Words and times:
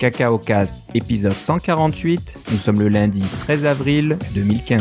Cacao 0.00 0.38
Cast, 0.38 0.78
épisode 0.94 1.34
148. 1.34 2.40
Nous 2.52 2.56
sommes 2.56 2.80
le 2.80 2.88
lundi 2.88 3.22
13 3.40 3.66
avril 3.66 4.16
2015. 4.34 4.80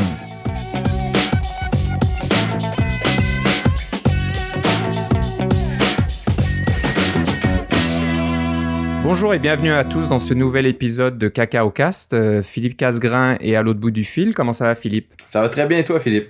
Bonjour 9.04 9.34
et 9.34 9.40
bienvenue 9.40 9.71
à 9.71 9.84
tous 9.84 10.08
dans 10.08 10.20
ce 10.20 10.34
nouvel 10.34 10.66
épisode 10.66 11.18
de 11.18 11.27
Cacao 11.27 11.70
Cast. 11.70 12.13
Euh, 12.13 12.41
Philippe 12.41 12.77
Casgrain 12.77 13.36
est 13.41 13.58
à 13.58 13.62
l'autre 13.62 13.81
bout 13.81 13.91
du 13.91 14.05
fil. 14.05 14.34
Comment 14.34 14.54
ça 14.54 14.67
va 14.67 14.76
Philippe? 14.76 15.12
Ça 15.26 15.41
va 15.41 15.49
très 15.49 15.67
bien 15.67 15.80
et 15.80 15.84
toi 15.84 15.99
Philippe? 15.99 16.30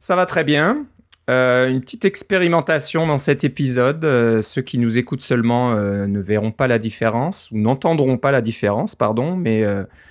Ça 0.00 0.16
va 0.16 0.26
très 0.26 0.42
bien. 0.42 0.86
Euh, 1.32 1.68
une 1.68 1.80
petite 1.80 2.04
expérimentation 2.04 3.06
dans 3.06 3.16
cet 3.16 3.44
épisode. 3.44 4.04
Euh, 4.04 4.42
ceux 4.42 4.60
qui 4.60 4.78
nous 4.78 4.98
écoutent 4.98 5.22
seulement 5.22 5.72
euh, 5.72 6.06
ne 6.06 6.20
verront 6.20 6.52
pas 6.52 6.66
la 6.66 6.78
différence 6.78 7.50
ou 7.52 7.58
n'entendront 7.58 8.18
pas 8.18 8.32
la 8.32 8.42
différence, 8.42 8.94
pardon. 8.94 9.36
Mais 9.36 9.64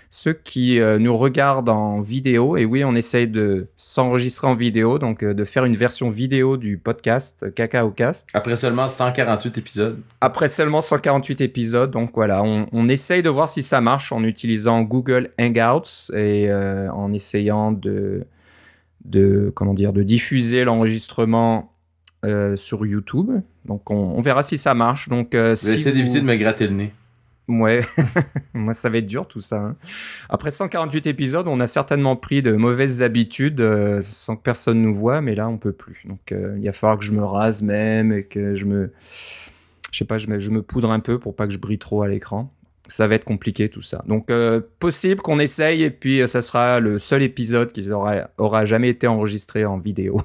ceux 0.09 0.33
qui 0.33 0.79
nous 0.99 1.15
regardent 1.15 1.69
en 1.69 2.01
vidéo, 2.01 2.57
et 2.57 2.65
oui, 2.65 2.83
on 2.83 2.95
essaye 2.95 3.27
de 3.27 3.67
s'enregistrer 3.75 4.47
en 4.47 4.55
vidéo, 4.55 4.99
donc 4.99 5.23
de 5.23 5.43
faire 5.43 5.65
une 5.65 5.75
version 5.75 6.09
vidéo 6.09 6.57
du 6.57 6.77
podcast 6.77 7.53
Cacao 7.53 7.91
Cast. 7.91 8.27
Après 8.33 8.55
seulement 8.55 8.87
148 8.87 9.57
épisodes. 9.57 9.99
Après 10.19 10.47
seulement 10.47 10.81
148 10.81 11.41
épisodes, 11.41 11.91
donc 11.91 12.11
voilà, 12.13 12.43
on, 12.43 12.67
on 12.71 12.89
essaye 12.89 13.21
de 13.21 13.29
voir 13.29 13.47
si 13.47 13.63
ça 13.63 13.79
marche 13.81 14.11
en 14.11 14.23
utilisant 14.23 14.81
Google 14.81 15.29
Hangouts 15.39 16.13
et 16.15 16.51
en 16.51 17.13
essayant 17.13 17.71
de 17.71 18.25
de 19.05 19.51
comment 19.55 19.73
dire 19.73 19.93
de 19.93 20.03
diffuser 20.03 20.63
l'enregistrement 20.63 21.73
euh, 22.23 22.55
sur 22.55 22.85
YouTube. 22.85 23.31
Donc 23.65 23.89
on, 23.89 24.19
verra 24.19 24.43
si 24.43 24.57
ça 24.57 24.73
marche. 24.73 25.09
Donc 25.09 25.33
euh, 25.33 25.55
si 25.55 25.83
d'éviter 25.85 26.21
de 26.21 26.25
me 26.25 26.35
gratter 26.35 26.67
le 26.67 26.75
nez. 26.75 26.93
Ouais, 27.47 27.81
moi 28.53 28.73
ça 28.73 28.89
va 28.89 28.99
être 28.99 29.07
dur 29.07 29.27
tout 29.27 29.41
ça. 29.41 29.57
Hein. 29.57 29.75
Après 30.29 30.51
148 30.51 31.07
épisodes, 31.07 31.47
on 31.47 31.59
a 31.59 31.67
certainement 31.67 32.15
pris 32.15 32.41
de 32.41 32.53
mauvaises 32.53 33.01
habitudes 33.01 33.59
euh, 33.59 34.01
sans 34.03 34.35
que 34.35 34.43
personne 34.43 34.81
nous 34.81 34.93
voit, 34.93 35.21
mais 35.21 35.33
là 35.35 35.49
on 35.49 35.57
peut 35.57 35.73
plus. 35.73 36.03
Donc 36.05 36.31
il 36.31 36.63
va 36.63 36.71
falloir 36.71 36.99
que 36.99 37.05
je 37.05 37.13
me 37.13 37.23
rase 37.23 37.63
même 37.63 38.11
et 38.11 38.23
que 38.23 38.53
je 38.53 38.65
me, 38.65 38.91
je 38.99 39.97
sais 39.97 40.05
pas, 40.05 40.19
je 40.19 40.27
me, 40.27 40.39
je 40.39 40.51
me 40.51 40.61
poudre 40.61 40.91
un 40.91 40.99
peu 40.99 41.17
pour 41.17 41.35
pas 41.35 41.47
que 41.47 41.53
je 41.53 41.59
brille 41.59 41.79
trop 41.79 42.03
à 42.03 42.07
l'écran 42.07 42.53
ça 42.91 43.07
va 43.07 43.15
être 43.15 43.25
compliqué 43.25 43.69
tout 43.69 43.81
ça. 43.81 44.01
Donc 44.07 44.29
euh, 44.29 44.61
possible 44.79 45.21
qu'on 45.21 45.39
essaye 45.39 45.83
et 45.83 45.91
puis 45.91 46.21
euh, 46.21 46.27
ça 46.27 46.41
sera 46.41 46.79
le 46.79 46.99
seul 46.99 47.23
épisode 47.23 47.71
qui 47.71 47.89
aura, 47.91 48.29
aura 48.37 48.65
jamais 48.65 48.89
été 48.89 49.07
enregistré 49.07 49.65
en 49.65 49.77
vidéo. 49.77 50.21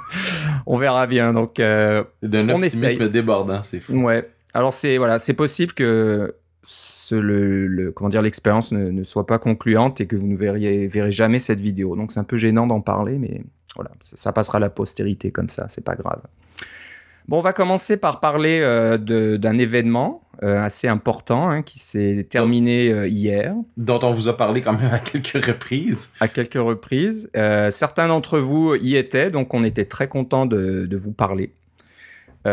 on 0.66 0.78
verra 0.78 1.06
bien. 1.06 1.32
Donc 1.32 1.60
euh, 1.60 2.04
on 2.22 2.62
essaye. 2.62 2.96
débordant, 3.08 3.62
c'est 3.62 3.80
fou. 3.80 3.94
Ouais. 4.02 4.28
Alors 4.54 4.72
c'est 4.72 4.96
voilà, 4.96 5.18
c'est 5.18 5.34
possible 5.34 5.72
que 5.72 6.34
le, 7.12 7.92
comment 7.92 8.08
dire 8.08 8.22
l'expérience 8.22 8.72
ne, 8.72 9.04
soit 9.04 9.26
pas 9.26 9.38
concluante 9.38 10.00
et 10.00 10.06
que 10.06 10.16
vous 10.16 10.26
ne 10.26 10.36
verriez, 10.36 10.86
verrez 10.86 11.10
jamais 11.10 11.38
cette 11.38 11.60
vidéo. 11.60 11.96
Donc 11.96 12.12
c'est 12.12 12.20
un 12.20 12.24
peu 12.24 12.36
gênant 12.36 12.66
d'en 12.66 12.80
parler, 12.80 13.18
mais 13.18 13.42
voilà, 13.74 13.90
ça, 14.00 14.16
ça 14.16 14.32
passera 14.32 14.56
à 14.56 14.60
la 14.60 14.70
postérité 14.70 15.30
comme 15.30 15.48
ça, 15.48 15.66
c'est 15.68 15.84
pas 15.84 15.94
grave. 15.94 16.20
Bon, 17.28 17.36
on 17.36 17.42
va 17.42 17.52
commencer 17.52 17.98
par 17.98 18.20
parler 18.20 18.60
euh, 18.62 18.96
d'un 18.96 19.58
événement 19.58 20.22
euh, 20.44 20.62
assez 20.62 20.86
important 20.86 21.48
hein, 21.48 21.62
qui 21.62 21.80
s'est 21.80 22.24
terminé 22.30 22.90
euh, 22.90 23.08
hier. 23.08 23.54
Dont 23.76 23.98
on 24.02 24.12
vous 24.12 24.28
a 24.28 24.36
parlé 24.36 24.60
quand 24.60 24.72
même 24.72 24.92
à 24.92 25.00
quelques 25.00 25.44
reprises. 25.44 26.12
À 26.20 26.28
quelques 26.28 26.54
reprises. 26.54 27.28
certains 27.70 28.08
d'entre 28.08 28.38
vous 28.38 28.76
y 28.76 28.96
étaient, 28.96 29.30
donc 29.30 29.52
on 29.52 29.64
était 29.64 29.84
très 29.84 30.06
content 30.06 30.46
de, 30.46 30.86
de 30.86 30.96
vous 30.96 31.12
parler. 31.12 31.50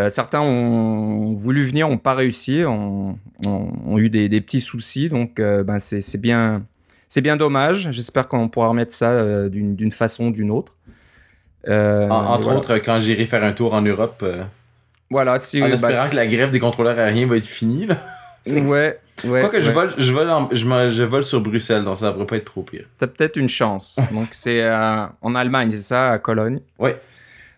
certains 0.10 0.42
ont 0.42 1.36
voulu 1.36 1.64
venir, 1.64 1.88
n'ont 1.88 1.98
pas 1.98 2.16
réussi, 2.16 2.64
ont, 2.66 3.20
ont, 3.46 3.98
eu 3.98 4.10
des, 4.10 4.30
des, 4.30 4.42
petits 4.42 4.62
soucis, 4.62 5.10
donc 5.10 5.36
ben 5.40 5.78
c'est 5.80 6.20
bien, 6.20 6.66
c'est 7.08 7.22
bien 7.22 7.38
dommage. 7.38 7.92
J'espère 7.92 8.28
qu'on 8.28 8.50
pourra 8.50 8.70
remettre 8.70 8.94
ça 8.94 9.48
d'une 9.48 9.92
façon 9.92 10.28
ou 10.28 10.32
d'une 10.32 10.50
autre. 10.50 10.76
entre 11.68 12.56
autres, 12.56 12.78
quand 12.80 13.00
j'irai 13.00 13.28
faire 13.28 13.44
un 13.44 13.54
tour 13.54 13.74
en 13.74 13.82
Europe. 13.82 14.26
Voilà, 15.16 15.38
si, 15.38 15.64
en 15.64 15.68
bah, 15.70 15.76
espérant 15.76 16.10
que 16.10 16.16
la 16.18 16.28
grève 16.28 16.50
des 16.50 16.60
contrôleurs 16.60 17.00
aériens 17.00 17.26
va 17.26 17.38
être 17.38 17.46
finie, 17.46 17.86
là. 17.86 17.96
Ouais, 18.48 19.00
ouais. 19.24 19.40
Quoi 19.40 19.50
que 19.50 19.62
je 19.62 19.72
vole, 19.72 19.94
je 19.98 20.12
vole, 20.12 20.30
je, 20.52 20.92
je, 20.92 21.04
vole 21.04 21.24
sur 21.24 21.40
Bruxelles, 21.40 21.86
donc 21.86 21.98
ça 21.98 22.12
devrait 22.12 22.28
pas 22.28 22.36
être 22.36 22.46
trop 22.46 22.64
pire. 22.64 22.84
T'as 22.98 23.08
peut-être 23.08 23.38
une 23.38 23.48
chance. 23.48 23.96
donc 24.12 24.28
c'est 24.34 24.62
euh, 24.62 25.06
en 25.22 25.36
Allemagne, 25.36 25.70
c'est 25.72 25.78
ça, 25.78 26.12
à 26.12 26.20
Cologne? 26.20 26.60
Ouais. 26.78 27.00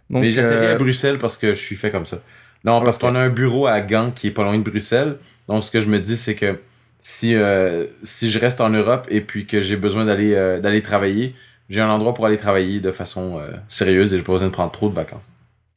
Donc, 0.09 0.21
Mais 0.21 0.31
j'atterris 0.31 0.67
à 0.67 0.69
euh, 0.69 0.77
Bruxelles 0.77 1.17
parce 1.17 1.35
que 1.35 1.49
je 1.49 1.59
suis 1.59 1.75
fait 1.75 1.89
comme 1.89 2.05
ça. 2.05 2.19
Non, 2.63 2.81
parce 2.83 2.99
qu'on 2.99 3.15
a 3.15 3.19
un 3.19 3.29
bureau 3.29 3.65
à 3.65 3.81
Gand 3.81 4.11
qui 4.11 4.27
est 4.27 4.31
pas 4.31 4.43
loin 4.43 4.55
de 4.55 4.63
Bruxelles. 4.63 5.17
Donc 5.49 5.63
ce 5.63 5.71
que 5.71 5.79
je 5.79 5.87
me 5.87 5.99
dis, 5.99 6.15
c'est 6.15 6.35
que 6.35 6.59
si 7.01 7.35
euh, 7.35 7.87
si 8.03 8.29
je 8.29 8.37
reste 8.39 8.61
en 8.61 8.69
Europe 8.69 9.07
et 9.09 9.19
puis 9.19 9.47
que 9.47 9.59
j'ai 9.59 9.77
besoin 9.77 10.05
d'aller 10.05 10.35
d'aller 10.61 10.83
travailler, 10.83 11.35
j'ai 11.69 11.81
un 11.81 11.89
endroit 11.89 12.13
pour 12.13 12.27
aller 12.27 12.37
travailler 12.37 12.79
de 12.79 12.91
façon 12.91 13.41
sérieuse 13.67 14.13
et 14.13 14.17
j'ai 14.17 14.23
pas 14.23 14.33
besoin 14.33 14.47
de 14.47 14.53
prendre 14.53 14.71
trop 14.71 14.87
de 14.87 14.95
vacances. 14.95 15.33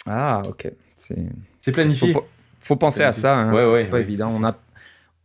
Ah, 0.07 0.41
ok. 0.47 0.71
C'est 0.95 1.17
c'est 1.61 1.73
planifié. 1.73 2.13
Faut, 2.13 2.25
faut 2.59 2.77
penser 2.77 3.03
à 3.03 3.13
ça. 3.13 3.37
Hein. 3.37 3.75
c'est 3.77 3.91
pas 3.91 4.01
évident. 4.01 4.31
On 4.33 4.45
a, 4.45 4.57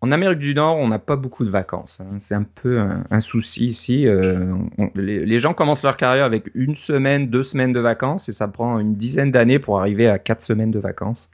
en 0.06 0.12
Amérique 0.12 0.40
du 0.40 0.53
Nord, 0.53 0.78
on 0.78 0.88
n'a 0.88 1.00
pas 1.00 1.16
beaucoup 1.16 1.44
de 1.46 1.50
vacances. 1.50 2.00
Hein. 2.00 2.18
C'est 2.19 2.35
un 2.35 2.44
peu 2.44 2.79
un, 3.09 3.19
souci 3.19 3.66
ici. 3.66 4.07
Euh, 4.07 4.53
les, 4.94 5.40
gens 5.40 5.53
commencent 5.53 5.84
leur 5.84 5.97
carrière 5.97 6.25
avec 6.25 6.51
une 6.53 6.75
semaine, 6.75 7.28
deux 7.28 7.44
semaines 7.44 7.73
de 7.73 7.79
vacances 7.79 8.29
et 8.29 8.31
ça 8.31 8.47
prend 8.47 8.78
une 8.79 8.96
dizaine 8.96 9.31
d'années 9.31 9.57
pour 9.57 9.79
arriver 9.79 10.07
à 10.07 10.19
quatre 10.19 10.41
semaines 10.41 10.69
de 10.69 10.78
vacances 10.78 11.31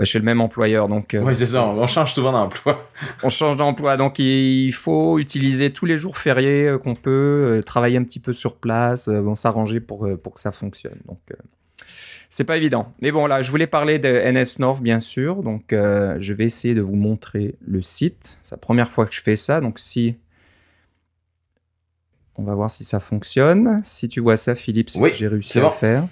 euh, 0.00 0.04
chez 0.04 0.18
le 0.18 0.24
même 0.24 0.40
employeur. 0.40 0.88
Donc, 0.88 1.12
euh, 1.12 1.20
oui, 1.22 1.36
c'est 1.36 1.44
ça. 1.44 1.66
On 1.66 1.86
change 1.86 2.14
souvent 2.14 2.32
d'emploi. 2.32 2.88
on 3.22 3.28
change 3.28 3.56
d'emploi. 3.56 3.98
Donc, 3.98 4.18
il 4.20 4.72
faut 4.72 5.18
utiliser 5.18 5.70
tous 5.70 5.84
les 5.84 5.98
jours 5.98 6.16
fériés 6.16 6.76
qu'on 6.82 6.94
peut, 6.94 7.60
travailler 7.66 7.98
un 7.98 8.04
petit 8.04 8.20
peu 8.20 8.32
sur 8.32 8.56
place, 8.56 9.10
bon, 9.10 9.34
s'arranger 9.34 9.80
pour, 9.80 10.08
pour 10.22 10.32
que 10.32 10.40
ça 10.40 10.52
fonctionne. 10.52 10.98
Donc, 11.06 11.18
c'est 12.28 12.44
pas 12.44 12.56
évident. 12.56 12.92
Mais 13.00 13.12
bon, 13.12 13.26
là, 13.26 13.42
je 13.42 13.50
voulais 13.50 13.66
parler 13.66 13.98
de 13.98 14.08
NS 14.08 14.58
North, 14.60 14.82
bien 14.82 15.00
sûr. 15.00 15.42
Donc, 15.42 15.72
euh, 15.72 16.16
je 16.18 16.32
vais 16.32 16.44
essayer 16.44 16.74
de 16.74 16.80
vous 16.80 16.96
montrer 16.96 17.54
le 17.66 17.80
site. 17.80 18.38
C'est 18.42 18.54
la 18.54 18.58
première 18.58 18.90
fois 18.90 19.06
que 19.06 19.14
je 19.14 19.22
fais 19.22 19.36
ça. 19.36 19.60
Donc, 19.60 19.78
si. 19.78 20.16
On 22.36 22.44
va 22.44 22.54
voir 22.54 22.70
si 22.70 22.84
ça 22.84 23.00
fonctionne. 23.00 23.80
Si 23.84 24.08
tu 24.08 24.20
vois 24.20 24.36
ça, 24.36 24.54
Philippe, 24.54 24.90
c'est 24.90 25.00
que 25.00 25.16
j'ai 25.16 25.28
réussi 25.28 25.58
à 25.58 25.62
le 25.62 25.70
faire. 25.70 26.06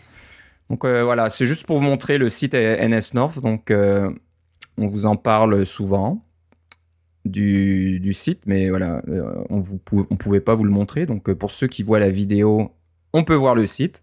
Donc, 0.70 0.84
euh, 0.84 1.04
voilà, 1.04 1.28
c'est 1.28 1.46
juste 1.46 1.66
pour 1.66 1.78
vous 1.78 1.84
montrer 1.84 2.16
le 2.16 2.28
site 2.28 2.54
NS 2.54 3.14
North. 3.14 3.40
Donc, 3.40 3.70
euh, 3.70 4.10
on 4.78 4.88
vous 4.88 5.06
en 5.06 5.16
parle 5.16 5.66
souvent. 5.66 6.24
Du, 7.26 8.00
du 8.00 8.12
site, 8.12 8.42
mais 8.44 8.68
voilà, 8.68 9.00
on 9.48 9.60
ne 9.60 10.16
pouvait 10.16 10.40
pas 10.40 10.54
vous 10.54 10.64
le 10.64 10.70
montrer. 10.70 11.06
Donc, 11.06 11.32
pour 11.32 11.50
ceux 11.50 11.66
qui 11.66 11.82
voient 11.82 11.98
la 11.98 12.10
vidéo, 12.10 12.70
on 13.14 13.24
peut 13.24 13.34
voir 13.34 13.54
le 13.54 13.66
site. 13.66 14.02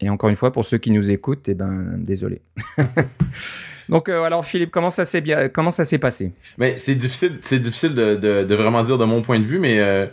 Et 0.00 0.08
encore 0.08 0.30
une 0.30 0.36
fois, 0.36 0.50
pour 0.50 0.64
ceux 0.64 0.78
qui 0.78 0.90
nous 0.90 1.10
écoutent, 1.10 1.48
eh 1.48 1.54
ben, 1.54 1.94
désolé. 1.98 2.40
Donc, 3.88 4.08
euh, 4.08 4.22
alors 4.22 4.44
Philippe, 4.44 4.70
comment 4.70 4.88
ça 4.88 5.04
s'est 5.04 5.20
bien, 5.20 5.48
comment 5.48 5.72
ça 5.72 5.84
s'est 5.84 5.98
passé? 5.98 6.32
Mais 6.58 6.76
c'est 6.76 6.94
difficile, 6.94 7.38
c'est 7.42 7.58
difficile 7.58 7.94
de, 7.94 8.54
vraiment 8.54 8.82
dire 8.82 8.96
de 8.96 9.04
mon 9.04 9.20
point 9.20 9.40
de 9.40 9.44
vue, 9.44 9.58
mais 9.58 9.80
euh, 9.80 10.06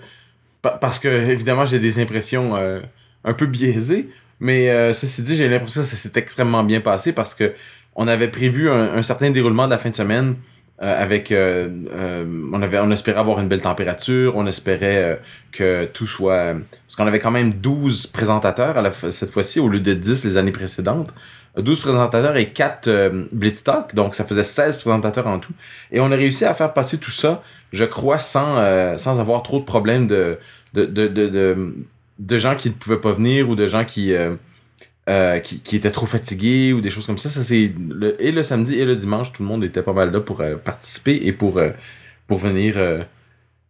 parce 0.62 1.00
que 1.00 1.08
évidemment 1.08 1.66
j'ai 1.66 1.80
des 1.80 2.00
impressions 2.00 2.56
euh, 2.56 2.81
un 3.24 3.34
peu 3.34 3.46
biaisées. 3.46 4.09
Mais 4.40 4.94
ceci 4.94 5.24
dit, 5.24 5.36
j'ai 5.36 5.50
l'impression 5.50 5.81
que 5.81 5.88
ça 5.88 5.96
s'est 5.96 6.12
extrêmement 6.14 6.64
bien 6.64 6.80
passé 6.80 7.12
parce 7.12 7.34
que 7.34 7.56
on 7.96 8.08
avait 8.08 8.28
prévu 8.28 8.69
un 8.69 9.02
certain 9.02 9.31
déroulement 9.31 9.66
de 9.66 9.72
la 9.72 9.80
fin 9.80 9.90
de 9.90 9.96
semaine 9.96 10.36
euh, 10.79 11.01
avec 11.01 11.31
euh, 11.31 11.69
euh, 11.91 12.49
on 12.53 12.61
avait 12.61 12.77
on 12.77 12.91
espérait 12.91 13.19
avoir 13.19 13.39
une 13.39 13.47
belle 13.47 13.61
température, 13.61 14.35
on 14.35 14.45
espérait 14.45 15.19
que 15.51 15.85
tout 15.85 16.05
soit 16.05 16.53
parce 16.53 16.95
qu'on 16.95 17.07
avait 17.07 17.17
quand 17.17 17.31
même 17.31 17.51
12 17.51 18.05
présentateurs 18.07 18.75
cette 19.11 19.31
fois-ci 19.31 19.59
au 19.59 19.69
lieu 19.69 19.79
de 19.79 19.93
10 19.93 20.25
les 20.25 20.38
années 20.38 20.51
précédentes. 20.51 21.15
12 21.57 21.79
présentateurs 21.79 22.38
et 22.38 22.49
4 22.49 23.11
Blitz 23.31 23.63
donc 23.95 24.13
ça 24.13 24.24
faisait 24.24 24.44
16 24.44 24.77
présentateurs 24.77 25.25
en 25.25 25.39
tout. 25.39 25.53
Et 25.91 26.00
on 26.00 26.12
a 26.12 26.15
réussi 26.15 26.45
à 26.45 26.53
faire 26.53 26.71
passer 26.74 27.00
tout 27.00 27.09
ça, 27.09 27.41
je 27.73 27.83
crois, 27.83 28.19
sans, 28.19 28.97
sans 28.97 29.19
avoir 29.19 29.41
trop 29.41 29.59
de 29.59 29.65
problèmes 29.65 30.06
de, 30.06 30.38
de, 30.75 30.85
de, 30.85 31.07
de, 31.07 31.75
de, 32.19 32.38
gens 32.38 32.53
qui 32.56 32.69
ne 32.69 32.75
pouvaient 32.75 33.01
pas 33.01 33.13
venir 33.13 33.50
ou 33.50 33.56
de 33.56 33.65
gens 33.65 33.85
qui, 33.85 34.13
euh, 35.09 35.39
qui, 35.39 35.62
qui 35.62 35.77
étaient 35.77 35.92
trop 35.92 36.06
fatigués 36.06 36.74
ou 36.74 36.81
des 36.81 36.89
choses 36.89 37.06
comme 37.06 37.18
ça. 37.18 37.30
ça 37.30 37.42
c'est 37.42 37.71
le, 37.77 38.21
et 38.21 38.33
le 38.33 38.44
samedi 38.44 38.77
et 38.77 38.83
le 38.83 38.94
dimanche, 38.94 39.31
tout 39.31 39.42
le 39.42 39.48
monde 39.48 39.63
était 39.63 39.81
pas 39.81 39.94
mal 39.94 40.12
là 40.12 40.19
pour 40.19 40.42
euh, 40.42 40.57
participer 40.57 41.15
et 41.24 41.31
pour, 41.31 41.59
euh, 41.59 41.69
pour 42.27 42.39
venir 42.39 42.75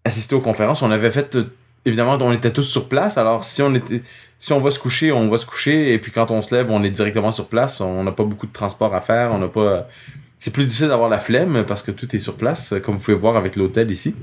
assister 0.03 0.33
aux 0.33 0.41
conférences. 0.41 0.81
On 0.81 0.89
avait 0.89 1.11
fait 1.11 1.37
évidemment 1.85 2.17
on 2.21 2.33
était 2.33 2.51
tous 2.51 2.63
sur 2.63 2.89
place. 2.89 3.19
Alors 3.19 3.43
si 3.43 3.61
on 3.61 3.75
était 3.75 4.01
si 4.39 4.51
on 4.51 4.59
va 4.59 4.71
se 4.71 4.79
coucher, 4.79 5.11
on 5.11 5.27
va 5.29 5.37
se 5.37 5.45
coucher 5.45 5.93
et 5.93 5.99
puis 5.99 6.11
quand 6.11 6.31
on 6.31 6.41
se 6.41 6.55
lève, 6.55 6.71
on 6.71 6.83
est 6.83 6.89
directement 6.89 7.31
sur 7.31 7.47
place. 7.47 7.81
On 7.81 8.03
n'a 8.03 8.11
pas 8.11 8.23
beaucoup 8.23 8.47
de 8.47 8.53
transport 8.53 8.95
à 8.95 9.01
faire. 9.01 9.31
On 9.31 9.37
n'a 9.37 9.47
pas 9.47 9.87
c'est 10.39 10.51
plus 10.51 10.63
difficile 10.65 10.87
d'avoir 10.87 11.09
la 11.09 11.19
flemme 11.19 11.65
parce 11.67 11.83
que 11.83 11.91
tout 11.91 12.15
est 12.15 12.19
sur 12.19 12.35
place, 12.35 12.73
comme 12.83 12.95
vous 12.95 13.01
pouvez 13.01 13.17
voir 13.17 13.37
avec 13.37 13.55
l'hôtel 13.55 13.91
ici. 13.91 14.15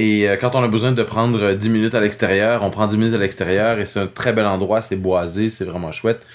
Et 0.00 0.26
euh, 0.26 0.36
quand 0.36 0.54
on 0.54 0.62
a 0.62 0.68
besoin 0.68 0.92
de 0.92 1.02
prendre 1.02 1.52
10 1.52 1.68
minutes 1.68 1.94
à 1.94 2.00
l'extérieur, 2.00 2.62
on 2.62 2.70
prend 2.70 2.86
10 2.86 2.96
minutes 2.96 3.14
à 3.14 3.18
l'extérieur 3.18 3.78
et 3.78 3.84
c'est 3.84 4.00
un 4.00 4.06
très 4.06 4.32
bel 4.32 4.46
endroit, 4.46 4.80
c'est 4.80 4.96
boisé, 4.96 5.50
c'est 5.50 5.66
vraiment 5.66 5.92
chouette. 5.92 6.26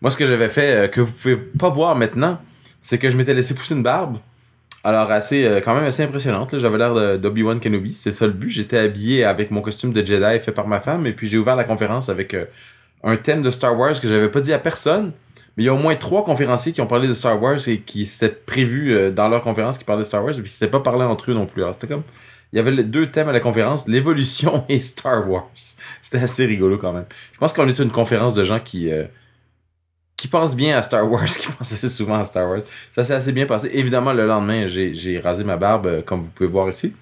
Moi, 0.00 0.10
ce 0.10 0.16
que 0.16 0.26
j'avais 0.26 0.48
fait, 0.48 0.74
euh, 0.74 0.88
que 0.88 1.00
vous 1.00 1.12
pouvez 1.12 1.36
pas 1.36 1.68
voir 1.68 1.94
maintenant, 1.94 2.40
c'est 2.80 2.98
que 2.98 3.08
je 3.08 3.16
m'étais 3.16 3.32
laissé 3.32 3.54
pousser 3.54 3.74
une 3.76 3.84
barbe. 3.84 4.18
Alors, 4.82 5.08
assez, 5.12 5.44
euh, 5.44 5.60
quand 5.60 5.72
même 5.72 5.84
assez 5.84 6.02
impressionnante. 6.02 6.58
J'avais 6.58 6.78
l'air 6.78 7.20
d'Obi-Wan 7.20 7.60
Kenobi. 7.60 7.92
C'est 7.92 8.12
ça 8.12 8.26
le 8.26 8.32
but. 8.32 8.50
J'étais 8.50 8.78
habillé 8.78 9.22
avec 9.22 9.52
mon 9.52 9.60
costume 9.60 9.92
de 9.92 10.04
Jedi 10.04 10.40
fait 10.40 10.50
par 10.50 10.66
ma 10.66 10.80
femme. 10.80 11.06
Et 11.06 11.12
puis, 11.12 11.30
j'ai 11.30 11.38
ouvert 11.38 11.54
la 11.54 11.62
conférence 11.62 12.08
avec 12.08 12.34
un 13.04 13.16
thème 13.16 13.42
de 13.42 13.52
Star 13.52 13.78
Wars 13.78 14.00
que 14.00 14.08
j'avais 14.08 14.30
pas 14.30 14.40
dit 14.40 14.52
à 14.52 14.58
personne. 14.58 15.12
Mais 15.56 15.62
il 15.62 15.66
y 15.66 15.68
a 15.68 15.74
au 15.74 15.78
moins 15.78 15.94
trois 15.94 16.24
conférenciers 16.24 16.72
qui 16.72 16.80
ont 16.80 16.88
parlé 16.88 17.06
de 17.06 17.14
Star 17.14 17.40
Wars 17.40 17.60
et 17.68 17.78
qui 17.78 18.04
s'étaient 18.04 18.34
prévus 18.34 19.12
dans 19.12 19.28
leur 19.28 19.42
conférence 19.42 19.78
qui 19.78 19.84
parlaient 19.84 20.02
de 20.02 20.08
Star 20.08 20.24
Wars. 20.24 20.36
Et 20.36 20.42
puis, 20.42 20.50
c'était 20.50 20.66
pas 20.66 20.80
parlé 20.80 21.04
entre 21.04 21.30
eux 21.30 21.34
non 21.34 21.46
plus. 21.46 21.62
Alors, 21.62 21.74
c'était 21.74 21.86
comme... 21.86 22.02
Il 22.52 22.56
y 22.56 22.58
avait 22.58 22.70
les 22.70 22.84
deux 22.84 23.10
thèmes 23.10 23.28
à 23.28 23.32
la 23.32 23.40
conférence, 23.40 23.88
l'évolution 23.88 24.64
et 24.68 24.78
Star 24.78 25.28
Wars. 25.28 25.50
C'était 26.00 26.18
assez 26.18 26.44
rigolo 26.46 26.78
quand 26.78 26.92
même. 26.92 27.06
Je 27.32 27.38
pense 27.38 27.52
qu'on 27.52 27.68
est 27.68 27.78
une 27.78 27.90
conférence 27.90 28.34
de 28.34 28.44
gens 28.44 28.60
qui 28.60 28.90
qui 30.22 30.28
pense 30.28 30.54
bien 30.54 30.78
à 30.78 30.82
Star 30.82 31.10
Wars, 31.10 31.24
qui 31.40 31.48
pense 31.48 31.72
assez 31.72 31.88
souvent 31.88 32.14
à 32.14 32.24
Star 32.24 32.48
Wars. 32.48 32.62
Ça 32.92 33.02
s'est 33.02 33.12
assez 33.12 33.32
bien 33.32 33.44
passé. 33.44 33.68
Évidemment, 33.72 34.12
le 34.12 34.24
lendemain, 34.24 34.68
j'ai 34.68 35.18
rasé 35.18 35.42
ma 35.42 35.56
barbe, 35.56 35.86
euh, 35.86 36.00
comme 36.00 36.20
vous 36.20 36.30
pouvez 36.30 36.48
voir 36.48 36.68
ici. 36.68 36.94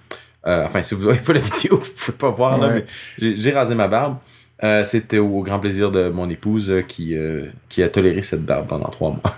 Euh, 0.47 0.64
enfin, 0.64 0.82
si 0.82 0.94
vous 0.94 1.02
voyez 1.02 1.20
pas 1.20 1.35
la 1.35 1.41
vidéo, 1.41 1.76
vous 1.82 1.93
pouvez 1.99 2.17
pas 2.17 2.31
voir, 2.31 2.56
là, 2.56 2.70
mais 2.70 2.85
j'ai 3.19 3.50
rasé 3.50 3.75
ma 3.75 3.88
barbe. 3.88 4.17
Euh, 4.64 4.85
C'était 4.85 5.19
au 5.19 5.43
grand 5.43 5.58
plaisir 5.58 5.91
de 5.91 6.08
mon 6.08 6.29
épouse 6.29 6.70
euh, 6.70 6.82
qui, 6.82 7.17
euh, 7.17 7.47
qui 7.69 7.82
a 7.82 7.88
toléré 7.88 8.23
cette 8.23 8.44
barbe 8.44 8.67
pendant 8.67 8.88
trois 8.88 9.11
mois. 9.11 9.37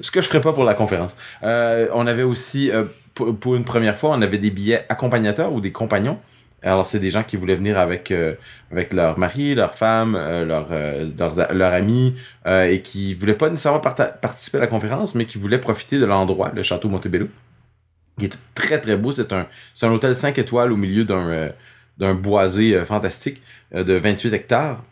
Ce 0.00 0.10
que 0.10 0.20
je 0.20 0.26
ferai 0.26 0.40
pas 0.40 0.52
pour 0.52 0.64
la 0.64 0.74
conférence. 0.74 1.16
on 1.42 2.06
avait 2.06 2.22
aussi, 2.22 2.70
pour, 3.14 3.54
une 3.54 3.64
première 3.64 3.96
fois, 3.96 4.10
on 4.10 4.22
avait 4.22 4.38
des 4.38 4.50
billets 4.50 4.84
accompagnateurs 4.88 5.52
ou 5.52 5.60
des 5.60 5.72
compagnons. 5.72 6.18
Alors, 6.62 6.86
c'est 6.86 7.00
des 7.00 7.10
gens 7.10 7.24
qui 7.24 7.36
voulaient 7.36 7.56
venir 7.56 7.76
avec 7.76 8.12
euh, 8.12 8.34
avec 8.70 8.92
leur 8.92 9.18
mari, 9.18 9.54
leur 9.54 9.74
femme, 9.74 10.14
euh, 10.14 10.44
leur, 10.44 10.68
euh, 10.70 11.06
leurs, 11.18 11.74
amis, 11.74 12.16
et 12.46 12.82
qui 12.82 13.14
voulaient 13.14 13.34
pas 13.34 13.50
nécessairement 13.50 13.80
participer 13.80 14.58
à 14.58 14.60
la 14.60 14.66
conférence, 14.68 15.14
mais 15.14 15.26
qui 15.26 15.38
voulaient 15.38 15.58
profiter 15.58 15.98
de 15.98 16.06
l'endroit, 16.06 16.52
le 16.54 16.62
château 16.62 16.88
Montebello. 16.88 17.28
Il 18.18 18.26
est 18.26 18.38
très 18.54 18.80
très 18.80 18.96
beau. 18.96 19.10
C'est 19.12 19.32
un 19.32 19.46
un 19.82 19.90
hôtel 19.90 20.14
5 20.14 20.38
étoiles 20.38 20.72
au 20.72 20.76
milieu 20.76 21.04
d'un 21.04 21.50
d'un 21.98 22.14
boisé 22.14 22.84
fantastique 22.84 23.42
de 23.74 23.94
28 23.94 24.32
hectares. 24.32 24.82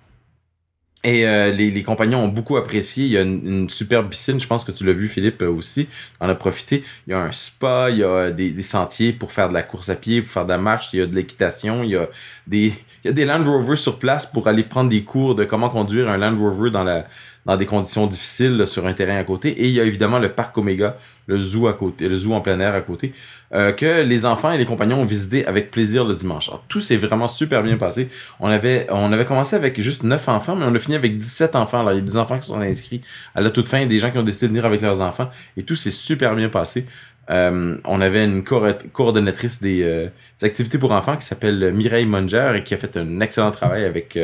Et 1.03 1.27
euh, 1.27 1.51
les, 1.51 1.83
compagnons 1.83 2.23
ont 2.23 2.29
beaucoup 2.29 2.59
apprécié. 2.59 3.07
Il 3.07 3.13
y 3.13 3.19
a 3.19 3.23
une, 3.23 3.71
superbe 3.71 4.11
piscine, 4.11 4.39
je 4.39 4.47
pense 4.47 4.65
que 4.65 4.73
tu 4.73 4.85
l'as 4.85 4.93
vu, 4.93 5.09
Philippe, 5.09 5.41
euh, 5.43 5.51
aussi. 5.51 5.89
On 6.21 6.29
a 6.29 6.35
profité. 6.35 6.85
Il 7.07 7.13
y 7.13 7.15
a 7.15 7.21
un 7.21 7.33
spa, 7.33 7.89
il 7.91 7.99
y 7.99 8.05
a 8.05 8.31
des, 8.31 8.51
des, 8.51 8.63
sentiers 8.63 9.13
pour 9.15 9.33
faire 9.33 9.49
de 9.49 9.55
la 9.55 9.63
course 9.63 9.89
à 9.89 9.97
pied, 9.97 10.21
pour 10.21 10.31
faire 10.31 10.45
de 10.45 10.51
la 10.51 10.59
marche, 10.59 10.93
il 10.93 10.99
y 10.99 11.03
a 11.03 11.07
de 11.07 11.15
l'équitation, 11.15 11.83
il 11.85 11.91
y 11.91 11.97
a 11.97 12.09
des 12.47 12.75
il 13.03 13.09
y 13.09 13.11
a 13.11 13.13
des 13.13 13.25
Land 13.25 13.45
Rover 13.45 13.77
sur 13.77 13.99
place 13.99 14.27
pour 14.27 14.47
aller 14.47 14.63
prendre 14.63 14.91
des 14.91 15.05
cours 15.05 15.35
de 15.35 15.45
comment 15.45 15.71
conduire 15.71 16.09
un 16.09 16.19
Land 16.19 16.39
Rover 16.39 16.71
dans 16.71 16.85
la 16.85 17.07
dans 17.47 17.57
des 17.57 17.67
conditions 17.67 18.07
difficiles 18.07 18.67
sur 18.67 18.87
un 18.87 18.93
terrain 18.93 19.17
à 19.17 19.25
côté. 19.25 19.51
Et 19.51 19.69
il 19.69 19.73
y 19.73 19.81
a 19.81 19.85
évidemment 19.85 20.19
le 20.19 20.29
parc 20.29 20.57
Omega, 20.59 20.97
le 21.27 21.39
zoo 21.39 21.69
à 21.69 21.75
côté, 21.75 22.09
le 22.09 22.17
zoo 22.17 22.33
en 22.33 22.41
plein 22.41 22.59
air 22.61 22.75
à 22.75 22.81
côté, 22.81 23.13
euh, 23.55 23.73
que 23.73 24.03
les 24.03 24.27
enfants 24.27 24.53
et 24.53 24.59
les 24.59 24.67
compagnons 24.67 24.99
ont 24.99 25.05
visité 25.05 25.47
avec 25.47 25.71
plaisir 25.71 26.05
le 26.05 26.15
dimanche. 26.15 26.49
Alors, 26.49 26.65
tout 26.69 26.81
s'est 26.81 26.97
vraiment 26.97 27.29
super 27.29 27.63
bien 27.63 27.77
passé. 27.77 28.09
On 28.41 28.49
avait, 28.49 28.87
commencé 29.27 29.57
avec 29.57 29.81
juste 29.81 30.03
9 30.03 30.29
enfants, 30.29 30.57
mais 30.57 30.67
on 30.67 30.75
a 30.75 30.79
fini 30.79 30.97
avec 30.97 31.17
17 31.17 31.57
enfants. 31.57 31.81
Alors, 31.81 31.93
il 31.93 31.97
y 31.97 32.01
a 32.01 32.05
des 32.05 32.17
enfants 32.17 32.39
qui 32.39 32.47
sont 32.47 32.61
inscrits 32.61 33.01
à 33.35 33.41
la 33.41 33.51
toute 33.51 33.69
fin, 33.69 33.87
des 33.87 33.99
gens 33.99 34.11
qui 34.11 34.19
ont 34.19 34.23
décidé 34.23 34.47
de 34.47 34.53
venir 34.53 34.67
avec 34.67 34.83
leurs 34.83 35.01
enfants. 35.01 35.31
Et 35.57 35.63
tout 35.63 35.77
s'est 35.77 35.91
super 35.91 36.35
bien 36.35 36.49
passé. 36.49 36.87
Euh, 37.31 37.79
on 37.85 38.01
avait 38.01 38.25
une 38.25 38.43
coordonnatrice 38.43 39.61
euh, 39.63 40.09
des, 40.41 40.47
activités 40.47 40.79
pour 40.79 40.91
enfants 40.91 41.17
qui 41.17 41.25
s'appelle 41.25 41.73
Mireille 41.73 42.07
Munger 42.07 42.55
et 42.57 42.65
qui 42.65 42.75
a 42.75 42.77
fait 42.77 42.97
un 42.97 43.21
excellent 43.21 43.53
travail 43.53 43.85
avec, 43.85 44.19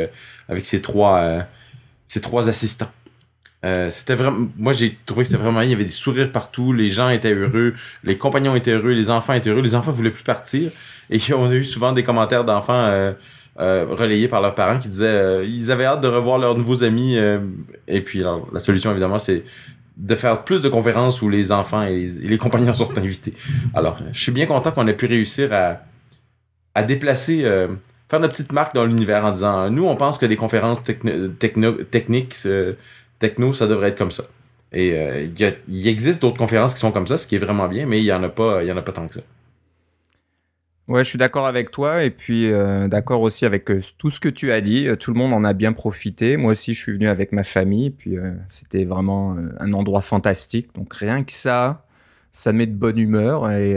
avec 0.48 0.66
ses 0.66 0.82
trois, 0.82 1.46
ses 2.08 2.20
trois 2.20 2.48
assistants. 2.48 2.90
Euh, 3.64 3.90
c'était 3.90 4.14
vraiment 4.14 4.48
moi 4.58 4.72
j'ai 4.72 4.98
trouvé 5.06 5.22
que 5.22 5.28
c'était 5.28 5.42
vraiment 5.42 5.62
il 5.62 5.70
y 5.70 5.72
avait 5.72 5.84
des 5.84 5.90
sourires 5.90 6.30
partout. 6.30 6.72
Les 6.72 6.90
gens 6.90 7.08
étaient 7.08 7.32
heureux. 7.32 7.74
Les 8.04 8.18
compagnons 8.18 8.54
étaient 8.54 8.72
heureux. 8.72 8.92
Les 8.92 9.10
enfants 9.10 9.32
étaient 9.32 9.50
heureux. 9.50 9.62
Les 9.62 9.74
enfants 9.74 9.92
voulaient 9.92 10.10
plus 10.10 10.24
partir. 10.24 10.70
Et 11.10 11.18
on 11.32 11.50
a 11.50 11.54
eu 11.54 11.64
souvent 11.64 11.92
des 11.92 12.02
commentaires 12.02 12.44
d'enfants 12.44 12.74
euh, 12.74 13.12
euh, 13.58 13.86
relayés 13.88 14.28
par 14.28 14.42
leurs 14.42 14.54
parents 14.54 14.78
qui 14.78 14.88
disaient 14.88 15.46
ils 15.48 15.72
avaient 15.72 15.86
hâte 15.86 16.02
de 16.02 16.08
revoir 16.08 16.38
leurs 16.38 16.56
nouveaux 16.56 16.84
amis 16.84 17.16
et 17.88 18.00
puis 18.02 18.22
la 18.52 18.58
solution 18.58 18.90
évidemment 18.90 19.18
c'est 19.18 19.44
de 19.96 20.14
faire 20.14 20.44
plus 20.44 20.60
de 20.60 20.68
conférences 20.68 21.22
où 21.22 21.30
les 21.30 21.52
enfants 21.52 21.82
et 21.82 22.06
les, 22.20 22.36
compagnons 22.36 22.74
sont 22.74 22.98
invités. 22.98 23.32
Alors 23.72 23.98
je 24.12 24.20
suis 24.20 24.32
bien 24.32 24.44
content 24.44 24.72
qu'on 24.72 24.86
ait 24.86 24.92
pu 24.92 25.06
réussir 25.06 25.54
à 25.54 25.80
à 26.74 26.82
déplacer 26.82 27.44
faire 28.10 28.20
notre 28.20 28.34
petite 28.34 28.52
marque 28.52 28.74
dans 28.74 28.84
l'univers 28.84 29.24
en 29.24 29.30
disant 29.30 29.70
nous 29.70 29.86
on 29.86 29.96
pense 29.96 30.18
que 30.18 30.26
les 30.26 30.36
conférences 30.36 30.82
techniques 30.82 32.36
techno, 33.18 33.52
ça 33.52 33.66
devrait 33.66 33.88
être 33.88 33.98
comme 33.98 34.10
ça. 34.10 34.24
Et 34.72 34.92
euh, 34.94 35.26
il 35.68 35.88
existe 35.88 36.20
d'autres 36.22 36.36
conférences 36.36 36.74
qui 36.74 36.80
sont 36.80 36.92
comme 36.92 37.06
ça, 37.06 37.16
ce 37.16 37.26
qui 37.26 37.36
est 37.36 37.38
vraiment 37.38 37.68
bien, 37.68 37.86
mais 37.86 38.00
il 38.00 38.04
y 38.04 38.12
en 38.12 38.22
a 38.22 38.28
pas, 38.28 38.64
en 38.64 38.76
a 38.76 38.82
pas 38.82 38.92
tant 38.92 39.08
que 39.08 39.14
ça. 39.14 39.20
Ouais, 40.88 41.02
je 41.02 41.08
suis 41.08 41.18
d'accord 41.18 41.46
avec 41.46 41.72
toi 41.72 42.04
et 42.04 42.10
puis 42.10 42.52
euh, 42.52 42.86
d'accord 42.86 43.20
aussi 43.20 43.44
avec 43.44 43.68
euh, 43.72 43.80
tout 43.98 44.08
ce 44.08 44.20
que 44.20 44.28
tu 44.28 44.52
as 44.52 44.60
dit. 44.60 44.86
Tout 45.00 45.12
le 45.12 45.18
monde 45.18 45.32
en 45.32 45.42
a 45.44 45.52
bien 45.52 45.72
profité. 45.72 46.36
Moi 46.36 46.52
aussi, 46.52 46.74
je 46.74 46.80
suis 46.80 46.92
venu 46.92 47.08
avec 47.08 47.32
ma 47.32 47.42
famille, 47.42 47.90
puis 47.90 48.16
c'était 48.48 48.84
vraiment 48.84 49.36
un 49.58 49.72
endroit 49.72 50.00
fantastique. 50.00 50.68
Donc 50.74 50.94
rien 50.94 51.24
que 51.24 51.32
ça, 51.32 51.86
ça 52.30 52.52
met 52.52 52.66
de 52.66 52.74
bonne 52.74 52.98
humeur 52.98 53.50
et 53.50 53.76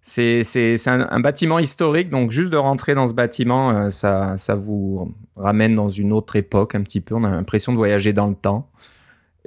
c'est 0.00 0.42
un, 0.86 1.06
un, 1.10 1.20
bâtiment 1.20 1.58
historique. 1.58 2.10
Donc 2.10 2.30
juste 2.30 2.52
de 2.52 2.56
rentrer 2.56 2.94
dans 2.94 3.06
ce 3.06 3.14
bâtiment, 3.14 3.90
ça, 3.90 4.36
ça 4.36 4.54
vous 4.54 5.14
ramène 5.36 5.74
dans 5.74 5.88
une 5.88 6.12
autre 6.12 6.36
époque 6.36 6.74
un 6.74 6.82
petit 6.82 7.00
peu. 7.00 7.14
On 7.14 7.24
a 7.24 7.30
l'impression 7.30 7.72
de 7.72 7.78
voyager 7.78 8.12
dans 8.12 8.26
le 8.26 8.34
temps. 8.34 8.68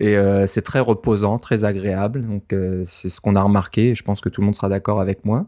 Et 0.01 0.17
euh, 0.17 0.47
c'est 0.47 0.63
très 0.63 0.79
reposant, 0.79 1.37
très 1.37 1.63
agréable. 1.63 2.23
Donc 2.25 2.53
euh, 2.53 2.81
c'est 2.85 3.09
ce 3.09 3.21
qu'on 3.21 3.35
a 3.35 3.41
remarqué. 3.41 3.89
Et 3.89 3.95
je 3.95 4.03
pense 4.03 4.19
que 4.19 4.29
tout 4.29 4.41
le 4.41 4.45
monde 4.45 4.55
sera 4.55 4.67
d'accord 4.67 4.99
avec 4.99 5.25
moi. 5.25 5.45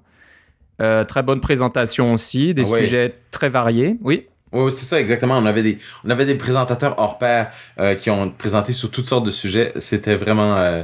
Euh, 0.80 1.04
très 1.06 1.24
bonne 1.24 1.42
présentation 1.42 2.14
aussi, 2.14 2.54
des 2.54 2.66
sujets 2.66 3.16
très 3.32 3.50
variés. 3.50 3.98
Oui. 4.02 4.28
Oui, 4.52 4.72
c'est 4.72 4.86
ça 4.86 5.02
exactement. 5.02 5.36
On 5.40 5.48
avait 5.48 5.64
des 5.64 5.80
on 6.06 6.12
avait 6.12 6.28
des 6.28 6.36
présentateurs 6.36 7.00
hors 7.00 7.18
pair 7.18 7.50
qui 7.98 8.12
ont 8.12 8.30
présenté 8.30 8.72
sur 8.72 8.92
toutes 8.92 9.08
sortes 9.08 9.26
de 9.26 9.32
sujets. 9.32 9.74
C'était 9.80 10.16
vraiment 10.16 10.84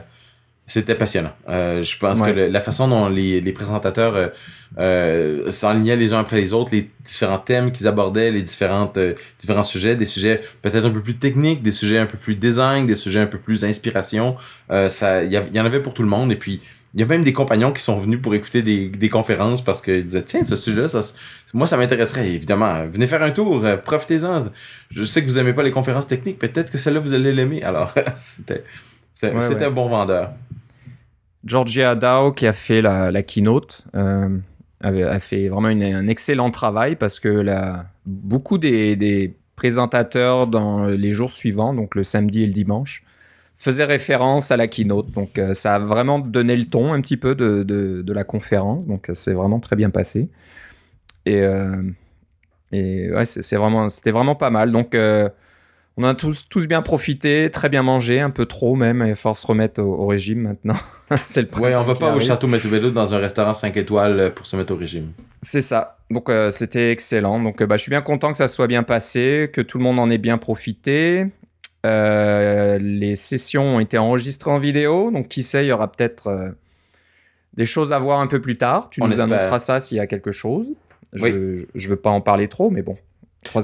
c'était 0.71 0.95
passionnant. 0.95 1.31
Euh, 1.47 1.83
je 1.83 1.97
pense 1.97 2.21
que 2.21 2.31
la 2.31 2.61
façon 2.61 2.87
dont 2.87 3.09
les, 3.09 3.41
les 3.41 3.51
présentateurs 3.51 4.15
euh, 4.15 4.27
euh, 4.77 5.51
s'enlignaient 5.51 5.95
les 5.95 6.13
uns 6.13 6.19
après 6.19 6.37
les 6.37 6.53
autres, 6.53 6.71
les 6.73 6.91
différents 7.03 7.39
thèmes 7.39 7.71
qu'ils 7.71 7.87
abordaient, 7.87 8.29
les 8.29 8.43
différentes 8.43 8.97
euh, 8.97 9.15
différents 9.39 9.63
sujets, 9.63 9.95
des 9.95 10.05
sujets 10.05 10.41
peut-être 10.61 10.85
un 10.85 10.91
peu 10.91 11.01
plus 11.01 11.15
techniques, 11.15 11.63
des 11.63 11.71
sujets 11.71 11.97
un 11.97 12.05
peu 12.05 12.17
plus 12.17 12.35
design, 12.35 12.85
des 12.85 12.95
sujets 12.95 13.19
un 13.19 13.25
peu 13.25 13.39
plus 13.39 13.65
inspiration, 13.65 14.37
euh, 14.69 14.87
ça 14.87 15.23
il 15.23 15.31
y, 15.31 15.59
en 15.59 15.65
avait 15.65 15.81
pour 15.81 15.95
tout 15.95 16.03
le 16.03 16.07
monde. 16.07 16.31
Et 16.31 16.35
puis 16.35 16.61
il 16.93 16.99
y 16.99 17.03
a 17.03 17.07
même 17.07 17.23
des 17.23 17.33
compagnons 17.33 17.71
qui 17.71 17.81
sont 17.81 17.97
venus 17.99 18.21
pour 18.21 18.35
écouter 18.35 18.61
des, 18.61 18.89
des 18.89 19.09
conférences 19.09 19.63
parce 19.63 19.81
qu'ils 19.81 20.05
disaient 20.05 20.23
tiens 20.23 20.43
ce 20.43 20.55
sujet-là 20.55 20.87
ça 20.87 21.01
moi 21.53 21.65
ça 21.65 21.77
m'intéresserait 21.77 22.29
évidemment. 22.29 22.85
Venez 22.91 23.07
faire 23.07 23.23
un 23.23 23.31
tour 23.31 23.65
profitez-en. 23.83 24.49
Je 24.91 25.03
sais 25.03 25.23
que 25.23 25.27
vous 25.27 25.39
aimez 25.39 25.53
pas 25.53 25.63
les 25.63 25.71
conférences 25.71 26.07
techniques. 26.07 26.37
Peut-être 26.37 26.71
que 26.71 26.77
celle-là 26.77 26.99
vous 26.99 27.13
allez 27.13 27.33
l'aimer. 27.33 27.63
Alors 27.63 27.93
c'était 28.15 28.63
c'était 29.15 29.65
un 29.65 29.71
bon 29.71 29.89
vendeur 29.89 30.31
Georgia 31.45 31.95
Dow, 31.95 32.31
qui 32.31 32.47
a 32.47 32.53
fait 32.53 32.81
la, 32.81 33.23
keynote, 33.23 33.85
euh, 33.95 34.37
a 34.81 35.19
fait 35.19 35.49
vraiment 35.49 35.67
un 35.67 36.07
excellent 36.07 36.51
travail 36.51 36.95
parce 36.95 37.19
que 37.19 37.43
beaucoup 38.05 38.57
des, 38.57 39.35
présentateurs 39.55 40.47
dans 40.47 40.85
les 40.85 41.11
jours 41.11 41.31
suivants, 41.31 41.73
donc 41.73 41.95
le 41.95 42.03
samedi 42.05 42.43
et 42.43 42.45
le 42.45 42.53
dimanche, 42.53 43.03
faisaient 43.59 43.85
référence 43.85 44.51
à 44.51 44.57
la 44.57 44.67
keynote. 44.67 45.11
Donc 45.11 45.37
euh, 45.37 45.53
ça 45.53 45.75
a 45.75 45.79
vraiment 45.79 46.17
donné 46.17 46.55
le 46.55 46.65
ton 46.65 46.93
un 46.93 47.01
petit 47.01 47.17
peu 47.17 47.35
de, 47.35 48.03
la 48.07 48.23
conférence. 48.23 48.87
Donc 48.87 49.09
c'est 49.13 49.33
vraiment 49.33 49.59
très 49.59 49.75
bien 49.75 49.89
passé. 49.89 50.29
Et, 51.25 51.41
euh, 51.41 51.83
ouais, 52.71 53.25
c'est 53.25 53.57
vraiment, 53.57 53.89
c'était 53.89 54.11
vraiment 54.11 54.35
pas 54.35 54.49
mal. 54.49 54.71
Donc 54.71 54.95
euh, 54.95 55.29
on 55.99 56.03
a 56.05 56.15
tous, 56.15 56.47
tous 56.47 56.65
bien 56.65 56.81
profité, 56.81 57.51
très 57.51 57.67
bien 57.67 57.83
mangé, 57.83 58.21
un 58.21 58.29
peu 58.29 58.45
trop 58.45 58.75
même, 58.75 59.03
il 59.05 59.15
faut 59.17 59.33
se 59.33 59.45
remettre 59.45 59.81
au, 59.81 60.07
régime 60.07 60.43
maintenant. 60.43 60.77
c'est 61.25 61.53
le 61.53 61.59
Ouais, 61.59 61.75
on 61.75 61.83
va 61.83 61.93
pas 61.93 62.15
au 62.15 62.21
Château 62.21 62.47
Montebello 62.47 62.89
dans 62.91 63.13
un 63.13 63.17
restaurant 63.17 63.53
5 63.53 63.75
étoiles 63.75 64.17
euh, 64.17 64.29
pour 64.29 64.45
se 64.45 64.55
mettre 64.55 64.73
au 64.73 64.77
régime. 64.77 65.11
C'est 65.41 65.59
ça. 65.59 65.97
Donc 66.09 66.29
euh, 66.29 66.51
c'était 66.51 66.93
excellent. 66.93 67.41
Donc 67.41 67.61
euh, 67.61 67.65
bah, 67.65 67.75
je 67.75 67.81
suis 67.81 67.89
bien 67.89 67.99
content 67.99 68.31
que 68.31 68.37
ça 68.37 68.47
soit 68.47 68.67
bien 68.67 68.83
passé, 68.83 69.49
que 69.51 69.59
tout 69.59 69.77
le 69.77 69.83
monde 69.83 69.99
en 69.99 70.09
ait 70.09 70.17
bien 70.17 70.37
profité. 70.37 71.25
les 71.83 73.15
sessions 73.17 73.75
ont 73.75 73.79
été 73.81 73.97
enregistrées 73.97 74.51
en 74.51 74.59
vidéo, 74.59 75.11
donc 75.11 75.27
qui 75.27 75.43
sait, 75.43 75.65
il 75.65 75.67
y 75.67 75.73
aura 75.73 75.91
peut-être 75.91 76.53
des 77.55 77.65
choses 77.65 77.91
à 77.91 77.99
voir 77.99 78.21
un 78.21 78.27
peu 78.27 78.39
plus 78.39 78.57
tard. 78.57 78.87
Tu 78.89 79.01
nous 79.01 79.19
annonceras 79.19 79.59
ça 79.59 79.81
s'il 79.81 79.97
y 79.97 80.01
a 80.01 80.07
quelque 80.07 80.31
chose. 80.31 80.67
Je, 81.11 81.25
ne 81.27 81.87
veux 81.89 81.97
pas 81.97 82.09
en 82.09 82.21
parler 82.21 82.47
trop, 82.47 82.69
mais 82.69 82.83
bon. 82.83 82.95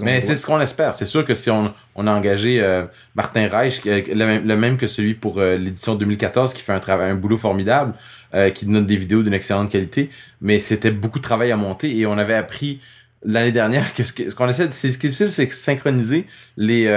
Mais 0.03 0.21
c'est 0.21 0.35
ce 0.35 0.45
qu'on 0.45 0.61
espère. 0.61 0.93
C'est 0.93 1.05
sûr 1.05 1.25
que 1.25 1.35
si 1.35 1.49
on, 1.49 1.73
on 1.95 2.07
a 2.07 2.11
engagé 2.11 2.61
euh, 2.61 2.85
Martin 3.13 3.47
Reich, 3.47 3.81
le, 3.85 4.55
même 4.55 4.77
que 4.77 4.87
celui 4.87 5.13
pour 5.13 5.37
euh, 5.37 5.57
l'édition 5.57 5.95
2014, 5.95 6.53
qui 6.53 6.61
fait 6.61 6.71
un 6.73 6.79
travail, 6.79 7.11
un 7.11 7.15
boulot 7.15 7.37
formidable, 7.37 7.93
euh, 8.33 8.49
qui 8.49 8.65
donne 8.65 8.85
des 8.85 8.97
vidéos 8.97 9.21
d'une 9.21 9.33
excellente 9.33 9.69
qualité, 9.69 10.09
mais 10.41 10.59
c'était 10.59 10.91
beaucoup 10.91 11.19
de 11.19 11.23
travail 11.23 11.51
à 11.51 11.57
monter 11.57 11.95
et 11.95 12.05
on 12.05 12.17
avait 12.17 12.35
appris 12.35 12.79
l'année 13.23 13.51
dernière 13.51 13.93
que 13.93 14.03
ce 14.03 14.33
qu'on 14.33 14.47
essaie, 14.47 14.67
c'est 14.71 14.91
ce 14.91 14.97
qui 14.97 15.07
est 15.07 15.09
difficile, 15.09 15.29
c'est 15.29 15.51
synchroniser 15.51 16.25
les 16.57 16.87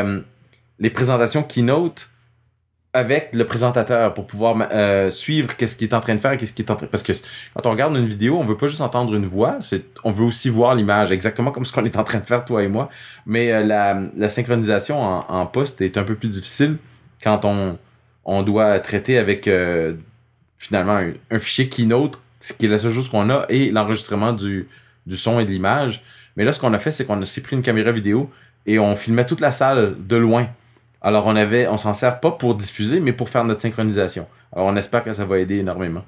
les 0.81 0.91
présentations 0.91 1.43
keynote 1.43 2.11
avec 2.99 3.35
le 3.35 3.45
présentateur 3.47 4.13
pour 4.13 4.27
pouvoir 4.27 4.57
euh, 4.73 5.11
suivre 5.11 5.57
qu'est-ce 5.57 5.77
qu'il 5.77 5.89
est 5.89 5.95
en 5.95 6.01
train 6.01 6.15
de 6.15 6.21
faire, 6.21 6.37
qu'est-ce 6.37 6.53
qu'il 6.53 6.65
est 6.65 6.71
en 6.71 6.77
train 6.77 6.87
parce 6.87 7.03
que 7.03 7.13
quand 7.55 7.67
on 7.67 7.71
regarde 7.71 7.97
une 7.97 8.07
vidéo, 8.07 8.37
on 8.39 8.45
veut 8.45 8.57
pas 8.57 8.69
juste 8.69 8.81
entendre 8.81 9.15
une 9.15 9.25
voix, 9.25 9.59
on 10.05 10.11
veut 10.11 10.25
aussi 10.25 10.49
voir 10.49 10.75
l'image 10.75 11.13
exactement 11.13 11.51
comme 11.51 11.65
ce 11.65 11.73
qu'on 11.73 11.85
est 11.85 11.97
en 11.97 12.05
train 12.05 12.19
de 12.19 12.27
faire 12.27 12.45
toi 12.45 12.63
et 12.63 12.69
moi, 12.69 12.91
mais 13.25 13.53
euh, 13.53 13.63
la, 13.63 14.29
synchronisation 14.29 15.01
en, 15.01 15.25
en 15.29 15.47
poste 15.47 15.81
est 15.81 15.97
un 15.97 16.03
peu 16.03 16.17
plus 16.17 16.29
difficile 16.29 16.77
quand 17.23 17.47
on 18.25 18.43
doit 18.43 18.79
traiter 18.81 19.17
avec 19.17 19.49
euh, 19.49 19.95
finalement 20.59 20.97
un, 20.97 21.13
un, 21.31 21.39
fichier 21.39 21.69
Keynote 21.69 22.19
qui 22.59 22.67
est 22.67 22.69
la 22.69 22.79
seule 22.79 22.93
chose 22.93 23.09
qu'on 23.09 23.31
a 23.31 23.47
et 23.49 23.71
l'enregistrement 23.71 24.33
du 24.33 24.67
son 25.13 25.41
et 25.41 25.47
de 25.47 25.51
l'image. 25.51 26.03
Mais 26.37 26.45
là 26.45 26.53
ce 26.53 26.61
qu'on 26.61 26.75
a 26.75 26.79
fait 26.79 26.91
c'est 26.91 27.05
qu'on 27.05 27.25
s'est 27.25 27.41
pris 27.41 27.57
une 27.57 27.63
caméra 27.63 27.93
vidéo 27.93 28.31
et 28.67 28.79
on 28.79 28.95
filmait 28.97 29.27
toute 29.27 29.41
la 29.41 29.53
salle 29.53 29.97
de 29.99 30.17
loin 30.17 30.49
alors 31.01 31.27
on 31.27 31.37
avait, 31.37 31.69
on 31.69 31.77
s'en 31.77 31.95
sert 31.95 32.21
pas 32.21 32.33
pour 32.33 32.55
diffuser, 32.55 33.01
mais 33.01 33.13
pour 33.13 33.29
faire 33.29 33.45
notre 33.45 33.61
synchronisation. 33.61 34.27
Alors 34.53 34.67
on 34.67 34.77
espère 34.77 35.05
que 35.05 35.13
ça 35.13 35.25
va 35.25 35.39
aider 35.39 35.59
énormément. 35.59 36.05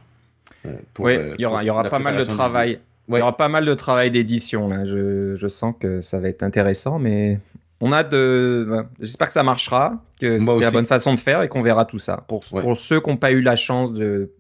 Euh, 0.66 0.75
oui, 0.99 1.16
euh, 1.16 1.35
il 1.38 1.42
y 1.42 1.47
aura, 1.47 1.62
il 1.62 1.66
y 1.66 1.70
aura 1.70 1.85
pas 1.85 1.99
mal 1.99 2.16
de 2.16 2.25
travail. 2.25 2.80
Il 3.09 3.18
y 3.18 3.20
aura 3.20 3.37
pas 3.37 3.49
mal 3.49 3.64
de 3.64 3.75
travail 3.75 4.11
d'édition 4.11 4.68
là. 4.68 4.85
Je, 4.85 5.35
je 5.35 5.49
sens 5.49 5.75
que 5.78 6.00
ça 6.00 6.20
va 6.20 6.28
être 6.28 6.42
intéressant, 6.42 6.99
mais 6.99 7.40
on 7.80 7.92
a 7.92 8.04
de. 8.04 8.85
J'espère 9.00 9.28
que 9.28 9.32
ça 9.32 9.42
marchera, 9.42 9.94
que 10.20 10.38
c'est 10.38 10.61
la 10.61 10.70
bonne 10.70 10.87
façon 10.87 11.14
de 11.14 11.20
faire 11.20 11.42
et 11.42 11.49
qu'on 11.49 11.62
verra 11.62 11.85
tout 11.85 11.99
ça. 11.99 12.25
Pour, 12.28 12.44
pour 12.44 12.76
ceux 12.76 13.00
qui 13.00 13.11
n'ont 13.11 13.16
pas 13.16 13.32
eu 13.32 13.40
la 13.40 13.56
chance 13.56 13.92
de 13.92 14.30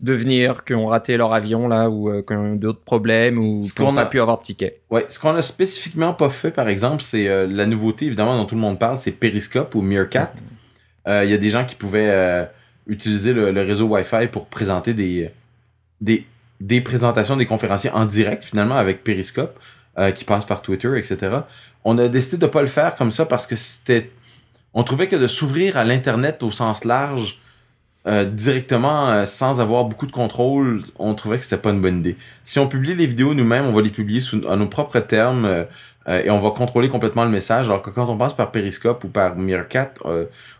de 0.00 0.12
venir, 0.14 0.64
qui 0.64 0.74
ont 0.74 0.86
raté 0.86 1.16
leur 1.16 1.34
avion 1.34 1.68
là 1.68 1.90
ou 1.90 2.08
euh, 2.08 2.22
qui 2.26 2.32
ont 2.32 2.54
d'autres 2.54 2.80
problèmes 2.80 3.38
ou 3.38 3.60
qui 3.60 3.82
n'ont 3.82 3.94
pas 3.94 4.06
pu 4.06 4.20
avoir 4.20 4.38
de 4.38 4.42
ticket. 4.42 4.80
Ouais, 4.90 5.04
ce 5.08 5.18
qu'on 5.18 5.34
a 5.36 5.42
spécifiquement 5.42 6.14
pas 6.14 6.30
fait 6.30 6.50
par 6.50 6.68
exemple, 6.68 7.02
c'est 7.02 7.28
euh, 7.28 7.46
la 7.46 7.66
nouveauté 7.66 8.06
évidemment 8.06 8.36
dont 8.36 8.46
tout 8.46 8.54
le 8.54 8.60
monde 8.60 8.78
parle, 8.78 8.96
c'est 8.96 9.10
Periscope 9.10 9.74
ou 9.74 9.82
Meerkat. 9.82 10.32
Euh, 11.06 11.24
il 11.24 11.30
y 11.30 11.34
a 11.34 11.38
des 11.38 11.50
gens 11.50 11.64
qui 11.64 11.74
pouvaient 11.74 12.48
utiliser 12.86 13.32
le, 13.32 13.50
réseau 13.62 13.86
Wi-Fi 13.86 14.28
pour 14.28 14.46
présenter 14.46 14.94
des 14.94 15.30
des 16.00 16.24
des 16.60 16.80
présentations 16.80 17.36
des 17.36 17.46
conférenciers 17.46 17.90
en 17.90 18.06
direct 18.06 18.44
finalement 18.44 18.76
avec 18.76 19.04
Periscope 19.04 19.58
qui 20.14 20.24
passe 20.24 20.46
par 20.46 20.62
Twitter, 20.62 20.90
etc. 20.96 21.40
On 21.84 21.98
a 21.98 22.08
décidé 22.08 22.38
de 22.38 22.46
pas 22.46 22.62
le 22.62 22.68
faire 22.68 22.94
comme 22.94 23.10
ça 23.10 23.26
parce 23.26 23.46
que 23.46 23.56
c'était 23.56 24.10
on 24.72 24.82
trouvait 24.82 25.08
que 25.08 25.16
de 25.16 25.26
s'ouvrir 25.26 25.76
à 25.76 25.84
l'internet 25.84 26.42
au 26.42 26.52
sens 26.52 26.84
large 26.84 27.38
euh, 28.06 28.24
directement 28.24 29.10
euh, 29.10 29.24
sans 29.26 29.60
avoir 29.60 29.84
beaucoup 29.84 30.06
de 30.06 30.12
contrôle, 30.12 30.82
on 30.98 31.14
trouvait 31.14 31.36
que 31.36 31.44
c'était 31.44 31.58
pas 31.58 31.68
une 31.68 31.82
bonne 31.82 31.98
idée. 31.98 32.16
Si 32.44 32.58
on 32.58 32.66
publie 32.66 32.94
les 32.94 33.06
vidéos 33.06 33.34
nous-mêmes, 33.34 33.66
on 33.66 33.72
va 33.72 33.82
les 33.82 33.90
publier 33.90 34.22
à 34.48 34.56
nos 34.56 34.66
propres 34.68 35.00
termes 35.00 35.44
euh, 35.44 35.64
et 36.08 36.30
on 36.30 36.40
va 36.40 36.50
contrôler 36.50 36.88
complètement 36.88 37.24
le 37.24 37.30
message. 37.30 37.66
Alors 37.66 37.82
que 37.82 37.90
quand 37.90 38.08
on 38.08 38.16
passe 38.16 38.32
par 38.32 38.52
Periscope 38.52 39.04
ou 39.04 39.08
par 39.08 39.36
Meerkat, 39.36 39.92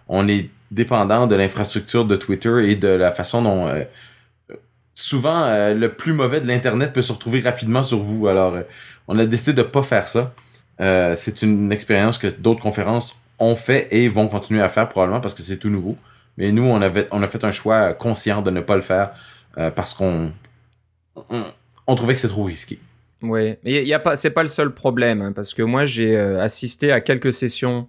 on 0.06 0.28
est 0.28 0.50
dépendant 0.70 1.26
de 1.26 1.34
l'infrastructure 1.34 2.04
de 2.04 2.14
Twitter 2.14 2.70
et 2.70 2.76
de 2.76 2.88
la 2.88 3.10
façon 3.10 3.42
dont 3.42 3.66
souvent 4.94 5.48
le 5.74 5.88
plus 5.88 6.12
mauvais 6.12 6.42
de 6.42 6.46
l'internet 6.46 6.92
peut 6.92 7.02
se 7.02 7.12
retrouver 7.12 7.40
rapidement 7.40 7.82
sur 7.82 8.00
vous. 8.00 8.28
Alors 8.28 8.54
on 9.08 9.18
a 9.18 9.24
décidé 9.24 9.54
de 9.54 9.62
pas 9.62 9.82
faire 9.82 10.06
ça. 10.08 10.32
c'est 11.16 11.42
une 11.42 11.72
expérience 11.72 12.18
que 12.18 12.28
d'autres 12.38 12.62
conférences 12.62 13.18
ont 13.38 13.56
fait 13.56 13.88
et 13.90 14.08
vont 14.08 14.28
continuer 14.28 14.60
à 14.60 14.68
faire 14.68 14.88
probablement 14.88 15.20
parce 15.20 15.34
que 15.34 15.42
c'est 15.42 15.56
tout 15.56 15.70
nouveau. 15.70 15.96
Mais 16.36 16.52
nous, 16.52 16.64
on, 16.64 16.80
avait, 16.80 17.08
on 17.10 17.22
a 17.22 17.28
fait 17.28 17.44
un 17.44 17.52
choix 17.52 17.92
conscient 17.92 18.42
de 18.42 18.50
ne 18.50 18.60
pas 18.60 18.76
le 18.76 18.82
faire 18.82 19.12
euh, 19.58 19.70
parce 19.70 19.94
qu'on 19.94 20.32
on, 21.86 21.94
trouvait 21.94 22.14
que 22.14 22.20
c'était 22.20 22.32
trop 22.32 22.44
risqué. 22.44 22.78
Oui, 23.22 23.56
mais 23.64 23.84
y 23.84 23.92
a 23.92 23.98
pas, 23.98 24.16
c'est 24.16 24.30
pas 24.30 24.42
le 24.42 24.48
seul 24.48 24.72
problème, 24.72 25.20
hein, 25.20 25.32
parce 25.32 25.52
que 25.52 25.62
moi 25.62 25.84
j'ai 25.84 26.16
euh, 26.16 26.42
assisté 26.42 26.90
à 26.90 27.00
quelques 27.02 27.32
sessions 27.32 27.86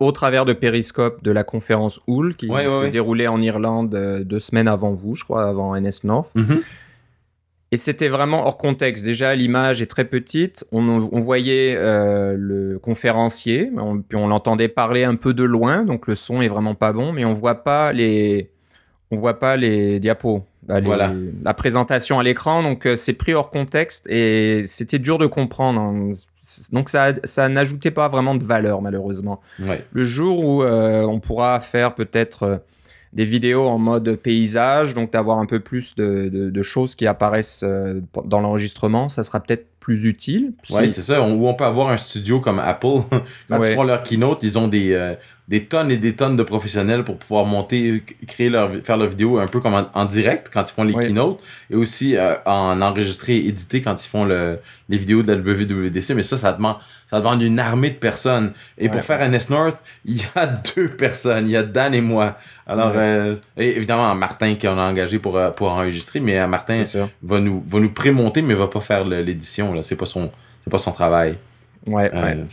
au 0.00 0.10
travers 0.12 0.44
de 0.44 0.52
Periscope 0.52 1.22
de 1.22 1.30
la 1.30 1.44
conférence 1.44 2.00
Hull 2.08 2.34
qui 2.34 2.48
se 2.48 2.88
déroulait 2.88 3.28
en 3.28 3.40
Irlande 3.40 3.94
euh, 3.94 4.24
deux 4.24 4.40
semaines 4.40 4.66
avant 4.66 4.92
vous, 4.92 5.14
je 5.14 5.24
crois, 5.24 5.46
avant 5.46 5.78
NS 5.78 6.04
North. 6.04 6.34
Mm-hmm. 6.34 6.62
Et 7.72 7.76
c'était 7.76 8.08
vraiment 8.08 8.46
hors 8.46 8.58
contexte. 8.58 9.04
Déjà, 9.04 9.34
l'image 9.36 9.80
est 9.80 9.86
très 9.86 10.04
petite. 10.04 10.64
On, 10.72 10.88
on 10.88 11.20
voyait 11.20 11.76
euh, 11.76 12.34
le 12.36 12.78
conférencier, 12.80 13.70
on, 13.76 14.00
puis 14.00 14.16
on 14.16 14.26
l'entendait 14.26 14.68
parler 14.68 15.04
un 15.04 15.14
peu 15.14 15.34
de 15.34 15.44
loin, 15.44 15.84
donc 15.84 16.08
le 16.08 16.16
son 16.16 16.42
est 16.42 16.48
vraiment 16.48 16.74
pas 16.74 16.92
bon, 16.92 17.12
mais 17.12 17.24
on 17.24 17.32
voit 17.32 17.62
pas 17.62 17.92
les, 17.92 18.50
on 19.12 19.18
voit 19.18 19.38
pas 19.38 19.56
les 19.56 20.00
diapos, 20.00 20.42
bah, 20.64 20.80
voilà. 20.80 21.12
la 21.44 21.54
présentation 21.54 22.18
à 22.18 22.24
l'écran. 22.24 22.64
Donc 22.64 22.86
euh, 22.86 22.96
c'est 22.96 23.12
pris 23.12 23.34
hors 23.34 23.50
contexte 23.50 24.08
et 24.08 24.64
c'était 24.66 24.98
dur 24.98 25.18
de 25.18 25.26
comprendre. 25.26 25.80
Hein. 25.80 26.12
Donc 26.72 26.88
ça, 26.88 27.12
ça 27.22 27.48
n'ajoutait 27.48 27.92
pas 27.92 28.08
vraiment 28.08 28.34
de 28.34 28.42
valeur 28.42 28.82
malheureusement. 28.82 29.40
Ouais. 29.60 29.84
Le 29.92 30.02
jour 30.02 30.44
où 30.44 30.62
euh, 30.64 31.02
on 31.02 31.20
pourra 31.20 31.60
faire 31.60 31.94
peut-être 31.94 32.62
des 33.12 33.24
vidéos 33.24 33.66
en 33.66 33.78
mode 33.78 34.16
paysage, 34.16 34.94
donc 34.94 35.12
d'avoir 35.12 35.38
un 35.38 35.46
peu 35.46 35.58
plus 35.58 35.96
de, 35.96 36.28
de, 36.32 36.50
de, 36.50 36.62
choses 36.62 36.94
qui 36.94 37.08
apparaissent 37.08 37.64
euh, 37.66 38.00
dans 38.24 38.40
l'enregistrement, 38.40 39.08
ça 39.08 39.24
sera 39.24 39.40
peut-être 39.40 39.66
plus 39.80 40.04
utile. 40.04 40.52
Oui, 40.70 40.90
c'est 40.90 41.02
ça. 41.02 41.20
On, 41.22 41.48
on 41.48 41.54
peut 41.54 41.64
avoir 41.64 41.88
un 41.88 41.96
studio 41.96 42.38
comme 42.38 42.60
Apple. 42.60 43.00
Quand 43.48 43.62
ils 43.62 43.74
font 43.74 43.82
leur 43.82 44.02
keynote, 44.04 44.40
ils 44.42 44.58
ont 44.58 44.68
des, 44.68 44.92
euh, 44.92 45.14
des 45.48 45.64
tonnes 45.64 45.90
et 45.90 45.96
des 45.96 46.14
tonnes 46.14 46.36
de 46.36 46.44
professionnels 46.44 47.02
pour 47.02 47.16
pouvoir 47.16 47.46
monter, 47.46 48.04
créer 48.28 48.48
leur, 48.48 48.70
faire 48.84 48.96
leur 48.96 49.08
vidéo 49.08 49.38
un 49.38 49.48
peu 49.48 49.58
comme 49.60 49.74
en, 49.92 50.04
direct 50.04 50.48
quand 50.52 50.70
ils 50.70 50.72
font 50.72 50.84
les 50.84 50.94
keynotes 50.94 51.40
et 51.70 51.74
aussi 51.74 52.16
euh, 52.16 52.36
en 52.46 52.80
enregistrer 52.80 53.36
et 53.36 53.48
éditer 53.48 53.80
quand 53.80 54.04
ils 54.04 54.08
font 54.08 54.24
le, 54.24 54.60
les 54.88 54.98
vidéos 54.98 55.22
de 55.22 55.32
la 55.32 55.38
WWDC. 55.38 56.14
Mais 56.14 56.22
ça, 56.22 56.36
ça 56.36 56.52
demande, 56.52 56.76
ça 57.10 57.18
demande 57.18 57.42
une 57.42 57.58
armée 57.58 57.90
de 57.90 57.96
personnes. 57.96 58.52
Et 58.78 58.88
pour 58.88 59.00
faire 59.02 59.20
un 59.20 59.32
S-North, 59.32 59.82
il 60.04 60.18
y 60.18 60.24
a 60.34 60.46
deux 60.76 60.88
personnes. 60.88 61.48
Il 61.48 61.52
y 61.52 61.56
a 61.56 61.62
Dan 61.62 61.94
et 61.94 62.00
moi. 62.00 62.38
Alors, 62.66 62.92
euh, 62.94 63.34
évidemment, 63.56 64.14
Martin 64.14 64.54
qui 64.54 64.68
en 64.68 64.78
a 64.78 64.82
engagé 64.82 65.18
pour, 65.18 65.36
euh, 65.36 65.50
pour 65.50 65.70
enregistrer, 65.70 66.20
mais 66.20 66.46
Martin 66.46 66.82
va 67.22 67.40
nous, 67.40 67.62
va 67.66 67.80
nous 67.80 67.92
prémonter, 67.92 68.42
mais 68.42 68.54
va 68.54 68.68
pas 68.68 68.80
faire 68.80 69.04
l'édition. 69.04 69.74
Là, 69.74 69.82
c'est 69.82 69.96
pas 69.96 70.06
son, 70.06 70.30
c'est 70.60 70.70
pas 70.70 70.78
son 70.78 70.92
travail. 70.92 71.36
Ouais. 71.86 72.12
ouais. 72.12 72.44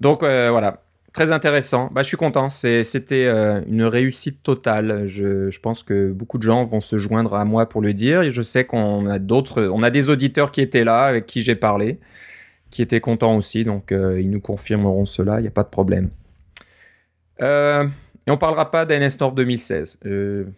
Donc 0.00 0.20
voilà, 0.22 0.80
Très 1.18 1.32
intéressant. 1.32 1.90
Bah, 1.92 2.02
je 2.02 2.08
suis 2.08 2.16
content. 2.16 2.48
C'était 2.48 3.24
euh, 3.24 3.60
une 3.66 3.82
réussite 3.82 4.42
totale. 4.42 5.06
Je, 5.06 5.48
je, 5.48 5.60
pense 5.60 5.82
que 5.82 6.12
beaucoup 6.12 6.36
de 6.36 6.42
gens 6.42 6.64
vont 6.64 6.80
se 6.80 6.98
joindre 6.98 7.34
à 7.34 7.44
moi 7.44 7.68
pour 7.68 7.80
le 7.80 7.94
dire. 7.94 8.22
Et 8.22 8.30
je 8.30 8.42
sais 8.42 8.64
qu'on 8.64 9.06
a 9.06 9.18
d'autres, 9.18 9.64
on 9.64 9.82
a 9.82 9.90
des 9.90 10.10
auditeurs 10.10 10.52
qui 10.52 10.60
étaient 10.60 10.84
là, 10.84 11.06
avec 11.06 11.26
qui 11.26 11.40
j'ai 11.40 11.54
parlé, 11.54 11.98
qui 12.70 12.82
étaient 12.82 13.00
contents 13.00 13.36
aussi. 13.36 13.64
Donc, 13.64 13.92
euh, 13.92 14.20
ils 14.20 14.30
nous 14.30 14.40
confirmeront 14.40 15.04
cela. 15.04 15.38
Il 15.38 15.42
n'y 15.42 15.48
a 15.48 15.52
pas 15.52 15.62
de 15.62 15.68
problème. 15.68 16.10
Euh, 17.40 17.86
et 18.26 18.30
on 18.30 18.36
parlera 18.36 18.70
pas 18.70 18.84
d'NS 18.84 19.18
Nord 19.20 19.32
2016. 19.32 20.00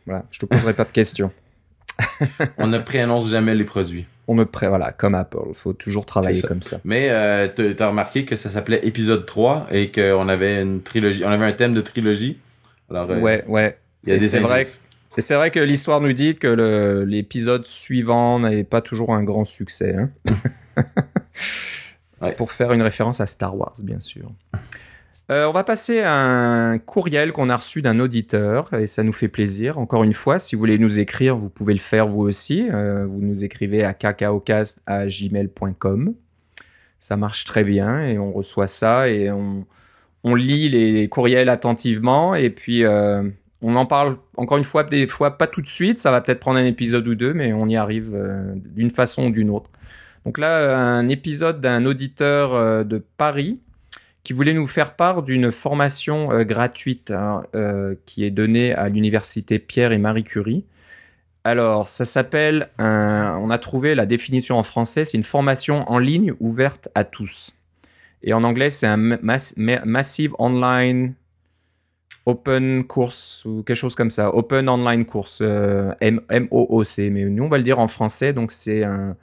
voilà, 0.07 0.25
je 0.31 0.39
te 0.39 0.47
poserai 0.47 0.75
pas 0.75 0.85
de 0.85 0.91
questions. 0.91 1.31
on 2.59 2.67
ne 2.67 2.79
préannonce 2.79 3.29
jamais 3.29 3.55
les 3.55 3.65
produits 3.65 4.07
on 4.31 4.37
ne 4.37 4.45
pré 4.45 4.69
voilà 4.69 4.93
comme 4.93 5.17
Apple 5.17 5.39
il 5.49 5.55
faut 5.57 5.73
toujours 5.73 6.07
travailler 6.07 6.43
comme 6.43 6.63
ça 6.63 6.81
mais 6.85 7.09
euh, 7.11 7.49
tu 7.49 7.75
as 7.83 7.89
remarqué 7.89 8.25
que 8.25 8.37
ça 8.37 8.49
s'appelait 8.49 8.81
épisode 8.85 9.27
3 9.27 9.67
et 9.73 9.91
qu'on 9.91 10.29
avait 10.29 10.63
une 10.63 10.83
trilogie 10.83 11.25
on 11.25 11.31
avait 11.31 11.47
un 11.47 11.53
thème 11.53 11.75
de 11.75 11.81
trilogie 11.81 12.39
alors 12.89 13.11
euh, 13.11 13.19
ouais 13.19 13.45
ouais 13.49 13.77
il 14.05 14.11
y 14.11 14.13
a 14.13 14.19
des 14.19 14.29
c'est 14.29 14.39
vrai 14.39 14.65
et 15.17 15.21
c'est 15.21 15.35
vrai 15.35 15.51
que 15.51 15.59
l'histoire 15.59 16.01
nous 16.01 16.13
dit 16.13 16.37
que 16.37 17.05
l'épisode 17.05 17.67
suivant 17.67 18.39
n'est 18.39 18.63
pas 18.63 18.81
toujours 18.81 19.13
un 19.15 19.25
grand 19.25 19.45
succès 19.45 19.97
hein 19.97 20.11
pour 22.37 22.53
faire 22.53 22.73
une 22.73 22.83
référence 22.83 23.21
à 23.21 23.27
Star 23.27 23.57
Wars 23.57 23.75
bien 23.83 24.01
sûr 24.01 24.31
euh, 25.31 25.47
on 25.47 25.53
va 25.53 25.63
passer 25.63 26.01
à 26.01 26.13
un 26.13 26.79
courriel 26.79 27.33
qu'on 27.33 27.51
a 27.51 27.57
reçu 27.57 27.83
d'un 27.83 28.01
auditeur 28.01 28.73
et 28.75 28.89
ça 28.89 29.05
nous 29.05 29.13
fait 29.13 29.29
plaisir. 29.29 29.79
Encore 29.79 30.03
une 30.03 30.13
fois, 30.13 30.41
si 30.41 30.57
vous 30.57 30.61
voulez 30.61 30.77
nous 30.77 30.99
écrire, 30.99 31.37
vous 31.37 31.49
pouvez 31.49 31.73
le 31.73 31.79
faire 31.79 32.09
vous 32.09 32.23
aussi. 32.23 32.67
Euh, 32.69 33.07
vous 33.07 33.21
nous 33.21 33.45
écrivez 33.45 33.85
à 33.85 33.95
cacaocast@gmail.com. 33.95 36.15
Ça 36.99 37.17
marche 37.17 37.45
très 37.45 37.63
bien 37.63 38.01
et 38.01 38.19
on 38.19 38.33
reçoit 38.33 38.67
ça 38.67 39.09
et 39.09 39.31
on, 39.31 39.65
lit 40.35 40.69
les 40.69 41.09
courriels 41.09 41.49
attentivement 41.49 42.35
et 42.35 42.51
puis 42.51 42.85
euh, 42.85 43.23
on 43.63 43.77
en 43.77 43.87
parle 43.87 44.19
encore 44.37 44.59
une 44.59 44.65
fois 44.65 44.85
des 44.85 45.07
fois 45.07 45.39
pas 45.39 45.47
tout 45.47 45.63
de 45.63 45.69
suite. 45.69 46.01
Ça 46.01 46.11
va 46.11 46.21
peut-être 46.21 46.41
prendre 46.41 46.59
un 46.59 46.67
épisode 46.67 47.07
ou 47.07 47.15
deux, 47.15 47.35
mais 47.35 47.53
on 47.53 47.69
y 47.69 47.77
arrive 47.77 48.19
d'une 48.57 48.91
façon 48.91 49.29
ou 49.29 49.31
d'une 49.31 49.51
autre. 49.51 49.71
Donc 50.25 50.39
là, 50.39 50.77
un 50.77 51.09
épisode 51.09 51.61
d'un 51.61 51.87
auditeur 51.87 52.85
de 52.85 53.05
Paris 53.17 53.59
qui 54.23 54.33
voulait 54.33 54.55
nous 54.55 54.67
faire 54.67 54.95
part 54.95 55.23
d'une 55.23 55.51
formation 55.51 56.33
euh, 56.33 56.45
gratuite 56.45 57.11
hein, 57.11 57.43
euh, 57.55 57.95
qui 58.07 58.25
est 58.25 58.31
donnée 58.31 58.73
à 58.73 58.89
l'université 58.89 59.59
Pierre 59.59 59.93
et 59.93 59.99
Marie 59.99 60.25
Curie. 60.25 60.65
Alors, 61.43 61.89
ça 61.89 62.05
s'appelle, 62.05 62.69
on 62.79 63.51
a 63.51 63.59
trouvé 63.59 63.95
la 63.95 64.05
définition 64.05 64.59
en 64.59 64.63
français, 64.63 65.07
c'est 65.07 65.17
une 65.17 65.25
formation 65.25 65.91
en 65.91 65.99
ligne 65.99 66.35
ouverte 66.39 66.91
à 66.95 67.05
tous. 67.05 67.55
Et 68.23 68.35
en 68.35 68.45
anglais, 68.45 68.69
c'est 68.69 68.87
un 68.87 68.99
Massive 68.99 70.35
Online 70.39 71.15
Open 72.27 72.85
Course 72.85 73.47
ou 73.47 73.63
quelque 73.63 73.77
chose 73.77 73.95
comme 73.95 74.11
ça. 74.11 74.35
Open 74.35 74.69
Online 74.69 75.07
Course, 75.07 75.39
euh, 75.41 75.95
M-O-O-C. 76.01 77.09
Mais 77.09 77.25
nous, 77.25 77.45
on 77.45 77.49
va 77.49 77.57
le 77.57 77.65
dire 77.65 77.79
en 77.79 77.89
français, 77.89 78.35
donc 78.35 78.53
c'est 78.53 78.85
un 78.85 79.17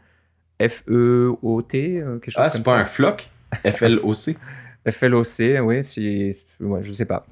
F-E-O-T, 0.62 2.04
quelque 2.22 2.32
chose 2.32 2.44
ah, 2.44 2.50
c'est 2.50 2.64
pas 2.64 2.78
un 2.78 2.86
floc? 2.86 3.30
F-L-O-C 3.66 4.38
FLOC, 4.92 5.62
oui, 5.64 5.84
si, 5.84 6.36
ouais, 6.60 6.84
je 6.84 6.94
sais 6.94 7.06
pas. 7.06 7.26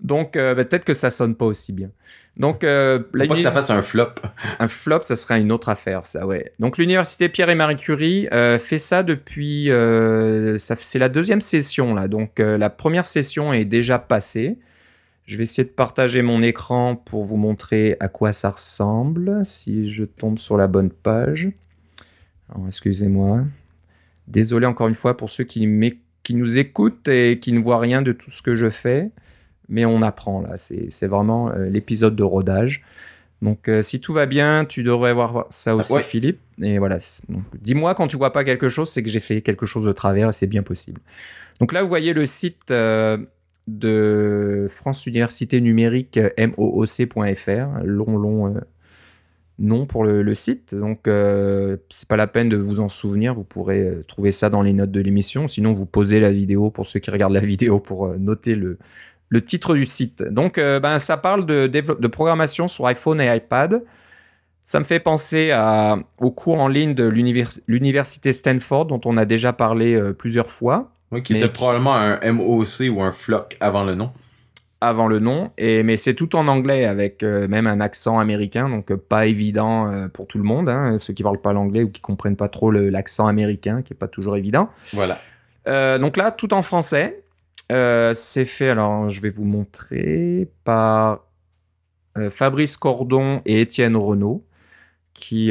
Donc 0.00 0.36
euh, 0.36 0.54
bah, 0.54 0.64
peut-être 0.64 0.84
que 0.84 0.94
ça 0.94 1.10
sonne 1.10 1.34
pas 1.34 1.46
aussi 1.46 1.72
bien. 1.72 1.90
Donc 2.36 2.64
euh, 2.64 2.98
Faut 2.98 3.18
pas 3.18 3.26
que 3.26 3.40
ça 3.40 3.50
fasse 3.50 3.70
un 3.70 3.82
flop. 3.82 4.10
un 4.58 4.68
flop, 4.68 5.00
ça 5.02 5.16
serait 5.16 5.40
une 5.40 5.52
autre 5.52 5.70
affaire, 5.70 6.04
ça, 6.04 6.26
ouais. 6.26 6.52
Donc 6.58 6.76
l'université 6.76 7.28
Pierre 7.28 7.48
et 7.48 7.54
Marie 7.54 7.76
Curie 7.76 8.28
euh, 8.32 8.58
fait 8.58 8.78
ça 8.78 9.02
depuis, 9.02 9.70
euh, 9.70 10.58
ça, 10.58 10.76
c'est 10.78 10.98
la 10.98 11.08
deuxième 11.08 11.40
session 11.40 11.94
là. 11.94 12.08
Donc 12.08 12.40
euh, 12.40 12.58
la 12.58 12.68
première 12.68 13.06
session 13.06 13.52
est 13.52 13.64
déjà 13.64 13.98
passée. 13.98 14.58
Je 15.24 15.36
vais 15.36 15.42
essayer 15.42 15.64
de 15.64 15.72
partager 15.72 16.22
mon 16.22 16.42
écran 16.42 16.94
pour 16.94 17.24
vous 17.24 17.36
montrer 17.36 17.96
à 17.98 18.08
quoi 18.08 18.32
ça 18.32 18.50
ressemble. 18.50 19.44
Si 19.44 19.90
je 19.90 20.04
tombe 20.04 20.38
sur 20.38 20.56
la 20.56 20.68
bonne 20.68 20.90
page. 20.90 21.50
Excusez-moi. 22.66 23.44
Désolé 24.28 24.66
encore 24.66 24.88
une 24.88 24.94
fois 24.94 25.16
pour 25.16 25.30
ceux 25.30 25.44
qui, 25.44 25.66
nous 25.66 26.58
écoutent 26.58 27.08
et 27.08 27.38
qui 27.38 27.52
ne 27.52 27.60
voient 27.60 27.78
rien 27.78 28.02
de 28.02 28.12
tout 28.12 28.30
ce 28.30 28.42
que 28.42 28.54
je 28.54 28.70
fais. 28.70 29.10
Mais 29.68 29.84
on 29.84 30.02
apprend 30.02 30.40
là. 30.40 30.56
C'est 30.56 31.06
vraiment 31.06 31.50
euh, 31.50 31.68
l'épisode 31.68 32.14
de 32.14 32.22
rodage. 32.22 32.84
Donc, 33.42 33.68
euh, 33.68 33.82
si 33.82 34.00
tout 34.00 34.12
va 34.12 34.26
bien, 34.26 34.64
tu 34.64 34.82
devrais 34.82 35.12
voir 35.12 35.46
ça 35.50 35.76
aussi, 35.76 35.92
Ouais. 35.92 36.02
Philippe. 36.02 36.40
Et 36.62 36.78
voilà. 36.78 36.96
Dis-moi 37.60 37.94
quand 37.94 38.06
tu 38.06 38.16
vois 38.16 38.32
pas 38.32 38.44
quelque 38.44 38.68
chose, 38.68 38.90
c'est 38.90 39.02
que 39.02 39.10
j'ai 39.10 39.20
fait 39.20 39.42
quelque 39.42 39.66
chose 39.66 39.84
de 39.84 39.92
travers 39.92 40.30
et 40.30 40.32
c'est 40.32 40.46
bien 40.46 40.62
possible. 40.62 41.00
Donc 41.60 41.72
là, 41.72 41.82
vous 41.82 41.88
voyez 41.88 42.14
le 42.14 42.24
site 42.26 42.70
euh, 42.70 43.18
de 43.66 44.66
France 44.70 45.06
Université 45.06 45.60
Numérique 45.60 46.18
mooc.fr, 46.38 47.80
long, 47.84 48.16
long 48.16 48.54
nom 49.58 49.86
pour 49.86 50.04
le, 50.04 50.22
le 50.22 50.34
site. 50.34 50.74
Donc, 50.74 51.08
euh, 51.08 51.76
c'est 51.88 52.08
pas 52.08 52.16
la 52.16 52.26
peine 52.26 52.48
de 52.48 52.56
vous 52.56 52.80
en 52.80 52.88
souvenir. 52.88 53.34
Vous 53.34 53.44
pourrez 53.44 53.80
euh, 53.80 54.04
trouver 54.06 54.30
ça 54.30 54.50
dans 54.50 54.62
les 54.62 54.72
notes 54.72 54.90
de 54.90 55.00
l'émission. 55.00 55.48
Sinon, 55.48 55.72
vous 55.72 55.86
posez 55.86 56.20
la 56.20 56.30
vidéo 56.32 56.70
pour 56.70 56.84
ceux 56.86 57.00
qui 57.00 57.10
regardent 57.10 57.32
la 57.34 57.40
vidéo 57.54 57.80
pour 57.80 58.06
euh, 58.06 58.16
noter 58.18 58.54
le, 58.54 58.78
le 59.28 59.40
titre 59.40 59.74
du 59.74 59.86
site. 59.86 60.22
Donc, 60.24 60.58
euh, 60.58 60.78
ben, 60.80 60.98
ça 60.98 61.16
parle 61.16 61.46
de, 61.46 61.66
de 61.66 62.06
programmation 62.08 62.68
sur 62.68 62.86
iPhone 62.86 63.20
et 63.20 63.34
iPad. 63.34 63.82
Ça 64.62 64.78
me 64.80 64.84
fait 64.84 64.98
penser 65.00 65.52
à, 65.52 65.96
au 66.18 66.30
cours 66.32 66.58
en 66.60 66.68
ligne 66.68 66.94
de 66.94 67.04
l'univers- 67.06 67.60
l'université 67.68 68.32
Stanford, 68.32 68.86
dont 68.86 69.00
on 69.04 69.16
a 69.16 69.24
déjà 69.24 69.52
parlé 69.52 69.94
euh, 69.94 70.12
plusieurs 70.12 70.50
fois 70.50 70.90
Oui, 71.12 71.22
qui 71.22 71.34
était 71.36 71.46
qui- 71.46 71.52
probablement 71.52 71.94
un 71.94 72.32
MOC 72.32 72.90
ou 72.90 73.00
un 73.00 73.12
floc 73.12 73.56
avant 73.60 73.84
le 73.84 73.94
nom. 73.94 74.10
Avant 74.80 75.08
le 75.08 75.18
nom. 75.18 75.50
Et, 75.58 75.82
mais 75.82 75.96
c'est 75.96 76.14
tout 76.14 76.36
en 76.36 76.48
anglais 76.48 76.84
avec 76.84 77.22
euh, 77.22 77.48
même 77.48 77.66
un 77.66 77.80
accent 77.80 78.18
américain, 78.18 78.68
donc 78.68 78.90
euh, 78.90 78.96
pas 78.96 79.26
évident 79.26 79.90
euh, 79.90 80.08
pour 80.08 80.26
tout 80.26 80.38
le 80.38 80.44
monde, 80.44 80.68
hein, 80.68 80.98
ceux 81.00 81.12
qui 81.12 81.22
parlent 81.22 81.40
pas 81.40 81.52
l'anglais 81.52 81.82
ou 81.82 81.90
qui 81.90 82.00
comprennent 82.00 82.36
pas 82.36 82.48
trop 82.48 82.70
l'accent 82.70 83.26
américain, 83.26 83.82
qui 83.82 83.92
est 83.92 83.96
pas 83.96 84.08
toujours 84.08 84.36
évident. 84.36 84.68
Voilà. 84.92 85.18
Donc 85.98 86.16
là, 86.16 86.30
tout 86.30 86.54
en 86.54 86.62
français. 86.62 87.22
C'est 87.68 88.44
fait, 88.44 88.68
alors 88.68 89.08
je 89.08 89.20
vais 89.20 89.30
vous 89.30 89.44
montrer, 89.44 90.48
par 90.62 91.24
Fabrice 92.30 92.76
Cordon 92.76 93.42
et 93.44 93.62
Étienne 93.62 93.96
Renaud, 93.96 94.44
qui, 95.12 95.50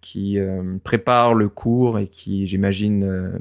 qui 0.00 0.38
préparent 0.82 1.34
le 1.34 1.48
cours 1.48 2.00
et 2.00 2.08
qui, 2.08 2.48
j'imagine, 2.48 3.38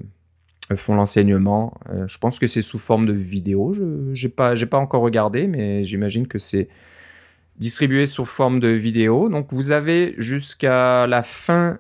font 0.78 0.96
l'enseignement. 0.96 1.74
Euh, 1.90 2.08
je 2.08 2.18
pense 2.18 2.40
que 2.40 2.48
c'est 2.48 2.62
sous 2.62 2.78
forme 2.78 3.06
de 3.06 3.14
vidéo. 3.14 3.74
Je 3.74 4.28
n'ai 4.28 4.30
pas, 4.30 4.78
encore 4.78 5.02
regardé, 5.02 5.48
mais 5.48 5.84
j'imagine 5.84 6.28
que 6.28 6.38
c'est 6.38 6.70
distribué 7.58 8.06
sous 8.06 8.26
forme 8.26 8.60
de 8.60 8.70
vidéo. 8.70 9.30
Donc 9.30 9.52
vous 9.52 9.72
avez 9.72 10.16
jusqu'à 10.18 11.08
la 11.08 11.24
fin 11.24 11.80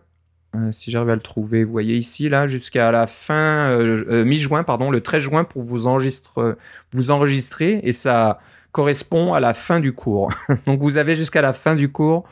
euh, 0.55 0.71
si 0.71 0.89
j'arrive 0.89 1.11
à 1.11 1.15
le 1.15 1.21
trouver, 1.21 1.63
vous 1.63 1.71
voyez 1.71 1.95
ici, 1.95 2.27
là, 2.27 2.47
jusqu'à 2.47 2.91
la 2.91 3.05
fin, 3.05 3.69
euh, 3.69 4.03
euh, 4.09 4.25
mi-juin, 4.25 4.63
pardon, 4.63 4.89
le 4.89 5.01
13 5.01 5.21
juin 5.21 5.43
pour 5.43 5.61
vous, 5.61 5.85
enregistre, 5.85 6.57
vous 6.91 7.11
enregistrer, 7.11 7.79
et 7.83 7.91
ça 7.91 8.39
correspond 8.71 9.33
à 9.33 9.39
la 9.39 9.53
fin 9.53 9.79
du 9.79 9.93
cours. 9.93 10.31
Donc 10.65 10.81
vous 10.81 10.97
avez 10.97 11.13
jusqu'à 11.13 11.41
la 11.41 11.53
fin 11.53 11.75
du 11.75 11.91
cours 11.91 12.23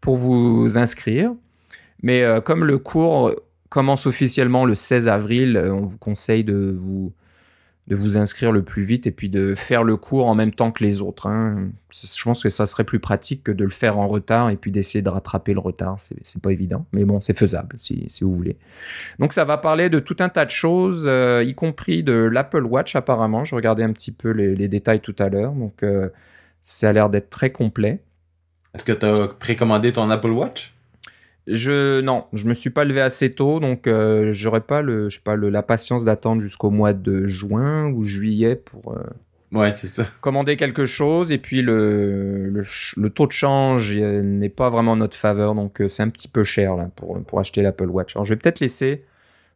pour 0.00 0.16
vous 0.16 0.78
inscrire. 0.78 1.32
Mais 2.02 2.22
euh, 2.22 2.40
comme 2.40 2.64
le 2.64 2.78
cours 2.78 3.32
commence 3.68 4.06
officiellement 4.06 4.64
le 4.64 4.74
16 4.74 5.08
avril, 5.08 5.56
euh, 5.56 5.72
on 5.72 5.84
vous 5.84 5.98
conseille 5.98 6.44
de 6.44 6.74
vous, 6.76 7.12
de 7.86 7.94
vous 7.94 8.16
inscrire 8.16 8.50
le 8.50 8.64
plus 8.64 8.82
vite 8.82 9.06
et 9.06 9.12
puis 9.12 9.28
de 9.28 9.54
faire 9.54 9.84
le 9.84 9.96
cours 9.96 10.26
en 10.26 10.34
même 10.34 10.52
temps 10.52 10.72
que 10.72 10.82
les 10.82 11.00
autres. 11.00 11.26
hein. 11.28 11.68
Je 11.90 12.22
pense 12.24 12.42
que 12.42 12.48
ça 12.48 12.66
serait 12.66 12.84
plus 12.84 12.98
pratique 12.98 13.44
que 13.44 13.52
de 13.52 13.64
le 13.64 13.70
faire 13.70 13.98
en 13.98 14.08
retard 14.08 14.50
et 14.50 14.56
puis 14.56 14.72
d'essayer 14.72 15.02
de 15.02 15.08
rattraper 15.08 15.54
le 15.54 15.60
retard. 15.60 15.96
C'est 15.98 16.42
pas 16.42 16.50
évident, 16.50 16.86
mais 16.92 17.04
bon, 17.04 17.20
c'est 17.20 17.36
faisable 17.36 17.76
si, 17.78 18.06
vous 18.22 18.34
voulez. 18.34 18.56
Donc 19.18 19.32
ça 19.32 19.44
va 19.44 19.56
parler 19.56 19.88
de 19.88 20.00
tout 20.00 20.16
un 20.18 20.28
tas 20.28 20.44
de 20.44 20.50
choses, 20.50 21.04
euh, 21.06 21.44
y 21.46 21.54
compris 21.54 22.02
de 22.02 22.12
l'Apple 22.12 22.64
Watch 22.64 22.96
apparemment. 22.96 23.44
Je 23.44 23.54
regardais 23.54 23.84
un 23.84 23.92
petit 23.92 24.12
peu 24.12 24.30
les, 24.30 24.56
les 24.56 24.68
détails 24.68 25.00
tout 25.00 25.16
à 25.18 25.28
l'heure, 25.28 25.52
donc 25.52 25.82
euh, 25.82 26.08
ça 26.62 26.88
a 26.88 26.92
l'air 26.92 27.08
d'être 27.08 27.30
très 27.30 27.52
complet. 27.52 28.02
Est-ce 28.74 28.84
que 28.84 28.92
tu 28.92 29.06
as 29.06 29.28
précommandé 29.28 29.92
ton 29.92 30.10
Apple 30.10 30.30
Watch? 30.30 30.75
Je 31.46 32.00
non, 32.00 32.24
je 32.32 32.46
me 32.46 32.54
suis 32.54 32.70
pas 32.70 32.84
levé 32.84 33.00
assez 33.00 33.30
tôt, 33.30 33.60
donc 33.60 33.86
euh, 33.86 34.32
j'aurais 34.32 34.62
pas 34.62 34.82
le, 34.82 35.08
je 35.08 35.16
sais 35.16 35.22
pas 35.22 35.36
le, 35.36 35.48
la 35.48 35.62
patience 35.62 36.04
d'attendre 36.04 36.42
jusqu'au 36.42 36.70
mois 36.70 36.92
de 36.92 37.26
juin 37.26 37.86
ou 37.90 38.02
juillet 38.04 38.56
pour 38.56 38.92
euh, 38.92 39.02
Ouais, 39.52 39.70
c'est 39.70 39.86
ça. 39.86 40.04
commander 40.20 40.56
quelque 40.56 40.84
chose. 40.86 41.30
Et 41.30 41.38
puis 41.38 41.62
le, 41.62 42.50
le, 42.50 43.10
taux 43.10 43.28
de 43.28 43.32
change 43.32 43.96
euh, 43.96 44.20
n'est 44.20 44.48
pas 44.48 44.70
vraiment 44.70 44.92
en 44.92 44.96
notre 44.96 45.16
faveur, 45.16 45.54
donc 45.54 45.80
c'est 45.86 46.02
un 46.02 46.08
petit 46.08 46.28
peu 46.28 46.42
cher 46.42 46.76
là 46.76 46.90
pour 46.96 47.22
pour 47.24 47.38
acheter 47.38 47.62
l'Apple 47.62 47.88
Watch. 47.90 48.16
Alors 48.16 48.24
je 48.24 48.34
vais 48.34 48.38
peut-être 48.38 48.60
laisser 48.60 49.04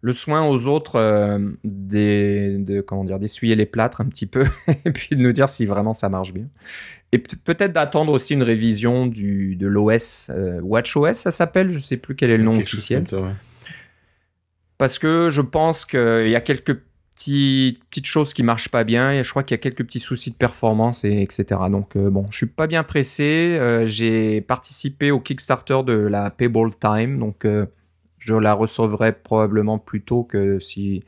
le 0.03 0.13
soin 0.13 0.47
aux 0.47 0.67
autres 0.67 0.97
euh, 0.97 1.39
des, 1.65 2.57
de 2.59 2.81
comment 2.81 3.05
dire 3.05 3.19
d'essuyer 3.19 3.55
les 3.55 3.67
plâtres 3.67 4.01
un 4.01 4.07
petit 4.07 4.27
peu 4.27 4.45
et 4.85 4.93
puis 4.93 5.17
de 5.17 5.23
nous 5.23 5.33
dire 5.33 5.49
si 5.49 5.67
vraiment 5.67 5.95
ça 5.95 6.09
marche 6.09 6.33
bien. 6.33 6.47
Et 7.13 7.19
peut- 7.19 7.37
peut-être 7.45 7.73
d'attendre 7.73 8.13
aussi 8.13 8.35
une 8.35 8.43
révision 8.43 9.07
du, 9.07 9.57
de 9.57 9.67
l'OS, 9.67 10.31
euh, 10.31 10.61
WatchOS 10.61 11.15
ça 11.15 11.31
s'appelle, 11.31 11.69
je 11.69 11.79
sais 11.79 11.97
plus 11.97 12.15
quel 12.15 12.31
est 12.31 12.37
le 12.37 12.45
nom 12.45 12.57
officiel. 12.57 13.07
ça, 13.09 13.21
ouais. 13.21 13.33
Parce 14.79 14.99
que 14.99 15.29
je 15.31 15.41
pense 15.43 15.85
qu'il 15.85 16.29
y 16.29 16.35
a 16.37 16.41
quelques 16.41 16.79
petits, 17.15 17.79
petites 17.91 18.07
choses 18.07 18.33
qui 18.33 18.43
marchent 18.43 18.71
pas 18.71 18.85
bien 18.85 19.13
et 19.13 19.23
je 19.25 19.31
crois 19.31 19.43
qu'il 19.43 19.55
y 19.55 19.59
a 19.59 19.61
quelques 19.61 19.85
petits 19.85 20.01
soucis 20.01 20.31
de 20.31 20.37
performance 20.37 21.05
et 21.05 21.21
etc. 21.21 21.45
Donc 21.71 21.97
euh, 21.97 22.09
bon, 22.11 22.27
je 22.31 22.37
suis 22.39 22.47
pas 22.47 22.67
bien 22.67 22.83
pressé. 22.83 23.57
Euh, 23.59 23.85
J'ai 23.85 24.41
participé 24.41 25.11
au 25.11 25.21
Kickstarter 25.21 25.81
de 25.85 25.93
la 25.93 26.31
Payable 26.31 26.71
Time, 26.81 27.19
donc 27.19 27.45
je 28.19 28.35
la 28.35 28.55
recevrai 28.55 29.13
probablement 29.13 29.79
plus 29.79 30.03
tôt 30.03 30.23
que 30.25 30.59
si 30.61 31.03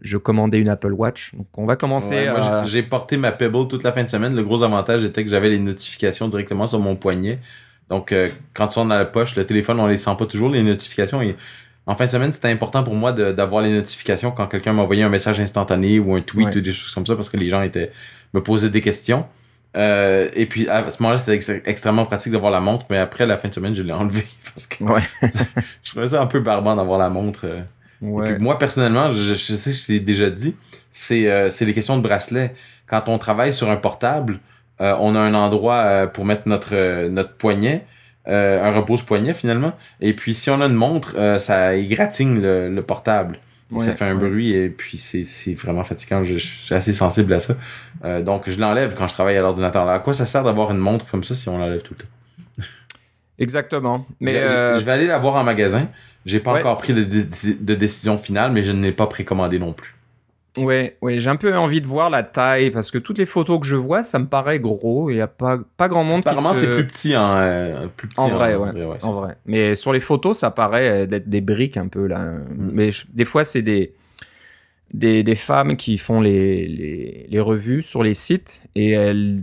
je 0.00 0.16
commandais 0.16 0.60
une 0.60 0.68
Apple 0.68 0.92
Watch. 0.92 1.34
Donc 1.34 1.46
on 1.56 1.66
va 1.66 1.76
commencer 1.76 2.14
Ouais, 2.16 2.30
moi, 2.30 2.40
à... 2.40 2.62
j'ai 2.64 2.82
porté 2.82 3.16
ma 3.16 3.32
Pebble 3.32 3.68
toute 3.68 3.82
la 3.84 3.92
fin 3.92 4.02
de 4.04 4.08
semaine. 4.08 4.34
Le 4.34 4.42
gros 4.42 4.62
avantage 4.62 5.04
était 5.04 5.24
que 5.24 5.30
j'avais 5.30 5.48
les 5.50 5.58
notifications 5.58 6.28
directement 6.28 6.66
sur 6.66 6.80
mon 6.80 6.96
poignet. 6.96 7.38
Donc, 7.90 8.12
euh, 8.12 8.28
quand 8.54 8.66
tu 8.68 8.74
sont 8.74 8.86
dans 8.86 8.94
la 8.96 9.04
poche, 9.04 9.36
le 9.36 9.44
téléphone, 9.44 9.78
on 9.78 9.86
les 9.86 9.96
sent 9.98 10.10
pas 10.18 10.24
toujours, 10.26 10.48
les 10.48 10.62
notifications. 10.62 11.20
Et 11.22 11.36
en 11.86 11.94
fin 11.94 12.06
de 12.06 12.10
semaine, 12.10 12.32
c'était 12.32 12.48
important 12.48 12.82
pour 12.82 12.94
moi 12.94 13.12
d'avoir 13.12 13.62
les 13.62 13.70
notifications 13.70 14.30
quand 14.30 14.46
quelqu'un 14.46 14.72
m'envoyait 14.72 15.02
un 15.02 15.10
message 15.10 15.38
instantané 15.38 15.98
ou 15.98 16.14
un 16.16 16.22
tweet 16.22 16.46
Ouais. 16.48 16.56
ou 16.56 16.60
des 16.62 16.72
choses 16.72 16.94
comme 16.94 17.04
ça 17.04 17.14
parce 17.14 17.28
que 17.28 17.36
les 17.36 17.48
gens 17.48 17.60
étaient 17.62 17.92
me 18.32 18.42
posaient 18.42 18.70
des 18.70 18.80
questions. 18.80 19.26
Euh, 19.76 20.28
et 20.34 20.46
puis, 20.46 20.68
à 20.68 20.88
ce 20.88 21.02
moment-là, 21.02 21.18
c'était 21.18 21.34
ex- 21.34 21.50
extrêmement 21.66 22.06
pratique 22.06 22.32
d'avoir 22.32 22.50
la 22.52 22.60
montre, 22.60 22.86
mais 22.90 22.98
après, 22.98 23.26
la 23.26 23.36
fin 23.36 23.48
de 23.48 23.54
semaine, 23.54 23.74
je 23.74 23.82
l'ai 23.82 23.92
enlevé 24.02 24.24
parce 24.44 24.66
que 24.66 24.82
Ouais. 24.84 25.02
je 25.82 25.90
trouvais 25.90 26.06
ça 26.06 26.22
un 26.22 26.26
peu 26.26 26.40
barbant 26.40 26.74
d'avoir 26.76 26.98
la 26.98 27.10
montre. 27.10 27.44
Ouais. 28.04 28.30
et 28.30 28.34
puis 28.34 28.42
moi, 28.44 28.58
personnellement, 28.58 29.10
je, 29.10 29.34
je 29.34 29.34
sais, 29.34 29.72
je 29.72 29.92
l'ai 29.92 30.00
déjà 30.00 30.28
dit, 30.30 30.54
c'est 30.90 31.30
euh, 31.30 31.50
c'est 31.50 31.64
les 31.64 31.72
questions 31.72 31.96
de 31.96 32.02
bracelet. 32.02 32.54
Quand 32.86 33.08
on 33.08 33.18
travaille 33.18 33.52
sur 33.52 33.70
un 33.70 33.76
portable, 33.76 34.40
euh, 34.80 34.94
on 35.00 35.14
a 35.14 35.18
un 35.20 35.34
endroit 35.34 35.76
euh, 35.76 36.06
pour 36.06 36.24
mettre 36.24 36.46
notre, 36.48 36.74
euh, 36.74 37.08
notre 37.08 37.32
poignet, 37.34 37.86
euh, 38.28 38.62
un 38.62 38.72
repose-poignet 38.72 39.32
finalement. 39.34 39.72
Et 40.00 40.12
puis 40.12 40.34
si 40.34 40.50
on 40.50 40.60
a 40.60 40.66
une 40.66 40.74
montre, 40.74 41.14
euh, 41.18 41.38
ça 41.38 41.74
égratigne 41.76 42.40
le, 42.40 42.68
le 42.68 42.82
portable. 42.82 43.38
Ça 43.78 43.92
fait 43.92 44.04
un 44.04 44.14
ouais. 44.14 44.28
bruit 44.28 44.52
et 44.52 44.68
puis 44.68 44.98
c'est 44.98 45.24
c'est 45.24 45.54
vraiment 45.54 45.82
fatigant. 45.82 46.22
Je, 46.22 46.34
je 46.34 46.46
suis 46.46 46.74
assez 46.74 46.92
sensible 46.92 47.32
à 47.32 47.40
ça. 47.40 47.56
Euh, 48.04 48.22
donc 48.22 48.48
je 48.48 48.60
l'enlève 48.60 48.94
quand 48.94 49.08
je 49.08 49.14
travaille 49.14 49.36
à 49.36 49.40
l'ordinateur. 49.40 49.88
À 49.88 49.98
quoi 49.98 50.14
ça 50.14 50.26
sert 50.26 50.44
d'avoir 50.44 50.70
une 50.70 50.78
montre 50.78 51.06
comme 51.10 51.24
ça 51.24 51.34
si 51.34 51.48
on 51.48 51.58
l'enlève 51.58 51.82
tout 51.82 51.94
le 51.94 52.04
temps? 52.04 52.64
Exactement. 53.38 54.06
Mais 54.20 54.32
j'ai- 54.32 54.38
euh, 54.38 54.78
Je 54.78 54.84
vais 54.84 54.92
aller 54.92 55.06
la 55.08 55.18
voir 55.18 55.34
en 55.36 55.44
magasin. 55.44 55.88
J'ai 56.26 56.40
pas 56.40 56.54
Ouais. 56.54 56.60
encore 56.60 56.78
pris 56.78 56.94
de, 56.94 57.04
dé- 57.04 57.24
de 57.60 57.74
décision 57.74 58.18
finale, 58.18 58.52
mais 58.52 58.62
je 58.62 58.72
ne 58.72 58.82
l'ai 58.82 58.92
pas 58.92 59.06
précommandé 59.06 59.58
non 59.58 59.72
plus. 59.72 59.94
Ouais, 60.56 60.96
ouais, 61.02 61.18
j'ai 61.18 61.30
un 61.30 61.34
peu 61.36 61.52
envie 61.56 61.80
de 61.80 61.86
voir 61.88 62.10
la 62.10 62.22
taille 62.22 62.70
parce 62.70 62.92
que 62.92 62.98
toutes 62.98 63.18
les 63.18 63.26
photos 63.26 63.58
que 63.58 63.66
je 63.66 63.74
vois, 63.74 64.02
ça 64.04 64.20
me 64.20 64.26
paraît 64.26 64.60
gros 64.60 65.10
il 65.10 65.16
y 65.16 65.20
a 65.20 65.26
pas 65.26 65.58
pas 65.76 65.88
grand 65.88 66.04
monde 66.04 66.20
Apparemment, 66.24 66.54
se... 66.54 66.60
c'est 66.60 66.72
plus 66.76 66.86
petit 66.86 67.16
en, 67.16 67.34
euh, 67.38 67.88
plus 67.96 68.06
petit 68.06 68.20
En 68.20 68.28
vrai, 68.28 68.54
ouais. 68.54 68.70
c'est 69.00 69.04
en 69.06 69.14
ça. 69.14 69.20
vrai. 69.20 69.36
Mais 69.46 69.74
sur 69.74 69.92
les 69.92 69.98
photos, 69.98 70.38
ça 70.38 70.52
paraît 70.52 71.02
euh, 71.02 71.06
d'être 71.06 71.28
des 71.28 71.40
briques 71.40 71.76
un 71.76 71.88
peu 71.88 72.06
là. 72.06 72.24
Mm. 72.26 72.70
Mais 72.72 72.90
je- 72.92 73.04
des 73.12 73.24
fois, 73.24 73.42
c'est 73.42 73.62
des, 73.62 73.94
des 74.92 75.24
des 75.24 75.34
femmes 75.34 75.76
qui 75.76 75.98
font 75.98 76.20
les 76.20 76.68
les, 76.68 77.26
les 77.28 77.40
revues 77.40 77.82
sur 77.82 78.04
les 78.04 78.14
sites 78.14 78.62
et 78.76 78.90
elles 78.90 79.42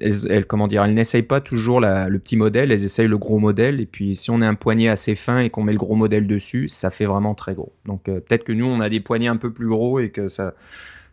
elles, 0.00 0.46
comment 0.46 0.68
dire, 0.68 0.84
elles 0.84 0.94
n'essayent 0.94 1.22
pas 1.22 1.40
toujours 1.40 1.80
le 1.80 2.18
petit 2.18 2.36
modèle, 2.36 2.70
elles 2.72 2.84
essayent 2.84 3.08
le 3.08 3.18
gros 3.18 3.38
modèle 3.38 3.80
et 3.80 3.86
puis 3.86 4.16
si 4.16 4.30
on 4.30 4.40
a 4.42 4.46
un 4.48 4.54
poignet 4.54 4.88
assez 4.88 5.14
fin 5.14 5.38
et 5.38 5.50
qu'on 5.50 5.62
met 5.62 5.72
le 5.72 5.78
gros 5.78 5.96
modèle 5.96 6.26
dessus, 6.26 6.68
ça 6.68 6.90
fait 6.90 7.06
vraiment 7.06 7.34
très 7.34 7.54
gros. 7.54 7.72
Donc 7.86 8.08
euh, 8.08 8.20
peut-être 8.20 8.44
que 8.44 8.52
nous 8.52 8.66
on 8.66 8.80
a 8.80 8.88
des 8.88 9.00
poignets 9.00 9.28
un 9.28 9.36
peu 9.36 9.52
plus 9.52 9.68
gros 9.68 9.98
et 9.98 10.10
que 10.10 10.28
ça 10.28 10.54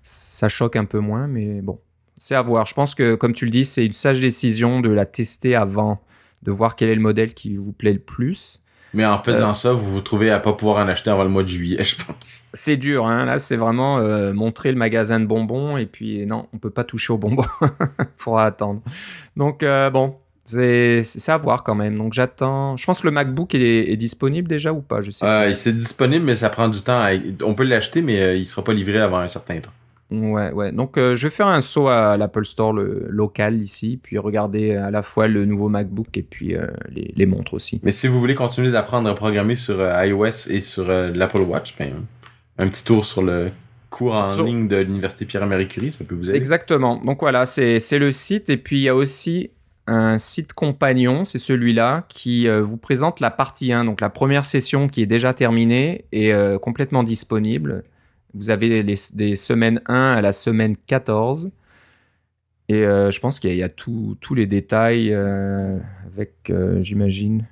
ça 0.02 0.50
choque 0.50 0.76
un 0.76 0.86
peu 0.86 1.00
moins, 1.00 1.28
mais 1.28 1.62
bon, 1.62 1.80
C'est 2.18 2.36
à 2.36 2.42
voir. 2.42 2.66
Je 2.68 2.76
pense 2.76 2.94
que, 2.96 3.16
comme 3.16 3.34
tu 3.34 3.46
le 3.46 3.52
dis, 3.52 3.66
c'est 3.66 3.86
une 3.86 3.94
sage 3.94 4.22
décision 4.22 4.80
de 4.80 4.90
la 4.90 5.06
tester 5.06 5.56
avant, 5.56 6.00
de 6.44 6.52
voir 6.52 6.76
quel 6.76 6.90
est 6.90 6.96
le 6.96 7.02
modèle 7.02 7.34
qui 7.34 7.58
vous 7.58 7.74
plaît 7.74 7.94
le 7.94 8.00
plus. 8.00 8.64
Mais 8.96 9.06
en 9.06 9.22
faisant 9.22 9.54
ça, 9.54 9.74
vous 9.74 9.92
vous 9.92 10.02
trouvez 10.02 10.32
à 10.32 10.40
pas 10.40 10.54
pouvoir 10.54 10.84
en 10.84 10.88
acheter 10.88 11.10
avant 11.10 11.24
le 11.24 11.30
mois 11.30 11.44
de 11.44 11.48
juillet, 11.48 11.84
je 11.84 11.96
pense. 11.96 12.44
C'est 12.54 12.78
dur, 12.78 13.06
hein. 13.06 13.26
Là, 13.26 13.38
c'est 13.38 13.58
vraiment 13.58 13.98
euh, 14.00 14.34
montrer 14.34 14.72
le 14.72 14.78
magasin 14.78 15.20
de 15.20 15.26
bonbons 15.26 15.78
et 15.78 15.86
puis 15.86 16.26
non, 16.26 16.48
on 16.54 16.58
peut 16.58 16.70
pas 16.70 16.84
toucher 16.84 17.14
aux 17.14 17.18
bonbons. 17.18 17.46
Faudra 18.18 18.46
attendre. 18.46 18.82
Donc 19.36 19.62
euh, 19.64 19.90
bon, 19.90 20.16
c'est 20.46 21.04
à 21.28 21.38
voir 21.38 21.64
quand 21.64 21.76
même. 21.76 21.98
Donc 21.98 22.14
j'attends. 22.14 22.78
Je 22.78 22.86
pense 22.86 23.02
que 23.02 23.08
le 23.08 23.12
MacBook 23.12 23.54
est, 23.56 23.92
est 23.92 23.98
disponible 23.98 24.48
déjà 24.48 24.72
ou 24.74 24.82
pas? 24.82 25.02
Je 25.02 25.12
sais. 25.12 25.26
pas. 25.26 25.44
Euh, 25.46 25.54
c'est 25.54 25.74
disponible, 25.76 26.24
mais 26.26 26.36
ça 26.36 26.50
prend 26.50 26.70
du 26.70 26.82
temps. 26.82 27.02
à- 27.02 27.12
On 27.44 27.54
peut 27.54 27.64
l'acheter, 27.64 28.02
mais 28.02 28.22
euh, 28.22 28.36
il 28.36 28.46
sera 28.46 28.64
pas 28.64 28.74
livré 28.74 29.00
avant 29.00 29.18
un 29.20 29.28
certain 29.28 29.60
temps. 29.60 29.72
Ouais, 30.12 30.52
ouais. 30.52 30.72
Donc, 30.72 30.98
euh, 30.98 31.16
je 31.16 31.28
vais 31.28 31.32
faire 31.32 31.48
un 31.48 31.62
saut 31.62 31.88
à 31.88 32.16
l'Apple 32.18 32.46
Store 32.46 32.74
le, 32.74 33.08
local 33.10 33.62
ici, 33.62 34.00
puis 34.02 34.18
regarder 34.18 34.76
à 34.76 34.92
la 34.92 35.02
fois 35.02 35.28
le 35.28 35.46
nouveau 35.46 35.68
MacBook 35.68 36.16
et 36.18 36.22
puis 36.22 36.56
euh, 36.56 36.68
les, 36.90 37.12
les 37.16 37.26
montres 37.26 37.56
aussi. 37.56 37.80
Mais 37.84 37.92
si 37.92 38.08
vous 38.08 38.20
voulez 38.20 38.36
continuer 38.36 38.72
d'apprendre 38.72 39.10
à 39.10 39.16
programmer 39.16 39.56
sur 39.56 39.80
euh, 39.80 40.06
iOS 40.06 40.50
et 40.50 40.62
sur 40.62 40.88
l'Apple 40.88 41.42
Watch, 41.42 41.76
ben, 41.78 41.94
un 42.58 42.68
petit 42.68 42.86
tour 42.86 43.06
sur 43.06 43.24
le 43.24 43.50
cours 43.90 44.14
en 44.14 44.22
Sur- 44.22 44.46
ligne 44.46 44.68
de 44.68 44.78
l'Université 44.78 45.26
Pierre-Marie 45.26 45.68
Curie, 45.68 45.92
ça 45.92 46.04
peut 46.04 46.16
vous 46.16 46.30
aider. 46.30 46.38
Exactement. 46.38 46.98
Donc 46.98 47.22
voilà, 47.22 47.46
c'est 47.46 47.80
c'est 47.80 48.00
le 48.00 48.12
site. 48.12 48.50
Et 48.50 48.58
puis, 48.58 48.78
il 48.78 48.84
y 48.84 48.90
a 48.90 48.96
aussi 48.96 49.50
un 49.88 50.18
site 50.18 50.54
compagnon, 50.54 51.24
c'est 51.24 51.38
celui-là, 51.38 52.06
qui 52.10 52.48
euh, 52.48 52.62
vous 52.62 52.78
présente 52.78 53.20
la 53.20 53.30
partie 53.30 53.72
1, 53.72 53.86
donc 53.86 54.02
la 54.02 54.10
première 54.10 54.46
session 54.46 54.88
qui 54.88 55.02
est 55.02 55.06
déjà 55.06 55.34
terminée 55.34 56.06
et 56.12 56.34
euh, 56.34 56.58
complètement 56.58 57.04
disponible. 57.04 57.84
Vous 58.36 58.50
avez 58.50 58.84
les, 58.84 58.96
des 59.14 59.36
semaines 59.36 59.82
1 59.88 60.14
à 60.14 60.22
la 60.22 60.32
semaine 60.32 60.76
14. 60.88 61.52
Et 62.68 62.84
euh, 62.86 63.12
je 63.12 63.20
pense 63.20 63.40
qu'il 63.40 63.56
y 63.56 63.64
a, 63.64 63.68
a 63.68 63.70
tous 63.70 64.36
les 64.36 64.46
détails 64.46 65.14
euh, 65.14 65.78
avec, 66.14 66.50
euh, 66.50 66.82
j'imagine, 66.82 67.46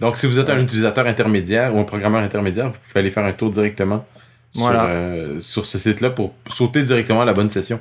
Donc, 0.00 0.16
si 0.16 0.26
vous 0.26 0.38
êtes 0.38 0.50
un 0.50 0.60
utilisateur 0.60 1.06
intermédiaire 1.06 1.74
ou 1.74 1.78
un 1.78 1.84
programmeur 1.84 2.20
intermédiaire, 2.22 2.68
vous 2.68 2.78
pouvez 2.78 3.00
aller 3.00 3.10
faire 3.10 3.24
un 3.24 3.32
tour 3.32 3.50
directement 3.50 4.04
sur, 4.52 4.64
Voilà. 4.66 5.40
sur 5.40 5.64
ce 5.64 5.78
site-là 5.78 6.10
pour 6.10 6.34
sauter 6.48 6.82
directement 6.82 7.22
à 7.22 7.24
la 7.24 7.32
bonne 7.32 7.50
session. 7.50 7.80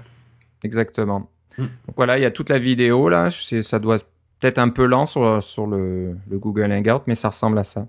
Exactement. 0.63 1.30
Hmm. 1.58 1.63
Donc 1.63 1.95
voilà, 1.95 2.17
il 2.19 2.21
y 2.21 2.25
a 2.25 2.32
toute 2.32 2.49
la 2.49 2.60
vidéo 2.60 3.10
là. 3.10 3.30
Je 3.30 3.41
sais, 3.41 3.62
ça 3.63 3.80
doit 3.80 3.97
peut-être 4.39 4.60
un 4.60 4.69
peu 4.69 4.86
lent 4.86 5.08
sur, 5.08 5.43
sur 5.43 5.65
le, 5.65 6.15
le 6.30 6.38
Google 6.38 6.71
Hangout, 6.71 7.02
mais 7.08 7.15
ça 7.15 7.30
ressemble 7.30 7.58
à 7.58 7.63
ça. 7.63 7.88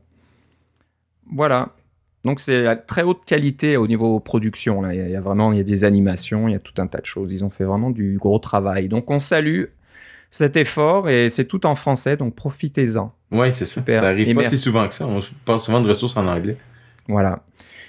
Voilà. 1.30 1.68
Donc 2.24 2.40
c'est 2.40 2.66
à 2.66 2.76
très 2.76 3.02
haute 3.02 3.24
qualité 3.24 3.76
au 3.76 3.86
niveau 3.86 4.20
production. 4.20 4.82
Là. 4.82 4.94
Il, 4.94 5.10
y 5.10 5.16
a, 5.16 5.20
vraiment 5.20 5.52
il 5.52 5.58
y 5.58 5.60
a 5.60 5.64
des 5.64 5.84
animations, 5.84 6.48
il 6.48 6.52
y 6.52 6.54
a 6.54 6.58
tout 6.58 6.74
un 6.78 6.86
tas 6.86 7.00
de 7.00 7.06
choses. 7.06 7.32
Ils 7.32 7.44
ont 7.44 7.50
fait 7.50 7.64
vraiment 7.64 7.90
du 7.90 8.18
gros 8.18 8.38
travail. 8.38 8.88
Donc 8.88 9.10
on 9.10 9.18
salue 9.18 9.64
cet 10.28 10.56
effort 10.56 11.08
et 11.08 11.30
c'est 11.30 11.46
tout 11.46 11.66
en 11.66 11.74
français, 11.74 12.16
donc 12.16 12.34
profitez-en. 12.34 13.12
Oui, 13.32 13.52
c'est. 13.52 13.64
Super. 13.64 14.02
Ça 14.02 14.08
arrive 14.08 14.28
Et 14.28 14.34
pas 14.34 14.42
merci. 14.42 14.56
si 14.56 14.62
souvent 14.62 14.86
que 14.86 14.94
ça. 14.94 15.06
On 15.06 15.20
parle 15.44 15.60
souvent 15.60 15.80
de 15.80 15.88
ressources 15.88 16.16
en 16.16 16.26
anglais. 16.26 16.56
Voilà. 17.08 17.42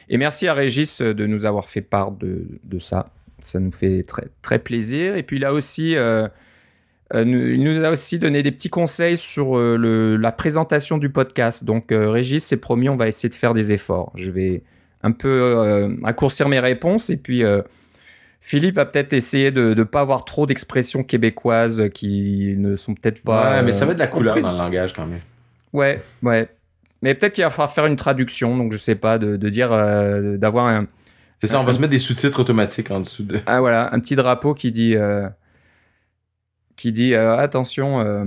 Et 0.10 0.18
merci 0.18 0.48
à 0.48 0.54
Régis 0.54 1.02
euh, 1.02 1.14
de 1.14 1.26
nous 1.26 1.46
avoir 1.46 1.70
fait 1.70 1.82
part 1.82 2.12
de, 2.12 2.48
de 2.64 2.80
ça. 2.80 3.12
Ça 3.40 3.60
nous 3.60 3.72
fait 3.72 4.04
très, 4.04 4.28
très 4.42 4.60
plaisir. 4.60 5.16
Et 5.16 5.24
puis 5.24 5.44
a 5.44 5.54
aussi, 5.54 5.96
euh, 5.96 6.28
euh, 7.14 7.26
nous- 7.26 7.48
il 7.48 7.64
nous 7.64 7.84
a 7.84 7.90
aussi 7.92 8.20
donné 8.20 8.42
des 8.44 8.52
petits 8.52 8.70
conseils 8.70 9.18
sur 9.18 9.58
euh, 9.58 9.76
le, 9.78 10.18
la 10.18 10.32
présentation 10.32 10.98
du 10.98 11.10
podcast. 11.10 11.64
Donc 11.66 11.92
euh, 11.92 12.10
Régis, 12.10 12.44
c'est 12.44 12.58
promis, 12.58 12.90
on 12.90 12.96
va 12.96 13.08
essayer 13.08 13.30
de 13.30 13.36
faire 13.36 13.54
des 13.54 13.74
efforts. 13.74 14.12
Je 14.16 14.32
vais 14.32 14.64
un 15.04 15.12
peu 15.12 15.98
raccourcir 16.04 16.48
mes 16.48 16.60
réponses 16.60 17.10
et 17.10 17.18
puis 17.18 17.44
Philippe 18.40 18.76
va 18.76 18.86
peut-être 18.86 19.14
essayer 19.14 19.50
de 19.52 19.74
ne 19.74 19.84
pas 19.84 20.02
avoir 20.02 20.26
trop 20.26 20.46
d'expressions 20.46 21.04
québécoises 21.04 21.90
qui 21.94 22.56
ne 22.58 22.76
sont 22.76 22.94
peut-être 22.96 23.22
pas. 23.24 23.52
ouais, 23.58 23.64
mais 23.64 23.72
ça 23.72 23.86
va 23.86 23.94
de 23.96 24.00
la 24.00 24.08
couleur 24.08 24.36
comprises. 24.36 24.52
dans 24.52 24.58
le 24.58 24.64
langage 24.64 24.94
quand 24.94 25.06
même. 25.08 25.20
Ouais, 25.74 26.02
ouais. 26.24 26.48
Mais 27.02 27.16
peut-être 27.16 27.34
qu'il 27.34 27.44
va 27.44 27.50
falloir 27.50 27.72
faire 27.72 27.88
une 27.88 27.96
traduction, 27.96 28.56
donc 28.58 28.74
je 28.74 28.78
sais 28.78 28.94
pas, 28.96 29.18
de, 29.18 29.38
de 29.38 29.50
dire, 29.50 29.70
d'avoir 30.38 30.68
un, 30.68 30.86
C'est 31.40 31.48
ça, 31.48 31.60
on 31.60 31.64
va 31.64 31.74
se 31.74 31.80
mettre 31.80 31.90
des 31.92 31.98
sous-titres 32.00 32.40
automatiques 32.40 32.92
en 32.92 33.00
dessous 33.00 33.24
de. 33.24 33.40
ah, 33.48 33.60
voilà, 33.60 33.92
un 33.94 34.00
petit 34.00 34.16
drapeau 34.16 34.54
qui 34.54 34.72
dit, 34.72 34.96
qui 36.82 36.92
dit, 36.92 37.14
euh, 37.14 37.38
attention, 37.38 38.00
euh, 38.00 38.26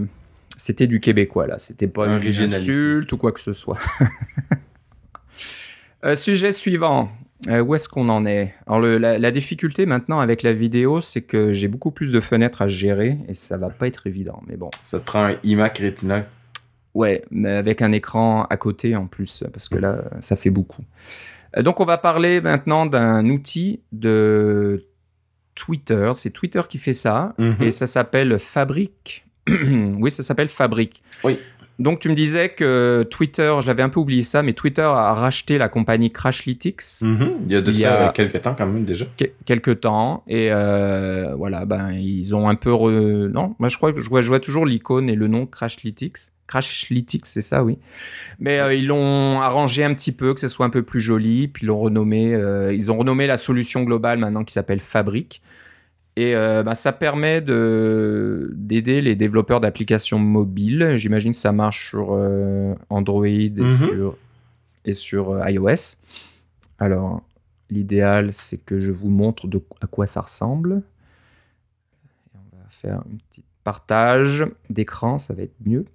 c'était 0.57 0.87
du 0.87 1.01
québécois 1.01 1.47
là, 1.47 1.59
c'était 1.59 1.89
pas 1.89 2.07
Un 2.07 2.21
une 2.21 2.43
insulte 2.55 3.11
ou 3.13 3.17
quoi 3.17 3.33
que 3.33 3.41
ce 3.41 3.53
soit. 3.53 3.79
Euh, 6.05 6.17
sujet 6.17 6.53
suivant. 6.53 7.11
Où 7.49 7.75
est-ce 7.75 7.89
qu'on 7.89 8.09
en 8.11 8.25
est? 8.27 8.55
Alors 8.67 8.81
le- 8.81 8.97
la, 8.99 9.19
la 9.19 9.31
difficulté 9.31 9.85
maintenant 9.87 10.21
avec 10.21 10.43
la 10.43 10.53
vidéo, 10.53 11.01
c'est 11.01 11.23
que 11.23 11.53
j'ai 11.53 11.67
beaucoup 11.69 11.91
plus 11.91 12.13
de 12.13 12.21
fenêtres 12.21 12.63
à 12.63 12.67
gérer 12.67 13.19
et 13.29 13.35
ça 13.35 13.57
va 13.59 13.69
pas 13.71 13.87
être 13.87 14.07
évident. 14.07 14.43
Mais 14.47 14.57
bon, 14.57 14.71
Ça 14.83 14.99
te 15.01 15.05
prend 15.05 15.25
un 15.27 15.35
iMac 15.45 15.79
Retina. 15.79 16.25
Ouais, 16.95 17.23
mais 17.31 17.51
avec 17.51 17.83
un 17.83 17.93
écran 17.93 18.45
à 18.51 18.57
côté 18.57 18.97
en 18.97 19.07
plus, 19.07 19.45
parce 19.53 19.69
que 19.69 19.77
là, 19.77 20.05
ça 20.21 20.37
fait 20.37 20.51
beaucoup. 20.51 20.83
Donc, 21.59 21.81
on 21.81 21.85
va 21.85 21.99
parler 21.99 22.41
maintenant 22.41 22.87
d'un 22.87 23.27
outil 23.31 23.81
de 23.93 24.87
Twitter. 25.55 26.13
C'est 26.15 26.31
Twitter 26.31 26.63
qui 26.69 26.79
fait 26.79 26.93
ça, 26.93 27.35
Mhm. 27.39 27.57
et 27.63 27.71
ça 27.71 27.87
s'appelle 27.87 28.39
Fabric. 28.39 29.25
oui, 29.49 30.11
ça 30.11 30.23
s'appelle 30.23 30.49
Fabric. 30.49 31.03
Oui. 31.23 31.39
Donc, 31.81 31.99
tu 31.99 32.09
me 32.09 32.15
disais 32.15 32.51
que 32.51 33.05
Twitter, 33.11 33.53
j'avais 33.61 33.83
un 33.83 33.89
peu 33.89 33.99
oublié 33.99 34.23
ça, 34.23 34.45
mais 34.45 34.53
Twitter 34.53 34.83
a 34.83 35.13
racheté 35.13 35.59
la 35.59 35.69
compagnie 35.69 36.13
Crashlytics. 36.13 36.83
Mhm. 37.03 37.31
Il 37.47 37.53
y 37.53 37.57
a 37.57 37.61
de 37.61 37.71
Il 37.73 37.79
y 37.79 37.81
ça 37.81 38.09
a- 38.09 38.13
quelques 38.13 38.41
temps 38.43 38.55
quand 38.57 38.67
même 38.67 38.85
déjà. 38.85 39.07
que- 39.19 39.25
quelques 39.45 39.81
temps. 39.81 40.23
Et 40.29 40.53
euh, 40.53 41.35
voilà 41.37 41.65
ben 41.65 41.91
ils 41.93 42.35
ont 42.37 42.49
un 42.49 42.55
peu 42.55 42.73
re... 42.73 42.91
non 43.29 43.55
moi 43.59 43.69
je 43.69 43.77
crois 43.77 43.93
que 43.93 44.01
je 44.01 44.09
vois, 44.09 44.23
je 44.23 44.29
vois 44.29 44.39
toujours 44.41 44.67
l'icône 44.67 45.09
et 45.11 45.17
le 45.17 45.27
nom 45.27 45.47
Crashlytics. 45.47 46.17
Crashlytics 46.47 47.27
c'est 47.27 47.41
ça 47.43 47.65
oui. 47.65 47.79
Mais 48.39 48.61
euh, 48.61 48.73
ils 48.75 48.87
l'ont 48.87 49.41
arrangé 49.41 49.83
un 49.83 49.95
petit 49.95 50.13
peu 50.13 50.33
que 50.35 50.41
ce 50.41 50.47
soit 50.49 50.67
un 50.67 50.71
peu 50.71 50.83
plus 50.83 51.01
joli 51.01 51.49
puis 51.49 51.65
ils 51.65 51.67
l'ont 51.67 51.81
renommé 51.81 52.35
euh, 52.35 52.73
ils 52.73 52.93
ont 52.93 52.99
renommé 52.99 53.27
la 53.27 53.37
solution 53.37 53.83
globale 53.83 54.19
maintenant 54.19 54.45
qui 54.45 54.53
s'appelle 54.53 54.81
Fabric 54.81 55.41
et 56.17 56.35
euh, 56.37 56.63
ben, 56.63 56.75
ça 56.75 56.93
permet 56.93 57.41
de 57.41 58.53
d'aider 58.55 59.01
les 59.01 59.17
développeurs 59.17 59.61
d'applications 59.61 60.19
mobiles 60.19 60.95
j'imagine 60.97 61.33
que 61.33 61.39
ça 61.39 61.53
marche 61.53 61.89
sur 61.91 62.09
euh, 62.13 62.75
Android 62.91 63.27
et 63.27 63.51
Mhm. 63.51 63.77
sur 63.77 64.17
et 64.85 64.93
sur 64.93 65.31
euh, 65.31 65.51
iOS 65.51 65.97
alors 66.79 67.23
L'idéal, 67.71 68.33
c'est 68.33 68.59
que 68.59 68.79
je 68.79 68.93
vous 68.93 69.09
montre 69.09 69.49
de, 69.49 69.61
à 69.81 69.87
quoi 69.87 70.07
ça 70.07 70.21
ressemble. 70.21 70.83
Et 72.35 72.37
on 72.37 72.57
va 72.59 72.69
faire 72.69 72.99
un 72.99 73.17
petit 73.31 73.43
partage 73.65 74.47
d'écran, 74.69 75.17
ça 75.17 75.33
va 75.33 75.43
être 75.45 75.57
mieux. 75.65 75.87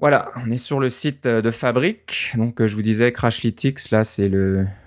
Voilà, 0.00 0.30
on 0.42 0.50
est 0.50 0.58
sur 0.58 0.80
le 0.80 0.88
site 0.88 1.28
de 1.28 1.50
Fabric. 1.50 2.32
Donc, 2.36 2.60
euh, 2.60 2.66
je 2.66 2.74
vous 2.74 2.82
disais, 2.82 3.12
Crashlytics, 3.12 3.90
là, 3.90 4.02
c'est 4.02 4.30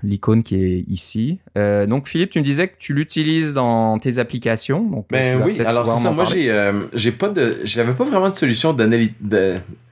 l'icône 0.01 0.41
qui 0.41 0.55
est 0.55 0.85
ici. 0.89 1.39
Euh, 1.55 1.85
donc, 1.85 2.07
Philippe, 2.07 2.31
tu 2.31 2.39
me 2.39 2.43
disais 2.43 2.67
que 2.67 2.73
tu 2.79 2.93
l'utilises 2.93 3.53
dans 3.53 3.99
tes 3.99 4.17
applications. 4.17 4.81
Donc, 4.81 5.05
euh, 5.13 5.37
Ben 5.37 5.41
oui, 5.45 5.61
alors 5.61 5.87
c'est 5.87 6.03
ça. 6.03 6.11
Moi, 6.11 6.25
j'ai, 6.25 6.51
euh, 6.51 6.73
j'ai 6.93 7.11
pas 7.11 7.29
de, 7.29 7.57
j'avais 7.63 7.93
pas 7.93 8.05
vraiment 8.05 8.29
de 8.29 8.35
solution 8.35 8.73
d'analyse, 8.73 9.11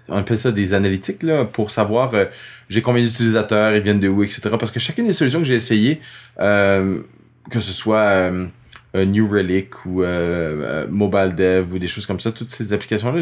on 0.10 0.18
appelle 0.18 0.38
ça 0.38 0.52
des 0.52 0.74
analytiques 0.74 1.24
là, 1.24 1.46
pour 1.46 1.72
savoir 1.72 2.14
euh, 2.14 2.26
j'ai 2.70 2.82
combien 2.82 3.04
d'utilisateurs, 3.04 3.74
ils 3.76 3.82
viennent 3.82 4.00
de 4.00 4.08
où, 4.10 4.24
etc. 4.24 4.42
Parce 4.60 4.72
que 4.72 4.80
chacune 4.80 5.08
des 5.08 5.14
solutions 5.14 5.40
que 5.40 5.46
j'ai 5.46 5.56
essayées, 5.56 6.02
euh, 6.40 7.00
que 7.50 7.60
ce 7.60 7.72
soit 7.72 8.06
euh, 8.08 8.48
euh, 8.96 9.06
New 9.06 9.30
Relic 9.30 9.86
ou 9.86 10.04
euh, 10.04 10.06
euh, 10.06 10.88
Mobile 10.90 11.34
Dev 11.36 11.74
ou 11.74 11.80
des 11.80 11.88
choses 11.88 12.06
comme 12.06 12.20
ça, 12.20 12.32
toutes 12.32 12.50
ces 12.50 12.74
applications 12.74 13.12
là, 13.12 13.22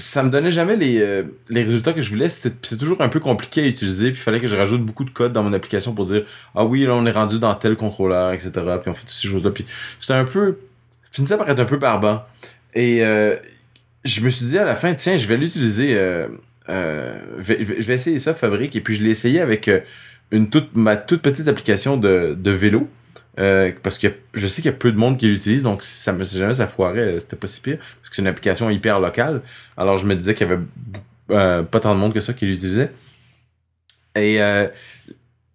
ça 0.00 0.22
me 0.22 0.30
donnait 0.30 0.52
jamais 0.52 0.76
les, 0.76 1.00
euh, 1.00 1.24
les 1.50 1.64
résultats 1.64 1.92
que 1.92 2.00
je 2.00 2.10
voulais. 2.10 2.28
C'était 2.28 2.76
toujours 2.76 3.00
un 3.00 3.08
peu 3.08 3.18
compliqué 3.20 3.62
à 3.62 3.66
utiliser. 3.66 4.10
Puis 4.12 4.20
il 4.20 4.22
fallait 4.22 4.40
que 4.40 4.46
je 4.48 4.54
rajoute 4.54 4.82
beaucoup 4.82 5.04
de 5.04 5.10
code 5.10 5.32
dans 5.32 5.42
mon 5.42 5.52
application 5.52 5.92
pour 5.92 6.06
dire 6.06 6.24
ah 6.54 6.64
oui 6.64 6.84
là 6.84 6.94
on 6.94 7.04
est 7.04 7.10
rendu 7.10 7.38
dans 7.40 7.54
tel 7.54 7.74
contrôleur, 7.76 8.32
etc. 8.32 8.50
Puis 8.80 8.90
on 8.90 8.94
fait 8.94 9.00
toutes 9.00 9.08
ces 9.10 9.28
choses 9.28 9.44
là. 9.44 9.50
Puis 9.50 9.66
c'était 10.00 10.14
un 10.14 10.24
peu 10.24 10.56
finissait 11.10 11.36
par 11.36 11.48
être 11.50 11.58
un 11.60 11.64
peu 11.64 11.78
barbant. 11.78 12.22
Et 12.74 13.04
euh, 13.04 13.34
je 14.04 14.20
me 14.20 14.28
suis 14.28 14.46
dit 14.46 14.58
à 14.58 14.64
la 14.64 14.76
fin, 14.76 14.94
tiens, 14.94 15.16
je 15.16 15.26
vais 15.26 15.36
l'utiliser. 15.36 15.96
Euh, 15.96 16.28
euh, 16.68 17.18
je 17.40 17.54
vais- 17.54 17.94
essayer 17.94 18.18
ça, 18.20 18.34
Fabrique. 18.34 18.76
Et 18.76 18.80
puis 18.80 18.94
je 18.94 19.02
l'ai 19.02 19.10
essayé 19.10 19.40
avec 19.40 19.68
une 20.30 20.48
toute 20.48 20.76
ma 20.76 20.96
toute 20.96 21.22
petite 21.22 21.48
application 21.48 21.96
de, 21.96 22.36
de 22.38 22.50
vélo. 22.50 22.88
Euh, 23.38 23.70
parce 23.82 23.98
que 23.98 24.08
je 24.34 24.46
sais 24.46 24.62
qu'il 24.62 24.70
y 24.70 24.74
a 24.74 24.76
peu 24.76 24.90
de 24.90 24.96
monde 24.96 25.16
qui 25.16 25.28
l'utilise, 25.28 25.62
donc 25.62 25.82
si, 25.82 26.00
ça 26.00 26.12
me, 26.12 26.24
jamais 26.24 26.54
ça 26.54 26.66
foirait, 26.66 27.00
euh, 27.00 27.18
c'était 27.18 27.36
pas 27.36 27.46
si 27.46 27.60
pire. 27.60 27.78
Parce 27.78 28.10
que 28.10 28.16
c'est 28.16 28.22
une 28.22 28.28
application 28.28 28.68
hyper 28.70 29.00
locale. 29.00 29.42
Alors 29.76 29.98
je 29.98 30.06
me 30.06 30.16
disais 30.16 30.34
qu'il 30.34 30.48
y 30.48 30.50
avait 30.50 30.62
euh, 31.30 31.62
pas 31.62 31.80
tant 31.80 31.94
de 31.94 32.00
monde 32.00 32.12
que 32.12 32.20
ça 32.20 32.32
qui 32.32 32.46
l'utilisait. 32.46 32.90
Et 34.16 34.38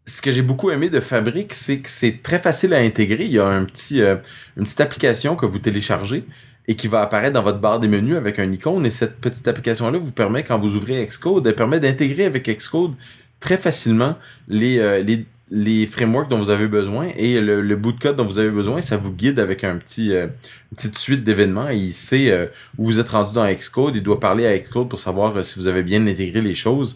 ce 0.05 0.21
que 0.21 0.31
j'ai 0.31 0.41
beaucoup 0.41 0.71
aimé 0.71 0.89
de 0.89 1.01
Fabric, 1.01 1.53
c'est 1.53 1.79
que 1.79 1.89
c'est 1.89 2.23
très 2.23 2.39
facile 2.39 2.73
à 2.73 2.77
intégrer. 2.77 3.25
Il 3.25 3.31
y 3.31 3.39
a 3.39 3.47
un 3.47 3.65
petit, 3.65 3.99
une 4.01 4.63
petite 4.63 4.79
application 4.79 5.35
que 5.35 5.45
vous 5.45 5.59
téléchargez 5.59 6.25
et 6.67 6.75
qui 6.75 6.87
va 6.87 7.01
apparaître 7.01 7.33
dans 7.33 7.43
votre 7.43 7.59
barre 7.59 7.81
des 7.81 7.89
menus 7.89 8.15
avec 8.15 8.39
un 8.39 8.49
icône. 8.49 8.85
Et 8.85 8.89
cette 8.89 9.17
petite 9.17 9.45
application-là 9.49 9.97
vous 9.97 10.13
permet, 10.13 10.43
quand 10.43 10.57
vous 10.59 10.77
ouvrez 10.77 11.05
Xcode, 11.05 11.45
elle 11.45 11.55
permet 11.55 11.81
d'intégrer 11.81 12.23
avec 12.23 12.47
Xcode 12.47 12.93
très 13.41 13.57
facilement 13.57 14.17
les, 14.47 15.03
les, 15.03 15.25
les 15.51 15.85
frameworks 15.85 16.29
dont 16.29 16.37
vous 16.37 16.49
avez 16.49 16.67
besoin 16.67 17.09
et 17.15 17.39
le, 17.41 17.61
le 17.61 17.75
bout 17.75 17.91
de 17.91 17.99
code 17.99 18.15
dont 18.15 18.25
vous 18.25 18.39
avez 18.39 18.49
besoin, 18.49 18.81
ça 18.81 18.97
vous 18.97 19.11
guide 19.11 19.39
avec 19.39 19.63
un 19.63 19.75
petit, 19.75 20.13
euh, 20.13 20.25
une 20.25 20.75
petite 20.75 20.97
suite 20.97 21.23
d'événements. 21.23 21.69
Il 21.69 21.93
sait 21.93 22.31
euh, 22.31 22.47
où 22.77 22.85
vous 22.85 22.99
êtes 22.99 23.09
rendu 23.09 23.33
dans 23.33 23.45
Xcode. 23.47 23.95
Il 23.95 24.03
doit 24.03 24.19
parler 24.19 24.47
à 24.47 24.57
Xcode 24.57 24.89
pour 24.89 24.99
savoir 24.99 25.35
euh, 25.35 25.43
si 25.43 25.59
vous 25.59 25.67
avez 25.67 25.83
bien 25.83 26.05
intégré 26.07 26.41
les 26.41 26.55
choses, 26.55 26.95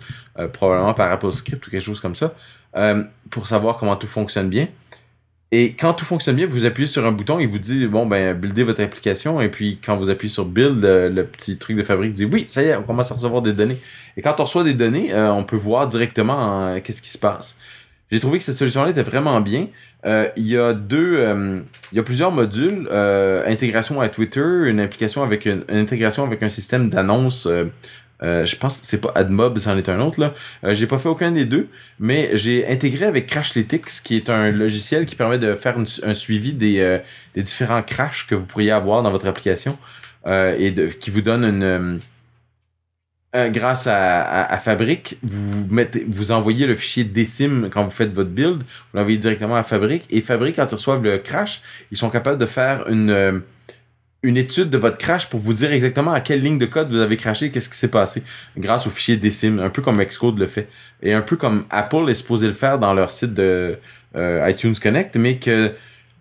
probablement 0.53 0.93
par 0.93 1.11
AppleScript 1.11 1.65
ou 1.67 1.71
quelque 1.71 1.83
chose 1.83 1.99
comme 1.99 2.15
ça, 2.15 2.35
pour 3.29 3.47
savoir 3.47 3.77
comment 3.77 3.95
tout 3.95 4.07
fonctionne 4.07 4.49
bien. 4.49 4.67
Et 5.51 5.73
quand 5.73 5.93
tout 5.93 6.05
fonctionne 6.05 6.35
bien, 6.35 6.45
vous 6.45 6.65
appuyez 6.65 6.87
sur 6.87 7.05
un 7.05 7.11
bouton, 7.11 7.39
il 7.39 7.47
vous 7.47 7.57
dit 7.57 7.87
bon 7.87 8.05
ben 8.05 8.33
buildez 8.33 8.63
votre 8.63 8.81
application 8.81 9.39
et 9.39 9.47
puis 9.49 9.79
quand 9.83 9.95
vous 9.95 10.09
appuyez 10.09 10.31
sur 10.31 10.45
build, 10.45 10.83
le, 10.83 11.23
petit 11.23 11.57
truc 11.57 11.77
de 11.77 11.83
fabrique 11.83 12.13
dit 12.13 12.25
oui, 12.25 12.45
ça 12.47 12.61
y 12.61 12.65
est, 12.65 12.75
on 12.75 12.83
commence 12.83 13.11
à 13.11 13.15
recevoir 13.15 13.41
des 13.41 13.53
données. 13.53 13.77
Et 14.17 14.21
quand 14.21 14.39
on 14.39 14.43
reçoit 14.43 14.63
des 14.63 14.73
données, 14.73 15.15
on 15.15 15.43
peut 15.43 15.55
voir 15.55 15.87
directement 15.87 16.79
qu'est-ce 16.81 17.01
qui 17.01 17.09
se 17.09 17.17
passe. 17.17 17.57
J'ai 18.11 18.19
trouvé 18.21 18.37
que 18.37 18.43
cette 18.43 18.55
solution-là 18.55 18.91
était 18.91 19.03
vraiment 19.03 19.41
bien. 19.41 19.67
Euh, 20.05 20.29
il 20.37 20.47
y 20.47 20.57
a 20.57 20.73
deux, 20.73 21.17
euh, 21.17 21.59
il 21.91 21.97
y 21.97 21.99
a 21.99 22.03
plusieurs 22.03 22.31
modules, 22.31 22.87
euh, 22.89 23.45
intégration 23.47 23.99
à 23.99 24.07
Twitter, 24.07 24.45
une 24.65 24.79
application 24.79 25.23
avec 25.23 25.45
une, 25.45 25.63
intégration 25.67 26.23
avec 26.23 26.41
un 26.41 26.49
système 26.49 26.89
d'annonce. 26.89 27.49
je 28.21 28.55
pense 28.55 28.77
que 28.77 28.85
c'est 28.85 29.01
pas 29.01 29.11
AdMob, 29.15 29.59
c'en 29.59 29.77
est 29.77 29.89
un 29.89 29.99
autre 29.99 30.21
là. 30.21 30.33
j'ai 30.73 30.87
pas 30.87 30.99
fait 30.99 31.09
aucun 31.09 31.31
des 31.31 31.45
deux, 31.45 31.67
mais 31.99 32.29
j'ai 32.33 32.65
intégré 32.67 33.05
avec 33.05 33.27
Crashlytics, 33.27 34.03
qui 34.03 34.15
est 34.15 34.29
un 34.29 34.51
logiciel 34.51 35.05
qui 35.05 35.15
permet 35.15 35.37
de 35.37 35.53
faire 35.55 35.75
un 35.77 36.13
suivi 36.13 36.53
des, 36.53 36.99
des 37.35 37.43
différents 37.43 37.83
crashs 37.83 38.25
que 38.27 38.35
vous 38.35 38.45
pourriez 38.45 38.71
avoir 38.71 39.03
dans 39.03 39.11
votre 39.11 39.27
application 39.27 39.77
et 40.25 40.71
de, 40.71 40.87
qui 40.87 41.11
vous 41.11 41.21
donne 41.21 41.43
une 41.43 41.99
euh, 43.37 43.49
grâce 43.49 43.87
à, 43.87 44.57
Fabric, 44.57 45.17
vous 45.21 46.31
envoyez 46.31 46.65
le 46.65 46.75
fichier 46.75 47.03
décime 47.03 47.69
quand 47.71 47.83
vous 47.83 47.91
faites 47.91 48.11
votre 48.11 48.31
build, 48.31 48.63
vous 48.63 48.97
l'envoyez 48.97 49.19
directement 49.19 49.55
à 49.55 49.63
Fabric, 49.63 50.05
et 50.09 50.21
Fabric, 50.21 50.55
quand 50.55 50.65
ils 50.71 50.75
reçoivent 50.75 51.03
le 51.03 51.19
crash, 51.19 51.61
ils 51.91 51.97
sont 51.97 52.09
capables 52.09 52.39
de 52.39 52.47
faire 52.47 52.87
une, 52.89 53.11
euh, 53.11 53.39
une 54.23 54.37
étude 54.37 54.71
de 54.71 54.77
votre 54.79 54.97
crash 54.97 55.29
pour 55.29 55.39
vous 55.39 55.53
dire 55.53 55.71
exactement 55.71 56.11
à 56.11 56.19
quelle 56.19 56.41
ligne 56.41 56.57
de 56.57 56.65
code 56.65 56.91
vous 56.91 56.99
avez 56.99 57.15
crashé, 57.15 57.51
qu'est-ce 57.51 57.69
qui 57.69 57.77
s'est 57.77 57.87
passé, 57.89 58.23
grâce 58.57 58.87
au 58.87 58.89
fichier 58.89 59.17
décime, 59.17 59.59
un 59.59 59.69
peu 59.69 59.83
comme 59.83 60.03
Xcode 60.03 60.39
le 60.39 60.47
fait, 60.47 60.67
et 61.03 61.13
un 61.13 61.21
peu 61.21 61.35
comme 61.35 61.65
Apple 61.69 62.09
est 62.09 62.15
supposé 62.15 62.47
le 62.47 62.53
faire 62.53 62.79
dans 62.79 62.93
leur 62.95 63.11
site 63.11 63.35
de 63.35 63.77
euh, 64.15 64.49
iTunes 64.49 64.73
Connect, 64.81 65.15
mais 65.15 65.37
que 65.37 65.71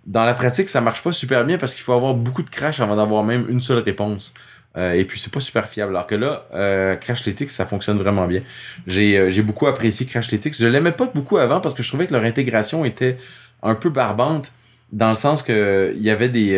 dans 0.04 0.24
la 0.24 0.34
pratique, 0.34 0.68
ça 0.68 0.80
marche 0.80 1.02
pas 1.02 1.12
super 1.12 1.44
bien 1.44 1.58
parce 1.58 1.74
qu'il 1.74 1.82
faut 1.82 1.92
avoir 1.92 2.14
beaucoup 2.14 2.42
de 2.42 2.50
crash 2.50 2.78
avant 2.80 2.96
d'avoir 2.96 3.24
même 3.24 3.46
une 3.48 3.60
seule 3.60 3.78
réponse. 3.78 4.34
Euh, 4.76 4.92
et 4.92 5.04
puis 5.04 5.18
c'est 5.18 5.32
pas 5.32 5.40
super 5.40 5.68
fiable. 5.68 5.96
Alors 5.96 6.06
que 6.06 6.14
là, 6.14 6.46
euh, 6.54 6.96
Crashlytics, 6.96 7.50
ça 7.50 7.66
fonctionne 7.66 7.98
vraiment 7.98 8.26
bien. 8.26 8.42
J'ai 8.86 9.18
euh, 9.18 9.42
beaucoup 9.42 9.66
apprécié 9.66 10.06
Crashlytics. 10.06 10.56
Je 10.58 10.66
l'aimais 10.66 10.92
pas 10.92 11.10
beaucoup 11.12 11.38
avant 11.38 11.60
parce 11.60 11.74
que 11.74 11.82
je 11.82 11.88
trouvais 11.88 12.06
que 12.06 12.12
leur 12.12 12.24
intégration 12.24 12.84
était 12.84 13.16
un 13.62 13.74
peu 13.74 13.90
barbante 13.90 14.52
dans 14.92 15.10
le 15.10 15.16
sens 15.16 15.42
que 15.42 15.94
il 15.96 16.02
y 16.02 16.10
avait 16.10 16.28
des 16.28 16.56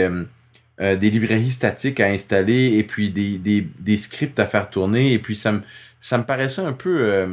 euh, 0.81 0.97
des 0.97 1.11
librairies 1.11 1.51
statiques 1.51 2.01
à 2.01 2.07
installer 2.07 2.75
et 2.77 2.85
puis 2.85 3.11
des, 3.11 3.39
des, 3.39 3.67
des 3.81 3.97
scripts 3.97 4.39
à 4.39 4.47
faire 4.47 4.71
tourner 4.71 5.13
et 5.13 5.19
puis 5.19 5.35
ça 5.35 5.53
me 5.53 5.61
ça 6.01 6.19
me 6.19 6.25
paraissait 6.25 6.63
un 6.63 6.73
peu 6.73 7.27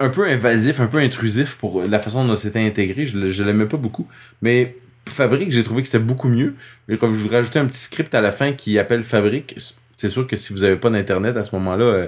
un 0.00 0.10
peu 0.10 0.28
invasif, 0.28 0.80
un 0.80 0.86
peu 0.86 0.98
intrusif 0.98 1.56
pour 1.56 1.82
la 1.82 1.98
façon 1.98 2.24
dont 2.24 2.36
c'était 2.36 2.64
intégré. 2.64 3.06
Je, 3.06 3.30
je 3.30 3.42
l'aimais 3.42 3.66
pas 3.66 3.76
beaucoup, 3.76 4.06
mais 4.40 4.76
Fabrique, 5.08 5.50
j'ai 5.50 5.64
trouvé 5.64 5.82
que 5.82 5.88
c'était 5.88 6.04
beaucoup 6.04 6.28
mieux. 6.28 6.54
Je 6.88 7.28
rajouter 7.28 7.58
un 7.58 7.66
petit 7.66 7.80
script 7.80 8.14
à 8.14 8.20
la 8.20 8.32
fin 8.32 8.52
qui 8.52 8.78
appelle 8.78 9.02
Fabrique. 9.02 9.56
C'est 9.94 10.08
sûr 10.08 10.26
que 10.26 10.36
si 10.36 10.52
vous 10.52 10.60
n'avez 10.60 10.76
pas 10.76 10.90
d'internet 10.90 11.36
à 11.36 11.44
ce 11.44 11.54
moment-là, 11.56 11.84
euh, 11.84 12.06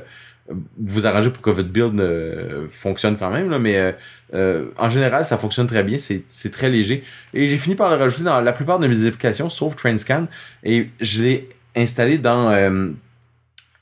vous 0.79 1.07
arrangez 1.07 1.31
pour 1.31 1.43
que 1.43 1.51
votre 1.51 1.69
build 1.69 2.01
euh, 2.01 2.67
fonctionne 2.71 3.17
quand 3.17 3.31
même, 3.31 3.57
mais 3.59 3.95
euh, 4.35 4.67
en 4.79 4.91
général, 4.91 5.25
ça 5.25 5.39
fonctionne 5.39 5.67
très 5.67 5.83
bien, 5.83 5.99
c'est 5.99 6.51
très 6.53 6.69
léger. 6.69 7.05
Et 7.35 7.49
j'ai 7.49 7.57
fini 7.57 7.75
par 7.75 7.91
le 7.91 7.97
rajouter 7.97 8.25
dans 8.25 8.41
la 8.41 8.53
plupart 8.53 8.79
de 8.79 8.87
mes 8.87 9.07
applications, 9.07 9.49
sauf 9.49 9.77
TrainScan, 9.77 10.27
et 10.65 10.91
je 11.01 11.23
l'ai 11.23 11.49
installé 11.77 12.19
dans, 12.19 12.93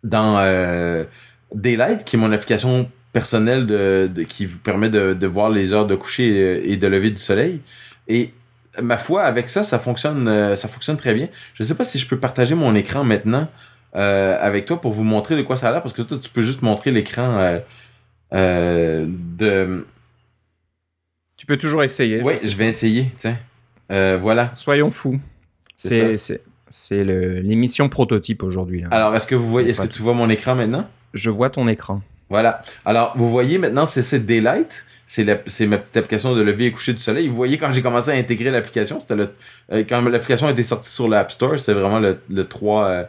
dans 0.04 1.04
Daylight, 1.54 2.04
qui 2.04 2.16
est 2.16 2.18
mon 2.18 2.33
application 2.33 2.90
personnelle 3.12 4.11
qui 4.28 4.46
vous 4.46 4.59
permet 4.59 4.90
de, 4.90 5.14
de 5.14 5.26
voir 5.26 5.50
les 5.50 5.72
heures 5.72 5.87
de 5.87 5.96
coucher 5.96 6.70
et 6.70 6.76
de 6.76 6.87
lever 6.87 7.11
du 7.11 7.20
soleil. 7.20 7.62
Et 8.09 8.31
ma 8.82 8.96
foi, 8.96 9.22
avec 9.22 9.48
ça, 9.48 9.62
ça 9.62 9.78
fonctionne, 9.78 10.28
euh, 10.28 10.56
ça 10.56 10.68
fonctionne 10.68 10.96
très 10.96 11.14
bien. 11.14 11.28
Je 11.54 11.62
ne 11.62 11.68
sais 11.68 11.74
pas 11.74 11.84
si 11.84 11.98
je 11.98 12.06
peux 12.06 12.18
partager 12.18 12.54
mon 12.54 12.74
écran 12.74 13.04
maintenant 13.04 13.48
euh, 13.96 14.36
avec 14.40 14.64
toi 14.64 14.80
pour 14.80 14.92
vous 14.92 15.04
montrer 15.04 15.36
de 15.36 15.42
quoi 15.42 15.56
ça 15.56 15.68
a 15.68 15.72
l'air, 15.72 15.82
parce 15.82 15.94
que 15.94 16.02
toi, 16.02 16.18
tu 16.20 16.30
peux 16.30 16.42
juste 16.42 16.62
montrer 16.62 16.90
l'écran 16.90 17.60
euh, 18.34 19.06
de. 19.08 19.86
Tu 21.36 21.46
peux 21.46 21.56
toujours 21.56 21.82
essayer. 21.82 22.20
Oui, 22.22 22.34
je, 22.42 22.56
vais 22.56 22.66
essayer. 22.66 23.10
Tiens, 23.16 23.38
voilà. 23.88 24.50
Soyons 24.54 24.90
fous. 24.90 25.20
C'est 25.76 26.16
c'est 26.70 27.02
l'émission 27.02 27.88
prototype 27.88 28.42
aujourd'hui. 28.42 28.84
Alors, 28.90 29.14
est-ce 29.16 29.26
que 29.26 29.34
vous 29.34 29.48
voyez, 29.48 29.70
est-ce 29.70 29.80
que 29.80 29.86
tu 29.86 30.02
vois 30.02 30.12
mon 30.12 30.28
écran 30.28 30.54
maintenant? 30.54 30.86
Je 31.14 31.30
vois 31.30 31.48
ton 31.48 31.66
écran. 31.66 32.02
Voilà. 32.28 32.60
Alors, 32.84 33.14
vous 33.16 33.30
voyez 33.30 33.56
maintenant, 33.56 33.86
c'est 33.86 34.18
Daylight 34.26 34.84
c'est 35.09 35.25
ma 35.25 35.79
petite 35.79 35.97
application 35.97 36.35
de 36.35 36.42
lever 36.42 36.66
et 36.66 36.73
coucher 36.73 36.92
du 36.92 37.03
soleil. 37.03 37.29
Vous 37.29 37.35
voyez 37.35 37.57
quand 37.57 37.73
j'ai 37.73 37.81
commencé 37.81 38.11
à 38.11 38.14
intégrer 38.14 38.51
l'application, 38.51 39.01
c'était 39.01 39.14
euh, 39.73 39.85
quand 39.88 40.03
l'application 40.03 40.47
a 40.47 40.51
été 40.51 40.62
sortie 40.62 40.90
sur 40.90 41.09
l'App 41.09 41.33
Store, 41.33 41.59
c'était 41.59 41.73
vraiment 41.73 41.99
le, 41.99 42.18
le 42.31 42.44
3 42.44 42.85
euh, 42.85 43.05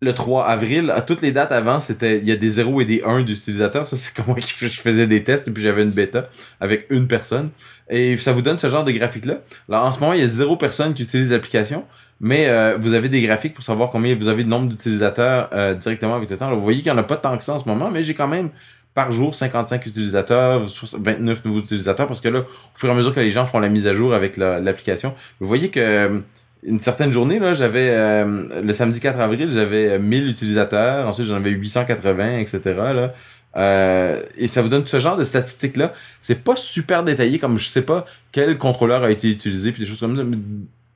le 0.00 0.12
3 0.12 0.44
avril. 0.46 0.90
À 0.90 1.02
toutes 1.02 1.20
les 1.20 1.32
dates 1.32 1.52
avant, 1.52 1.80
c'était 1.80 2.18
il 2.18 2.26
y 2.26 2.32
a 2.32 2.36
des 2.36 2.48
0 2.48 2.80
et 2.80 2.84
des 2.86 3.02
1 3.04 3.22
d'utilisateurs. 3.22 3.84
Ça 3.84 3.96
c'est 3.96 4.14
comment 4.16 4.36
je 4.38 4.66
faisais 4.68 5.06
des 5.06 5.22
tests 5.22 5.48
et 5.48 5.50
puis 5.50 5.62
j'avais 5.62 5.82
une 5.82 5.90
bêta 5.90 6.30
avec 6.60 6.86
une 6.88 7.06
personne 7.06 7.50
et 7.90 8.16
ça 8.16 8.32
vous 8.32 8.42
donne 8.42 8.56
ce 8.56 8.70
genre 8.70 8.84
de 8.84 8.92
graphique 8.92 9.26
là. 9.26 9.40
Alors 9.68 9.84
en 9.84 9.92
ce 9.92 10.00
moment, 10.00 10.14
il 10.14 10.20
y 10.20 10.24
a 10.24 10.26
zéro 10.26 10.56
personne 10.56 10.94
qui 10.94 11.02
utilise 11.02 11.30
l'application. 11.30 11.84
Mais 12.18 12.46
euh, 12.48 12.78
vous 12.80 12.94
avez 12.94 13.10
des 13.10 13.20
graphiques 13.20 13.52
pour 13.52 13.62
savoir 13.62 13.90
combien 13.90 14.14
vous 14.16 14.28
avez 14.28 14.42
de 14.42 14.48
nombre 14.48 14.70
d'utilisateurs 14.70 15.50
directement 15.76 16.14
avec 16.14 16.30
le 16.30 16.38
temps. 16.38 16.54
vous 16.54 16.62
voyez 16.62 16.80
qu'il 16.80 16.90
n'y 16.90 16.98
en 16.98 17.02
a 17.02 17.04
pas 17.04 17.16
tant 17.16 17.36
que 17.36 17.44
ça 17.44 17.52
en 17.52 17.58
ce 17.58 17.68
moment, 17.68 17.90
mais 17.90 18.02
j'ai 18.02 18.14
quand 18.14 18.26
même 18.26 18.48
par 18.96 19.12
jour 19.12 19.34
55 19.34 19.84
utilisateurs, 19.84 20.64
29 20.64 21.44
nouveaux 21.44 21.60
utilisateurs, 21.60 22.06
parce 22.06 22.22
que 22.22 22.30
là, 22.30 22.40
au 22.40 22.78
fur 22.78 22.88
et 22.88 22.92
à 22.92 22.94
mesure 22.94 23.14
que 23.14 23.20
les 23.20 23.30
gens 23.30 23.44
font 23.44 23.58
la 23.58 23.68
mise 23.68 23.86
à 23.86 23.92
jour 23.92 24.14
avec 24.14 24.38
l'application, 24.38 25.14
vous 25.38 25.46
voyez 25.46 25.68
que 25.68 25.80
euh, 25.80 26.18
une 26.62 26.80
certaine 26.80 27.12
journée, 27.12 27.38
là, 27.38 27.52
j'avais 27.52 27.90
euh, 27.90 28.48
le 28.62 28.72
samedi 28.72 28.98
4 28.98 29.20
avril, 29.20 29.52
j'avais 29.52 29.98
1000 29.98 30.28
utilisateurs, 30.28 31.06
ensuite 31.06 31.26
j'en 31.26 31.34
avais 31.34 31.50
880, 31.50 32.38
etc. 32.38 32.60
Là. 32.64 33.12
Euh, 33.58 34.22
et 34.38 34.46
ça 34.46 34.62
vous 34.62 34.70
donne 34.70 34.86
ce 34.86 34.98
genre 34.98 35.18
de 35.18 35.24
statistiques-là. 35.24 35.92
C'est 36.18 36.42
pas 36.42 36.56
super 36.56 37.04
détaillé, 37.04 37.38
comme 37.38 37.58
je 37.58 37.68
sais 37.68 37.82
pas 37.82 38.06
quel 38.32 38.56
contrôleur 38.56 39.02
a 39.02 39.10
été 39.10 39.28
utilisé, 39.28 39.72
puis 39.72 39.82
des 39.82 39.88
choses 39.88 40.00
comme 40.00 40.16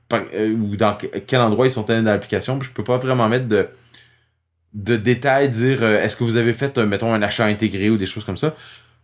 ça, 0.09 0.17
ou 0.47 0.75
dans 0.75 0.97
quel 1.27 1.39
endroit 1.39 1.67
ils 1.67 1.71
sont 1.71 1.87
allés 1.87 2.01
dans 2.01 2.09
l'application. 2.09 2.59
Je 2.63 2.71
peux 2.71 2.83
pas 2.83 2.97
vraiment 2.97 3.29
mettre 3.29 3.47
de 3.47 3.67
de 4.73 4.95
détails, 4.95 5.49
dire 5.49 5.83
euh, 5.83 6.01
est-ce 6.01 6.15
que 6.15 6.23
vous 6.23 6.37
avez 6.37 6.53
fait, 6.53 6.77
euh, 6.77 6.85
mettons, 6.85 7.13
un 7.13 7.21
achat 7.21 7.45
intégré 7.45 7.89
ou 7.89 7.97
des 7.97 8.05
choses 8.05 8.23
comme 8.23 8.37
ça. 8.37 8.55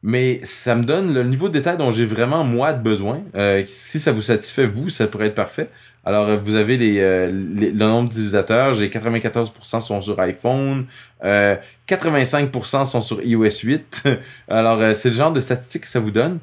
Mais 0.03 0.39
ça 0.43 0.75
me 0.75 0.84
donne 0.84 1.13
le 1.13 1.23
niveau 1.23 1.49
de 1.49 1.53
détail 1.53 1.77
dont 1.77 1.91
j'ai 1.91 2.06
vraiment 2.06 2.43
moi 2.43 2.71
de 2.71 2.82
besoin. 2.82 3.23
Euh, 3.36 3.63
si 3.65 3.99
ça 3.99 4.12
vous 4.12 4.21
satisfait, 4.21 4.67
vous, 4.67 4.89
ça 4.89 5.08
pourrait 5.08 5.27
être 5.27 5.36
parfait. 5.36 5.69
Alors, 6.06 6.38
vous 6.38 6.56
avez 6.56 6.77
les, 6.77 7.01
le 7.01 7.71
nombre 7.71 8.08
d'utilisateurs. 8.08 8.75
J'ai 8.75 8.88
94% 8.89 9.82
sont 9.82 10.01
sur 10.01 10.17
iPhone. 10.19 10.86
85% 11.21 12.86
sont 12.86 13.01
sur 13.01 13.21
iOS 13.23 13.63
8. 13.63 14.03
Alors, 14.47 14.95
c'est 14.95 15.10
le 15.10 15.15
genre 15.15 15.34
de 15.34 15.41
statistiques 15.41 15.82
que 15.82 15.88
ça 15.89 15.99
vous 15.99 16.12
donne. 16.12 16.39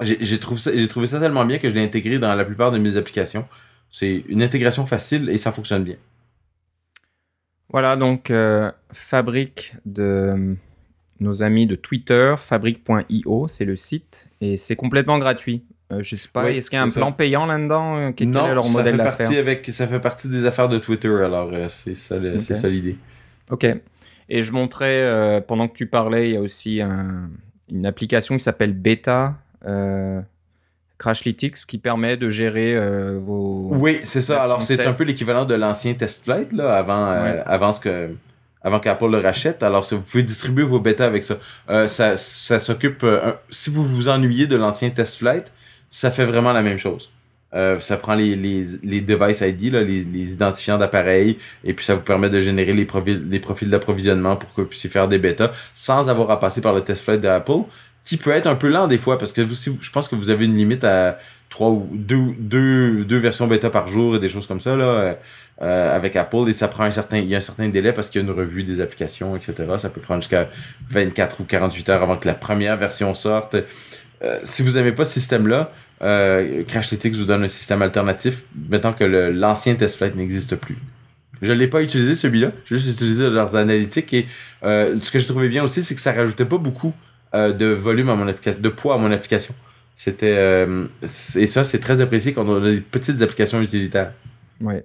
J'ai 0.00 0.38
trouvé, 0.38 0.60
ça, 0.60 0.70
trouvé 0.88 1.06
ça 1.06 1.18
tellement 1.18 1.46
bien 1.46 1.58
que 1.58 1.68
je 1.68 1.74
l'ai 1.74 1.82
intégré 1.82 2.18
dans 2.18 2.32
la 2.34 2.44
plupart 2.44 2.70
de 2.70 2.78
mes 2.78 2.96
applications. 2.96 3.46
C'est 3.90 4.22
une 4.28 4.42
intégration 4.42 4.86
facile 4.86 5.30
et 5.30 5.38
ça 5.38 5.50
fonctionne 5.50 5.82
bien. 5.82 5.96
Voilà, 7.70 7.96
donc 7.96 8.30
euh, 8.30 8.70
Fabrique 8.92 9.74
de 9.84 10.56
nos 11.20 11.42
amis 11.42 11.66
de 11.66 11.74
Twitter, 11.74 12.34
fabrique.io, 12.36 13.48
c'est 13.48 13.64
le 13.64 13.76
site, 13.76 14.28
et 14.40 14.56
c'est 14.56 14.76
complètement 14.76 15.18
gratuit. 15.18 15.64
Euh, 15.92 16.02
je 16.02 16.16
sais 16.16 16.28
pas, 16.28 16.50
est-ce 16.50 16.70
qu'il 16.70 16.78
y 16.78 16.80
a 16.80 16.84
un 16.84 16.88
plan 16.88 17.12
payant 17.12 17.46
là-dedans 17.46 17.98
euh, 17.98 18.10
Quel 18.14 18.30
non, 18.30 18.46
est 18.46 18.54
leur 18.54 18.68
modèle 18.68 18.96
ça 18.96 19.10
fait 19.10 19.16
partie 19.18 19.36
avec, 19.36 19.66
ça 19.66 19.86
fait 19.86 20.00
partie 20.00 20.28
des 20.28 20.46
affaires 20.46 20.68
de 20.68 20.78
Twitter, 20.78 21.08
alors 21.08 21.50
c'est 21.68 21.94
ça, 21.94 22.16
c'est 22.38 22.54
ça 22.54 22.68
l'idée. 22.68 22.96
Ok. 23.50 23.66
Et 24.28 24.42
je 24.42 24.52
montrais, 24.52 25.42
pendant 25.46 25.68
que 25.68 25.74
tu 25.74 25.86
parlais, 25.86 26.30
il 26.30 26.34
y 26.34 26.36
a 26.36 26.40
aussi 26.40 26.80
une 26.80 27.86
application 27.86 28.36
qui 28.36 28.42
s'appelle 28.42 28.72
Beta. 28.72 29.34
Crashlytics 30.98 31.66
qui 31.66 31.78
permet 31.78 32.16
de 32.16 32.30
gérer 32.30 32.76
euh, 32.76 33.18
vos. 33.20 33.68
Oui, 33.72 33.98
c'est 34.04 34.20
ça. 34.20 34.42
Alors, 34.42 34.62
c'est 34.62 34.84
un 34.84 34.92
peu 34.92 35.04
l'équivalent 35.04 35.44
de 35.44 35.54
l'ancien 35.54 35.94
test 35.94 36.24
flight, 36.24 36.52
là, 36.52 36.74
avant, 36.74 37.10
euh, 37.10 37.42
avant 37.46 37.72
ce 37.72 37.80
que. 37.80 38.10
Avant 38.62 38.80
qu'Apple 38.80 39.10
le 39.10 39.18
rachète. 39.18 39.62
Alors, 39.62 39.84
vous 39.90 40.00
pouvez 40.00 40.22
distribuer 40.22 40.64
vos 40.64 40.80
bêtas 40.80 41.04
avec 41.04 41.22
ça. 41.22 41.34
Euh, 41.68 41.86
ça, 41.86 42.16
ça 42.16 42.60
s'occupe. 42.60 43.04
si 43.50 43.68
vous 43.68 43.84
vous 43.84 44.08
ennuyez 44.08 44.46
de 44.46 44.56
l'ancien 44.56 44.88
test 44.88 45.18
flight, 45.18 45.52
ça 45.90 46.10
fait 46.10 46.24
vraiment 46.24 46.52
la 46.54 46.62
même 46.62 46.78
chose. 46.78 47.12
ça 47.52 47.96
prend 47.98 48.14
les, 48.14 48.34
les, 48.36 48.64
les 48.82 49.00
device 49.02 49.42
ID, 49.42 49.70
là, 49.70 49.82
les, 49.82 50.02
les 50.04 50.32
identifiants 50.32 50.78
d'appareils, 50.78 51.36
et 51.62 51.74
puis 51.74 51.84
ça 51.84 51.94
vous 51.94 52.00
permet 52.00 52.30
de 52.30 52.40
générer 52.40 52.72
les 52.72 52.86
profils, 52.86 53.28
les 53.28 53.38
profils 53.38 53.68
d'approvisionnement 53.68 54.36
pour 54.36 54.54
que 54.54 54.62
vous 54.62 54.68
puissiez 54.68 54.88
faire 54.88 55.08
des 55.08 55.18
bêtas 55.18 55.52
sans 55.74 56.08
avoir 56.08 56.30
à 56.30 56.40
passer 56.40 56.62
par 56.62 56.72
le 56.72 56.80
test 56.80 57.04
flight 57.04 57.20
d'Apple 57.20 57.64
qui 58.04 58.16
peut 58.16 58.30
être 58.30 58.46
un 58.46 58.54
peu 58.54 58.68
lent 58.68 58.86
des 58.86 58.98
fois 58.98 59.18
parce 59.18 59.32
que 59.32 59.40
vous, 59.40 59.54
je 59.54 59.90
pense 59.90 60.08
que 60.08 60.14
vous 60.14 60.30
avez 60.30 60.44
une 60.44 60.56
limite 60.56 60.84
à 60.84 61.18
trois 61.48 61.70
ou 61.70 61.88
deux, 61.92 62.34
deux, 62.38 63.04
deux 63.04 63.18
versions 63.18 63.46
bêta 63.46 63.70
par 63.70 63.88
jour 63.88 64.16
et 64.16 64.18
des 64.18 64.28
choses 64.28 64.46
comme 64.46 64.60
ça 64.60 64.76
là 64.76 65.16
euh, 65.62 65.96
avec 65.96 66.16
Apple 66.16 66.48
et 66.48 66.52
ça 66.52 66.68
prend 66.68 66.84
un 66.84 66.90
certain 66.90 67.18
il 67.18 67.28
y 67.28 67.34
a 67.34 67.38
un 67.38 67.40
certain 67.40 67.68
délai 67.68 67.92
parce 67.92 68.10
qu'il 68.10 68.20
y 68.20 68.24
a 68.24 68.26
une 68.28 68.34
revue 68.36 68.64
des 68.64 68.80
applications 68.80 69.36
etc 69.36 69.64
ça 69.78 69.88
peut 69.88 70.00
prendre 70.00 70.20
jusqu'à 70.20 70.48
24 70.90 71.40
ou 71.40 71.44
48 71.44 71.88
heures 71.90 72.02
avant 72.02 72.16
que 72.16 72.26
la 72.26 72.34
première 72.34 72.76
version 72.76 73.14
sorte. 73.14 73.56
Euh, 74.22 74.38
si 74.44 74.62
vous 74.62 74.72
n'aimez 74.72 74.92
pas 74.92 75.04
ce 75.04 75.14
système 75.14 75.48
là 75.48 75.70
euh, 76.02 76.64
Crashlytics 76.64 77.14
vous 77.14 77.24
donne 77.24 77.44
un 77.44 77.48
système 77.48 77.82
alternatif 77.82 78.42
mettant 78.68 78.92
que 78.92 79.04
l'ancien 79.04 79.74
test 79.74 79.96
flight 79.96 80.16
n'existe 80.16 80.56
plus. 80.56 80.76
Je 81.42 81.52
l'ai 81.52 81.68
pas 81.68 81.82
utilisé 81.82 82.14
celui-là. 82.14 82.52
J'ai 82.64 82.76
juste 82.76 82.92
utilisé 82.92 83.28
leurs 83.28 83.56
analytiques 83.56 84.12
et 84.12 84.26
euh, 84.62 84.96
ce 85.02 85.10
que 85.10 85.18
j'ai 85.18 85.26
trouvé 85.26 85.48
bien 85.48 85.64
aussi 85.64 85.82
c'est 85.82 85.94
que 85.94 86.00
ça 86.00 86.12
rajoutait 86.12 86.44
pas 86.44 86.58
beaucoup 86.58 86.92
euh, 87.34 87.52
de 87.52 87.66
volume 87.66 88.08
à 88.08 88.14
mon 88.14 88.28
application, 88.28 88.60
de 88.62 88.68
poids 88.68 88.94
à 88.94 88.98
mon 88.98 89.10
application. 89.10 89.54
C'était 89.96 90.34
euh, 90.36 90.86
et 91.02 91.46
ça 91.46 91.62
c'est 91.64 91.78
très 91.78 92.00
apprécié 92.00 92.32
quand 92.32 92.46
on 92.48 92.62
a 92.62 92.70
des 92.70 92.80
petites 92.80 93.22
applications 93.22 93.60
utilitaires. 93.60 94.12
Ouais. 94.60 94.84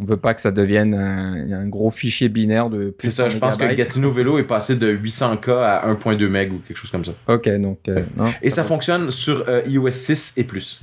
On 0.00 0.04
veut 0.04 0.16
pas 0.16 0.32
que 0.32 0.40
ça 0.40 0.52
devienne 0.52 0.94
un, 0.94 1.62
un 1.62 1.66
gros 1.66 1.90
fichier 1.90 2.28
binaire 2.28 2.70
de 2.70 2.94
C'est 2.98 3.10
ça, 3.10 3.28
je 3.28 3.36
pense 3.36 3.56
que. 3.56 3.64
Gatineau 3.74 4.12
Vélo 4.12 4.38
est 4.38 4.44
passé 4.44 4.76
de 4.76 4.96
800K 4.96 5.50
à 5.50 5.92
1.2 5.92 6.28
MB 6.28 6.52
ou 6.52 6.58
quelque 6.58 6.76
chose 6.76 6.90
comme 6.90 7.04
ça. 7.04 7.12
Ok, 7.26 7.48
donc. 7.58 7.80
euh, 7.88 8.04
non, 8.16 8.26
Et 8.40 8.50
ça 8.50 8.62
fonctionne 8.62 9.10
sur 9.10 9.44
iOS 9.66 9.90
6 9.90 10.34
et 10.36 10.44
plus. 10.44 10.80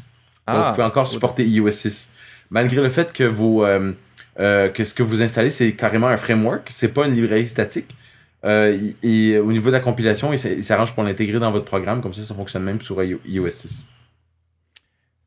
Donc, 0.48 0.58
Ah, 0.58 0.68
vous 0.70 0.76
pouvez 0.76 0.88
encore 0.88 1.08
supporter 1.08 1.46
iOS 1.46 1.72
6. 1.72 2.10
Malgré 2.50 2.82
le 2.82 2.90
fait 2.90 3.14
que 3.14 3.24
vos 3.24 3.66
euh, 3.66 3.94
euh, 4.40 4.68
que 4.68 4.84
ce 4.84 4.94
que 4.94 5.02
vous 5.02 5.22
installez 5.24 5.50
c'est 5.50 5.72
carrément 5.74 6.08
un 6.08 6.18
framework, 6.18 6.68
c'est 6.70 6.90
pas 6.94 7.08
une 7.08 7.14
librairie 7.14 7.48
statique. 7.48 7.96
Euh, 8.44 8.78
et, 9.04 9.32
et 9.34 9.40
au 9.40 9.52
niveau 9.52 9.68
de 9.68 9.72
la 9.74 9.80
compilation, 9.80 10.32
il 10.34 10.64
s'arrange 10.64 10.94
pour 10.94 11.04
l'intégrer 11.04 11.40
dans 11.40 11.52
votre 11.52 11.66
programme, 11.66 12.02
comme 12.02 12.14
ça 12.14 12.24
ça 12.24 12.36
fonctionne 12.36 12.64
même 12.64 12.82
sur 12.82 13.02
iO- 13.04 13.20
iOS 13.26 13.50
6. 13.50 13.88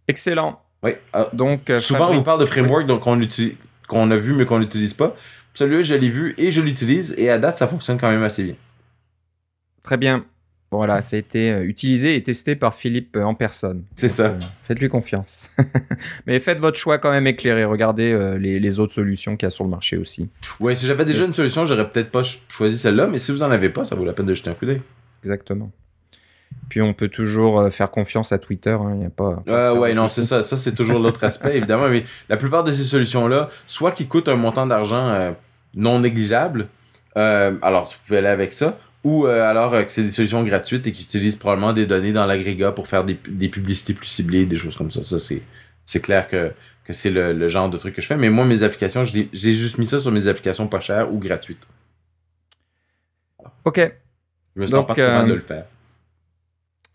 excellent. 0.07 0.63
Oui. 0.83 0.93
Ah, 1.13 1.29
Donc, 1.33 1.71
euh, 1.71 1.81
Souvent, 1.81 2.11
on 2.11 2.15
vous 2.15 2.23
parle 2.23 2.41
de 2.41 2.45
framework 2.47 2.87
donc 2.87 3.01
qu'on 3.03 3.19
qu'on 3.89 4.11
a 4.11 4.17
vu 4.17 4.35
mais 4.35 4.45
qu'on 4.45 4.59
n'utilise 4.61 4.95
pas. 4.95 5.17
Celui-là, 5.55 5.83
je 5.83 5.95
l'ai 5.95 6.11
vu 6.11 6.35
et 6.39 6.53
je 6.53 6.61
l'utilise 6.61 7.15
et 7.19 7.31
à 7.31 7.39
date, 7.39 7.57
ça 7.57 7.67
fonctionne 7.67 7.99
quand 7.99 8.11
même 8.11 8.23
assez 8.23 8.45
bien. 8.45 8.55
Très 9.83 9.97
bien. 9.97 10.25
Voilà, 10.71 11.01
ça 11.01 11.17
a 11.17 11.19
été 11.19 11.51
euh, 11.51 11.63
utilisé 11.65 12.15
et 12.17 12.23
testé 12.23 12.55
par 12.55 12.75
Philippe 12.75 13.17
euh, 13.17 13.23
en 13.23 13.35
personne. 13.35 13.85
C'est 13.95 14.11
ça. 14.11 14.25
euh, 14.27 14.39
Faites-lui 14.63 14.91
confiance. 14.91 15.53
Mais 16.27 16.39
faites 16.41 16.59
votre 16.59 16.79
choix 16.79 16.99
quand 16.99 17.11
même 17.11 17.27
éclairé. 17.27 17.65
Regardez 17.65 18.13
euh, 18.13 18.37
les, 18.37 18.61
les 18.61 18.79
autres 18.81 18.93
solutions 18.93 19.37
qu'il 19.39 19.47
y 19.47 19.49
a 19.49 19.51
sur 19.51 19.65
le 19.65 19.71
marché 19.71 19.97
aussi. 19.97 20.29
Ouais, 20.61 20.75
si 20.75 20.85
j'avais 20.85 21.07
déjà 21.07 21.25
une 21.25 21.33
solution, 21.33 21.65
j'aurais 21.65 21.91
peut-être 21.91 22.11
pas 22.11 22.23
ch- 22.23 22.43
choisi 22.49 22.77
celle-là, 22.77 23.07
mais 23.07 23.17
si 23.17 23.33
vous 23.33 23.43
en 23.43 23.51
avez 23.51 23.71
pas, 23.71 23.87
ça 23.87 23.95
vaut 23.95 24.05
la 24.05 24.13
peine 24.13 24.27
de 24.27 24.35
jeter 24.35 24.51
un 24.51 24.55
coup 24.55 24.67
d'œil. 24.67 24.83
Exactement. 25.23 25.71
Puis 26.69 26.83
on 26.83 26.93
peut 26.93 27.09
toujours 27.09 27.73
faire 27.73 27.91
confiance 27.91 28.33
à 28.33 28.39
Twitter. 28.39 28.71
hein, 28.79 28.91
Il 28.93 28.99
n'y 29.01 29.07
a 29.07 29.11
pas. 29.11 29.43
Euh, 29.49 29.75
ouais, 29.75 29.95
non, 29.95 30.07
c'est 30.07 30.23
ça. 30.25 30.43
Ça, 30.43 30.59
c'est 30.59 30.75
toujours 30.75 30.99
l'autre 30.99 31.25
aspect, 31.25 31.57
évidemment. 31.57 31.89
Mais 31.89 32.03
la 32.29 32.37
plupart 32.37 32.63
de 32.63 32.73
ces 32.73 32.85
solutions-là, 32.85 33.49
soit 33.67 33.93
qui 33.93 34.07
coûtent 34.07 34.29
un 34.29 34.37
montant 34.37 34.67
d'argent 34.67 35.35
non 35.75 36.01
négligeable, 36.01 36.69
alors 37.15 37.87
vous 37.87 37.97
pouvez 38.07 38.19
aller 38.19 38.29
avec 38.29 38.53
ça, 38.53 38.79
ou 39.05 39.27
euh, 39.27 39.49
alors 39.49 39.75
euh, 39.75 39.83
que 39.83 39.93
c'est 39.93 40.03
des 40.03 40.11
solutions 40.11 40.43
gratuites 40.45 40.87
et 40.87 40.93
qui 40.93 41.05
utilisent 41.05 41.37
probablement 41.37 41.73
des 41.73 41.87
données 41.87 42.13
dans 42.13 42.27
l'agrégat 42.27 42.73
pour 42.73 42.89
faire 42.89 43.05
des, 43.05 43.19
des 43.29 43.49
publicités 43.49 43.95
plus 43.95 44.07
ciblées, 44.07 44.47
des 44.47 44.57
choses 44.57 44.77
comme 44.77 44.91
ça. 44.91 45.05
Ça, 45.05 45.19
c'est, 45.19 45.43
c'est 45.85 46.01
clair 46.01 46.27
que, 46.27 46.53
que 46.85 46.93
c'est 46.93 47.11
le, 47.11 47.33
le 47.33 47.49
genre 47.49 47.71
de 47.71 47.79
truc 47.79 47.95
que 47.95 48.03
je 48.03 48.07
fais. 48.07 48.17
Mais 48.17 48.31
moi, 48.31 48.45
mes 48.45 48.63
applications, 48.63 49.05
j'ai 49.05 49.29
juste 49.33 49.79
mis 49.79 49.87
ça 49.87 50.01
sur 50.01 50.11
mes 50.11 50.27
applications 50.29 50.67
pas 50.67 50.81
chères 50.81 51.13
ou 51.13 51.19
gratuites. 51.19 51.67
Ok. 53.65 53.81
Je 54.57 54.61
me 54.61 54.67
sens 54.67 54.87
Donc, 54.87 54.97
pas 54.97 55.01
euh, 55.01 55.25
de 55.25 55.35
le 55.35 55.41
faire. 55.41 55.67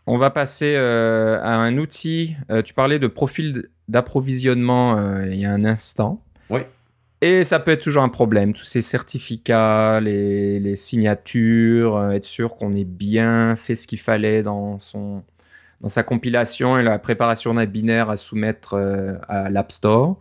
On 0.06 0.18
va 0.18 0.30
passer 0.30 0.76
euh, 0.76 1.40
à 1.42 1.56
un 1.56 1.78
outil. 1.78 2.36
Tu 2.66 2.74
parlais 2.74 3.00
de 3.00 3.08
profil 3.08 3.70
d'approvisionnement 3.88 5.22
il 5.24 5.36
y 5.36 5.46
a 5.46 5.52
un 5.52 5.64
instant. 5.64 6.22
Oui. 6.50 6.62
Et 7.24 7.46
ça 7.46 7.62
peut 7.62 7.72
être 7.72 7.82
toujours 7.82 8.04
un 8.04 8.10
problème. 8.10 8.54
Tous 8.54 8.66
ces 8.66 8.82
certificats, 8.82 10.02
les, 10.02 10.76
signatures, 10.76 11.96
euh, 11.96 12.12
être 12.12 12.26
sûr 12.26 12.58
qu'on 12.58 12.74
ait 12.74 12.84
bien 12.84 13.56
fait 13.56 13.76
ce 13.76 13.88
qu'il 13.88 14.02
fallait 14.02 14.44
dans, 14.44 14.78
son, 14.78 15.24
dans 15.80 15.88
sa 15.88 16.04
compilation 16.04 16.78
et 16.78 16.84
la 16.84 17.00
préparation 17.00 17.54
d'un 17.54 17.66
binaire 17.66 18.10
à 18.10 18.18
soumettre 18.18 18.74
euh, 18.74 19.14
à 19.30 19.50
l'App 19.50 19.72
Store. 19.72 20.20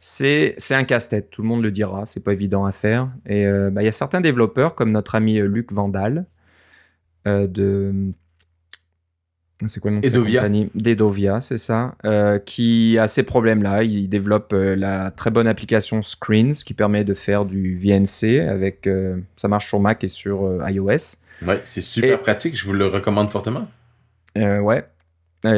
C'est 0.00 0.56
un 0.72 0.82
casse-tête, 0.82 1.30
tout 1.30 1.42
le 1.42 1.46
monde 1.46 1.62
le 1.62 1.70
dira, 1.70 2.04
c'est 2.04 2.24
pas 2.24 2.32
évident 2.32 2.66
à 2.66 2.72
faire. 2.72 3.10
Et 3.26 3.46
euh, 3.46 3.70
bah, 3.70 3.82
il 3.82 3.84
y 3.84 3.88
a 3.88 3.92
certains 3.92 4.20
développeurs, 4.20 4.74
comme 4.74 4.90
notre 4.90 5.14
ami 5.14 5.38
Luc 5.38 5.70
Vandal, 5.70 6.26
de. 7.26 8.12
C'est 9.66 9.80
quoi 9.80 9.90
le 9.90 9.96
nom 9.96 10.00
de 10.00 10.06
Edovia. 10.06 10.40
compagnie 10.40 10.70
D'Edovia, 10.74 11.40
c'est 11.40 11.58
ça. 11.58 11.94
euh, 12.04 12.38
qui 12.38 12.98
a 12.98 13.06
ces 13.08 13.22
problèmes-là. 13.22 13.82
Il 13.84 14.08
développe 14.08 14.52
euh, 14.52 14.74
la 14.76 15.10
très 15.10 15.30
bonne 15.30 15.46
application 15.46 16.02
Screens 16.02 16.52
qui 16.64 16.74
permet 16.74 17.04
de 17.04 17.14
faire 17.14 17.44
du 17.44 17.78
VNC 17.78 18.40
avec. 18.48 18.86
euh, 18.86 19.16
ça 19.36 19.48
marche 19.48 19.66
sur 19.68 19.80
Mac 19.80 20.02
et 20.04 20.08
sur 20.08 20.58
iOS. 20.68 20.86
Ouais, 21.46 21.60
c'est 21.64 21.80
super 21.82 22.18
et- 22.18 22.22
pratique. 22.22 22.56
Je 22.56 22.64
vous 22.64 22.72
le 22.72 22.86
recommande 22.86 23.30
fortement. 23.30 23.68
Ouais. 24.36 24.84
Bah, 25.42 25.50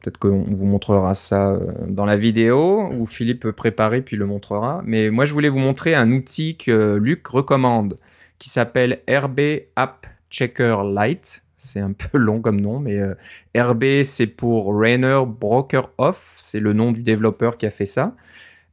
Peut-être 0.00 0.16
qu'on 0.18 0.42
vous 0.48 0.64
montrera 0.66 1.12
ça 1.14 1.58
dans 1.86 2.06
la 2.06 2.16
vidéo 2.16 2.90
où 2.92 3.06
Philippe 3.06 3.40
peut 3.40 3.52
préparer 3.52 4.00
puis 4.00 4.16
le 4.16 4.24
montrera. 4.26 4.80
Mais 4.86 5.10
moi, 5.10 5.24
je 5.26 5.32
voulais 5.34 5.50
vous 5.50 5.58
montrer 5.58 5.94
un 5.94 6.10
outil 6.12 6.56
que 6.56 6.96
Luc 6.96 7.26
recommande 7.26 7.98
qui 8.38 8.48
s'appelle 8.48 9.00
RB 9.08 9.40
App 9.76 10.06
Checker 10.30 10.76
Lite. 10.96 11.42
C'est 11.60 11.80
un 11.80 11.92
peu 11.92 12.18
long 12.18 12.40
comme 12.40 12.60
nom, 12.60 12.80
mais 12.80 12.98
euh, 12.98 13.14
RB, 13.56 14.02
c'est 14.02 14.26
pour 14.26 14.76
Rainer 14.76 15.22
Broker 15.26 15.92
Off. 15.98 16.36
C'est 16.40 16.58
le 16.58 16.72
nom 16.72 16.90
du 16.90 17.02
développeur 17.02 17.56
qui 17.56 17.66
a 17.66 17.70
fait 17.70 17.86
ça. 17.86 18.16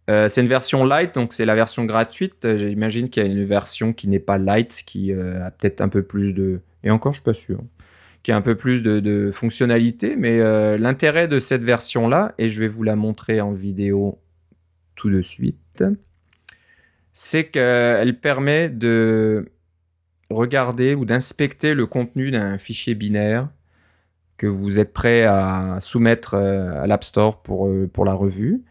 Euh, 0.10 0.30
c'est 0.30 0.41
une 0.41 0.47
version 0.47 0.86
light, 0.86 1.13
donc 1.13 1.34
c'est 1.34 1.45
la 1.45 1.54
version 1.54 1.84
gratuite. 1.84 2.45
Euh, 2.45 2.58
J'imagine 2.58 3.10
qu'il 3.10 3.23
y 3.23 3.26
a 3.26 3.30
une 3.30 3.43
version 3.43 3.91
qui 3.91 4.08
n'est 4.08 4.19
pas 4.19 4.38
light, 4.38 4.84
qui 4.86 5.12
a 5.12 5.52
peut-être 5.52 5.82
un 5.82 5.89
peu 5.89 6.02
plus 6.02 6.34
de... 6.34 6.62
Et 6.84 6.89
encore, 6.89 7.13
je 7.13 7.19
suis 7.19 7.26
pas 7.26 7.34
sûr 7.34 7.62
qui 8.23 8.34
a 8.34 8.36
un 8.36 8.41
peu 8.41 8.56
plus 8.56 8.84
de, 8.84 9.00
de 9.00 9.32
fonctionnalités, 9.32 10.17
mais 10.17 10.38
l'intérêt 10.78 11.30
de 11.30 11.39
cette 11.39 11.63
version-là, 11.63 12.34
et 12.38 12.50
je 12.50 12.60
vais 12.60 12.67
vous 12.67 12.84
la 12.84 12.97
montrer 12.97 13.39
en 13.39 13.54
vidéo 13.54 14.19
tout 14.95 15.10
de 15.10 15.21
suite, 15.21 15.86
c'est 17.13 17.45
qu'elle 17.45 18.19
permet 18.19 18.69
de 18.69 19.50
regarder 20.29 20.95
ou 20.95 21.05
d'inspecter 21.05 21.73
le 21.73 21.85
contenu 21.85 22.31
d'un 22.31 22.57
fichier 22.57 22.95
binaire 22.95 23.49
que 24.37 24.47
vous 24.47 24.79
êtes 24.79 24.93
prêt 24.93 25.23
à 25.23 25.77
soumettre 25.79 26.35
euh, 26.35 26.83
à 26.83 26.87
l'App 26.87 27.03
Store 27.03 27.41
pour, 27.41 27.67
euh, 27.67 27.89
la 28.05 28.13
revue. 28.13 28.63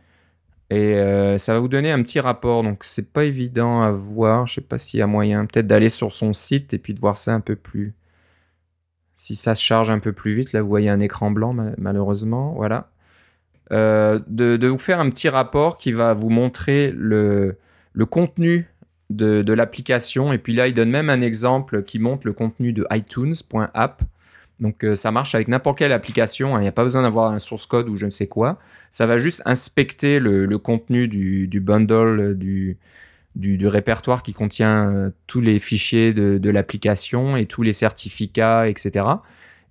Et 0.70 0.94
euh, 0.94 1.38
ça 1.38 1.54
va 1.54 1.60
vous 1.60 1.68
donner 1.68 1.92
un 1.92 2.02
petit 2.02 2.20
rapport, 2.20 2.62
donc 2.62 2.84
c'est 2.84 3.12
pas 3.12 3.24
évident 3.24 3.82
à 3.82 3.90
voir. 3.92 4.46
Je 4.46 4.54
sais 4.54 4.60
pas 4.60 4.78
s'il 4.78 5.00
y 5.00 5.02
a 5.02 5.06
moyen 5.06 5.46
peut-être 5.46 5.66
d'aller 5.66 5.88
sur 5.88 6.12
son 6.12 6.32
site 6.32 6.74
et 6.74 6.78
puis 6.78 6.94
de 6.94 7.00
voir 7.00 7.16
ça 7.16 7.34
un 7.34 7.40
peu 7.40 7.56
plus. 7.56 7.94
Si 9.14 9.34
ça 9.34 9.54
se 9.54 9.62
charge 9.62 9.90
un 9.90 9.98
peu 9.98 10.12
plus 10.12 10.34
vite, 10.34 10.52
là 10.52 10.62
vous 10.62 10.68
voyez 10.68 10.90
un 10.90 11.00
écran 11.00 11.30
blanc 11.30 11.52
ma- 11.52 11.72
malheureusement, 11.78 12.54
voilà. 12.54 12.90
De, 13.70 14.66
vous 14.66 14.78
faire 14.78 15.00
un 15.00 15.10
petit 15.10 15.28
rapport 15.28 15.78
qui 15.78 15.92
va 15.92 16.14
vous 16.14 16.30
montrer 16.30 16.92
le 16.92 17.56
contenu 18.08 18.68
de, 19.10 19.52
l'application. 19.52 20.32
Et 20.32 20.38
puis 20.38 20.52
là, 20.52 20.68
il 20.68 20.74
donne 20.74 20.90
même 20.90 21.10
un 21.10 21.20
exemple 21.20 21.82
qui 21.82 21.98
montre 21.98 22.26
le 22.26 22.32
contenu 22.32 22.72
de 22.72 22.86
iTunes.app. 22.90 24.02
Donc 24.58 24.84
euh, 24.84 24.94
ça 24.94 25.10
marche 25.10 25.34
avec 25.34 25.48
n'importe 25.48 25.78
quelle 25.78 25.92
application. 25.92 26.56
hein. 26.56 26.60
Il 26.60 26.62
n'y 26.62 26.68
a 26.68 26.72
pas 26.72 26.84
besoin 26.84 27.02
d'avoir 27.02 27.30
un 27.30 27.38
source 27.38 27.66
code 27.66 27.88
ou 27.88 27.96
je 27.96 28.06
ne 28.06 28.10
sais 28.10 28.26
quoi. 28.26 28.58
Ça 28.90 29.06
va 29.06 29.18
juste 29.18 29.42
inspecter 29.44 30.18
le, 30.18 30.58
contenu 30.58 31.08
du, 31.08 31.60
bundle, 31.60 32.36
du, 32.36 32.78
du, 33.34 33.66
répertoire 33.66 34.22
qui 34.22 34.32
contient 34.32 34.90
euh, 34.90 35.10
tous 35.26 35.40
les 35.40 35.58
fichiers 35.58 36.14
de, 36.14 36.50
l'application 36.50 37.36
et 37.36 37.46
tous 37.46 37.62
les 37.62 37.74
certificats, 37.74 38.68
etc. 38.68 39.04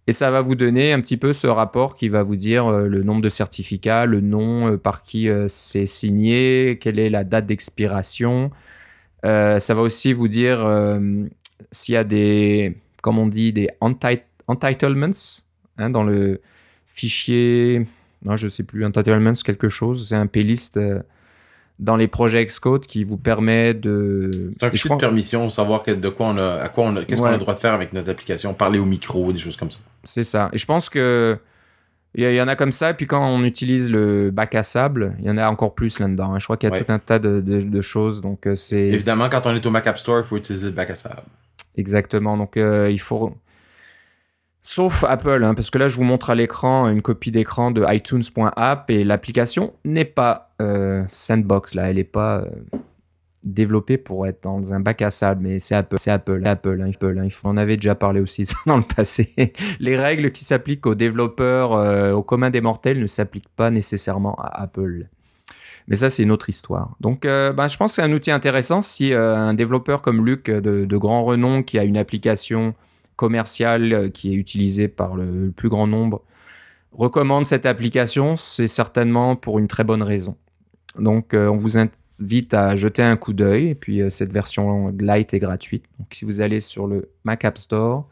Et 0.08 0.12
ça 0.12 0.30
va 0.30 0.42
vous 0.42 0.54
donner 0.54 0.94
un 0.94 1.02
petit 1.02 1.18
peu 1.18 1.34
ce 1.34 1.48
rapport 1.48 1.96
qui 1.96 2.10
va 2.10 2.22
vous 2.22 2.36
dire 2.36 2.68
euh, 2.68 2.88
le 2.88 3.02
nombre 3.02 3.24
de 3.24 3.30
certificats, 3.30 4.06
le 4.06 4.22
nom 4.22 4.78
par 4.78 5.02
qui 5.02 5.28
c'est 5.48 5.88
signé, 5.88 6.78
quelle 6.80 7.00
est 7.00 7.10
la 7.10 7.24
date 7.24 7.48
d'expiration. 7.48 8.52
Euh, 9.26 9.60
ça 9.60 9.74
va 9.74 9.82
aussi 9.82 10.14
vous 10.14 10.28
dire 10.28 10.64
euh, 10.66 11.24
s'il 11.72 11.94
y 11.94 11.98
a 11.98 12.04
des, 12.04 12.78
comme 13.02 13.18
on 13.20 13.28
dit, 13.28 13.52
des 13.54 13.70
enti- 13.82 14.22
entitlements 14.48 15.12
hein, 15.78 15.90
dans 15.90 16.04
le 16.04 16.42
fichier. 16.86 17.86
Non, 18.24 18.38
je 18.38 18.48
sais 18.48 18.64
plus, 18.64 18.86
entitlements 18.86 19.34
quelque 19.44 19.68
chose. 19.68 20.08
C'est 20.10 20.16
un 20.16 20.28
playlist 20.28 20.78
euh, 20.78 21.02
dans 21.80 21.96
les 21.96 22.08
projets 22.08 22.46
Xcode 22.46 22.86
qui 22.86 23.04
vous 23.04 23.18
permet 23.18 23.74
de. 23.74 24.54
C'est 24.60 24.66
un 24.66 24.72
fichier 24.72 24.88
crois- 24.90 24.98
de 24.98 25.02
permission, 25.02 25.50
savoir 25.50 25.84
que- 25.84 25.92
de 25.92 26.10
quoi 26.10 26.28
on 26.28 26.38
a, 26.38 26.56
à 26.56 26.70
quoi 26.70 26.86
on 26.86 26.96
a, 26.96 27.04
qu'est-ce 27.04 27.22
qu'on 27.22 27.28
a 27.28 27.34
le 27.34 27.38
droit 27.38 27.54
de 27.56 27.60
faire 27.60 27.74
avec 27.74 27.94
notre 27.94 28.10
application, 28.10 28.54
parler 28.54 28.80
au 28.80 28.86
micro, 28.86 29.32
des 29.32 29.40
choses 29.40 29.58
comme 29.58 29.72
ça. 29.72 29.80
C'est 30.04 30.24
ça. 30.24 30.50
Et 30.54 30.58
je 30.58 30.66
pense 30.66 30.90
que 30.90 31.38
il 32.18 32.34
y, 32.34 32.42
en 32.42 32.48
a 32.48 32.56
comme 32.56 32.72
ça. 32.72 32.92
Et 32.92 32.94
puis 32.94 33.06
quand 33.08 33.26
on 33.28 33.44
utilise 33.44 33.92
le 33.92 34.32
bac 34.32 34.56
à 34.56 34.64
sable, 34.64 35.16
il 35.20 35.26
y 35.26 35.30
en 35.30 35.38
a 35.38 35.48
encore 35.50 35.76
plus 35.76 36.00
là-dedans. 36.00 36.34
hein. 36.34 36.40
Je 36.40 36.46
crois 36.46 36.56
qu'il 36.58 36.70
y 36.70 36.72
a 36.72 36.76
Ouais. 36.76 36.84
tout 36.84 36.92
un 36.92 37.00
tas 37.00 37.20
de, 37.20 37.42
de- 37.42 37.60
de 37.60 37.82
choses. 37.82 38.22
Donc 38.22 38.48
euh, 38.48 38.56
c'est 38.56 38.80
Évidemment, 38.88 39.28
quand 39.30 39.46
on 39.46 39.54
est 39.56 39.66
au 39.66 39.70
Mac 39.72 39.86
App 39.88 39.98
Store, 39.98 40.20
il 40.20 40.24
faut 40.24 40.38
utiliser 40.38 40.68
le 40.68 40.72
bac 40.74 40.90
à 40.90 40.96
sable. 40.96 41.24
exactement. 41.78 42.38
Donc 42.38 42.58
euh, 42.58 42.90
il 42.90 43.00
faut 43.00 43.34
Sauf 44.62 45.04
Apple, 45.04 45.44
hein, 45.44 45.54
parce 45.54 45.70
que 45.70 45.78
là 45.78 45.88
je 45.88 45.96
vous 45.96 46.04
montre 46.04 46.32
à 46.32 46.36
l'écran 46.36 46.90
une 46.90 47.04
copie 47.04 47.30
d'écran 47.30 47.70
de 47.70 47.86
iTunes.app 47.88 48.90
et 48.90 49.04
l'application 49.04 49.74
n'est 49.84 50.06
pas 50.06 50.54
euh, 50.60 51.04
sandbox 51.06 51.76
là, 51.76 51.90
elle 51.92 51.98
n'est 51.98 52.04
pas 52.04 52.38
euh, 52.40 52.78
développée 53.46 53.98
pour 53.98 54.28
être 54.28 54.44
dans 54.44 54.74
un 54.74 54.80
bac 54.80 55.02
à 55.02 55.12
sable, 55.12 55.44
mais 55.44 55.60
c'est 55.60 55.76
Apple, 55.76 55.96
c'est 55.98 56.12
Apple, 56.12 56.42
Apple, 56.46 56.82
hein, 56.82 56.92
Apple. 56.94 57.20
Hein, 57.20 57.28
on 57.44 57.58
avait 57.58 57.78
déjà 57.78 57.96
parlé 57.96 58.20
aussi 58.20 58.46
dans 58.66 58.78
le 58.78 58.84
passé. 58.84 59.54
Les 59.80 59.96
règles 59.96 60.32
qui 60.32 60.44
s'appliquent 60.44 60.86
aux 60.86 60.96
développeurs, 60.96 61.74
euh, 61.74 62.12
au 62.12 62.24
commun 62.24 62.50
des 62.50 62.62
mortels, 62.62 63.00
ne 63.00 63.08
s'appliquent 63.08 63.54
pas 63.56 63.70
nécessairement 63.70 64.36
à 64.36 64.64
Apple. 64.64 65.08
Mais 65.88 65.96
ça, 65.96 66.10
c'est 66.10 66.24
une 66.24 66.32
autre 66.32 66.50
histoire. 66.50 66.96
Donc, 67.00 67.26
euh, 67.26 67.54
ben, 67.54 67.68
je 67.68 67.78
pense 67.78 67.92
que 67.92 67.96
c'est 67.98 68.02
un 68.02 68.12
outil 68.12 68.32
intéressant 68.32 68.82
si 68.82 69.14
euh, 69.14 69.36
un 69.36 69.54
développeur 69.54 70.02
comme 70.02 70.26
Luc, 70.26 70.50
de, 70.50 70.86
de, 70.86 70.98
grand 70.98 71.24
renom, 71.24 71.62
qui 71.62 71.78
a 71.78 71.84
une 71.84 71.98
application 71.98 72.74
commerciale 73.16 73.94
euh, 73.94 74.10
qui 74.10 74.32
est 74.32 74.36
utilisée 74.36 74.88
par 74.88 75.16
le, 75.16 75.52
plus 75.56 75.70
grand 75.70 75.86
nombre, 75.86 76.24
recommande 76.92 77.46
cette 77.46 77.66
application, 77.66 78.36
c'est 78.36 78.68
certainement 78.68 79.36
pour 79.36 79.60
une 79.60 79.68
très 79.68 79.84
bonne 79.84 80.02
raison. 80.02 80.36
Donc, 80.98 81.34
on 81.34 81.56
vous 81.56 81.78
invite 82.22 82.54
à 82.54 82.76
jeter 82.76 83.04
un 83.04 83.18
coup 83.18 83.34
d'œil. 83.34 83.70
Et 83.70 83.76
puis, 83.76 84.02
cette 84.10 84.32
version 84.32 84.94
light 85.00 85.34
est 85.34 85.40
gratuite. 85.40 85.86
Donc, 86.00 86.08
si 86.12 86.26
vous 86.26 86.42
allez 86.42 86.60
sur 86.60 86.88
le 86.88 87.10
Mac 87.24 87.46
App 87.46 87.58
Store, 87.58 88.08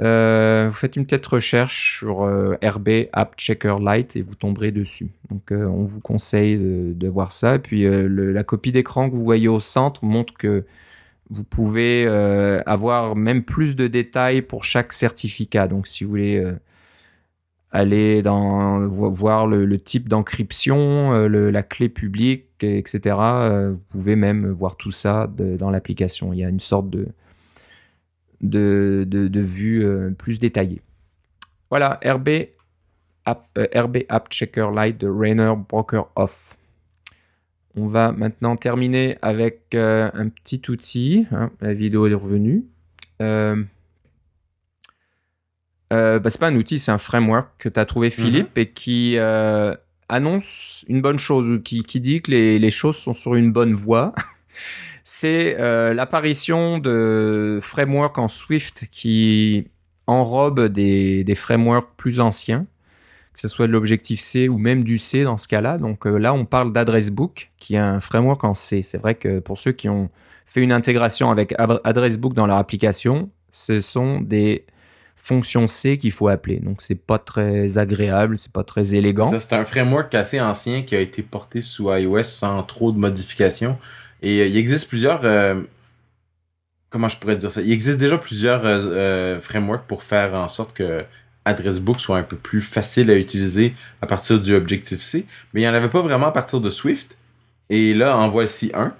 euh, 0.00 0.66
vous 0.68 0.74
faites 0.74 0.94
une 0.94 1.06
petite 1.06 1.26
recherche 1.26 1.98
sur 1.98 2.22
euh, 2.22 2.54
RB 2.62 3.08
App 3.12 3.34
Checker 3.36 3.76
Lite 3.80 4.14
et 4.14 4.22
vous 4.22 4.36
tomberez 4.36 4.70
dessus. 4.70 5.08
Donc 5.30 5.50
euh, 5.50 5.66
on 5.66 5.84
vous 5.84 6.00
conseille 6.00 6.56
de, 6.56 7.08
voir 7.08 7.32
ça. 7.32 7.56
Et 7.56 7.58
puis 7.58 7.84
la 7.84 8.44
copie 8.44 8.70
d'écran 8.70 9.10
que 9.10 9.14
vous 9.14 9.24
voyez 9.24 9.48
au 9.48 9.60
centre 9.60 10.04
montre 10.04 10.34
que 10.34 10.64
vous 11.30 11.44
pouvez 11.44 12.06
avoir 12.66 13.16
même 13.16 13.42
plus 13.42 13.76
de 13.76 13.86
détails 13.86 14.42
pour 14.42 14.64
chaque 14.64 14.92
certificat. 14.92 15.68
Donc 15.68 15.86
si 15.86 16.04
vous 16.04 16.10
voulez 16.10 16.52
aller 17.70 18.22
voir 18.22 19.46
le, 19.46 19.78
type 19.78 20.08
d'encryption, 20.08 21.12
la 21.28 21.62
clé 21.62 21.88
publique, 21.88 22.46
etc. 22.62 23.16
vous 23.70 23.80
pouvez 23.90 24.16
même 24.16 24.50
voir 24.50 24.76
tout 24.76 24.90
ça 24.90 25.30
dans 25.36 25.70
l'application. 25.70 26.32
Il 26.32 26.38
y 26.38 26.44
a 26.44 26.48
une 26.48 26.60
sorte 26.60 26.88
de 28.40 29.40
vues 29.40 29.84
euh, 29.84 30.10
plus 30.10 30.38
détaillées. 30.38 30.82
Voilà, 31.70 32.00
RB 32.04 32.28
App, 33.28 33.46
euh, 33.58 34.20
Checker 34.30 34.68
Lite 34.74 34.98
de 34.98 35.08
Rainer 35.08 35.52
Broker 35.68 36.08
Off. 36.16 36.56
On 37.76 37.86
va 37.86 38.12
maintenant 38.12 38.56
terminer 38.56 39.18
avec 39.22 39.74
euh, 39.74 40.10
un 40.14 40.28
petit 40.28 40.62
outil. 40.70 41.26
Hein, 41.30 41.50
la 41.60 41.74
vidéo 41.74 42.06
est 42.06 42.14
revenue. 42.14 42.64
Euh, 43.20 43.62
bah, 45.90 46.20
c'est 46.26 46.40
pas 46.40 46.48
un 46.48 46.56
outil, 46.56 46.78
c'est 46.78 46.92
un 46.92 46.98
framework 46.98 47.48
que 47.58 47.68
tu 47.68 47.80
as 47.80 47.84
trouvé, 47.84 48.10
Philippe, 48.10 48.56
mhm. 48.56 48.62
et 48.62 48.70
qui 48.70 49.16
annonce 50.08 50.84
une 50.88 51.00
bonne 51.00 51.18
chose, 51.18 51.50
ou 51.50 51.60
qui, 51.60 51.82
qui 51.82 52.00
dit 52.00 52.22
que 52.22 52.30
les, 52.30 52.58
les, 52.58 52.70
choses 52.70 52.96
sont 52.96 53.12
sur 53.12 53.34
une 53.34 53.52
bonne 53.52 53.74
voie. 53.74 54.14
c'est 55.10 55.56
euh, 55.58 55.94
l'apparition 55.94 56.76
de 56.76 57.60
frameworks 57.62 58.18
en 58.18 58.28
Swift 58.28 58.88
qui 58.90 59.66
enrobent 60.06 60.66
des, 60.66 61.24
des 61.24 61.34
frameworks 61.34 61.88
plus 61.96 62.20
anciens, 62.20 62.66
que 63.32 63.40
ce 63.40 63.48
soit 63.48 63.66
de 63.66 63.72
l'objectif 63.72 64.20
C 64.20 64.50
ou 64.50 64.58
même 64.58 64.84
du 64.84 64.98
C 64.98 65.24
dans 65.24 65.38
ce 65.38 65.48
cas-là. 65.48 65.78
Donc 65.78 66.06
euh, 66.06 66.18
là, 66.18 66.34
on 66.34 66.44
parle 66.44 66.74
d'AddressBook, 66.74 67.50
qui 67.58 67.76
est 67.76 67.78
un 67.78 68.00
framework 68.00 68.44
en 68.44 68.52
C. 68.52 68.82
C'est 68.82 68.98
vrai 68.98 69.14
que 69.14 69.38
pour 69.38 69.56
ceux 69.56 69.72
qui 69.72 69.88
ont 69.88 70.10
fait 70.44 70.62
une 70.62 70.72
intégration 70.72 71.30
avec 71.30 71.54
AddressBook 71.58 72.34
dans 72.34 72.46
leur 72.46 72.58
application, 72.58 73.30
ce 73.50 73.80
sont 73.80 74.20
des 74.20 74.66
fonctions 75.18 75.66
C 75.66 75.98
qu'il 75.98 76.12
faut 76.12 76.28
appeler. 76.28 76.60
Donc 76.60 76.80
c'est 76.80 76.94
pas 76.94 77.18
très 77.18 77.76
agréable, 77.76 78.38
c'est 78.38 78.52
pas 78.52 78.64
très 78.64 78.94
élégant. 78.94 79.38
c'est 79.38 79.52
un 79.52 79.64
framework 79.64 80.14
assez 80.14 80.40
ancien 80.40 80.82
qui 80.82 80.94
a 80.96 81.00
été 81.00 81.22
porté 81.22 81.60
sous 81.60 81.92
iOS 81.92 82.22
sans 82.22 82.62
trop 82.62 82.92
de 82.92 82.98
modifications. 82.98 83.76
Et 84.22 84.40
euh, 84.40 84.46
il 84.46 84.56
existe 84.56 84.88
plusieurs... 84.88 85.20
Euh, 85.24 85.60
comment 86.88 87.08
je 87.08 87.18
pourrais 87.18 87.36
dire 87.36 87.50
ça? 87.50 87.60
Il 87.60 87.72
existe 87.72 87.98
déjà 87.98 88.16
plusieurs 88.16 88.62
euh, 88.64 89.40
frameworks 89.40 89.86
pour 89.86 90.04
faire 90.04 90.34
en 90.34 90.48
sorte 90.48 90.72
que 90.72 91.04
AddressBook 91.44 92.00
soit 92.00 92.18
un 92.18 92.22
peu 92.22 92.36
plus 92.36 92.62
facile 92.62 93.10
à 93.10 93.16
utiliser 93.16 93.74
à 94.00 94.06
partir 94.06 94.40
du 94.40 94.54
Objective-C. 94.54 95.26
Mais 95.52 95.60
il 95.60 95.64
n'y 95.64 95.68
en 95.68 95.74
avait 95.74 95.88
pas 95.88 96.00
vraiment 96.00 96.26
à 96.26 96.32
partir 96.32 96.60
de 96.60 96.70
Swift. 96.70 97.18
Et 97.70 97.92
là, 97.92 98.16
en 98.16 98.28
voici 98.28 98.72
un 98.74 98.94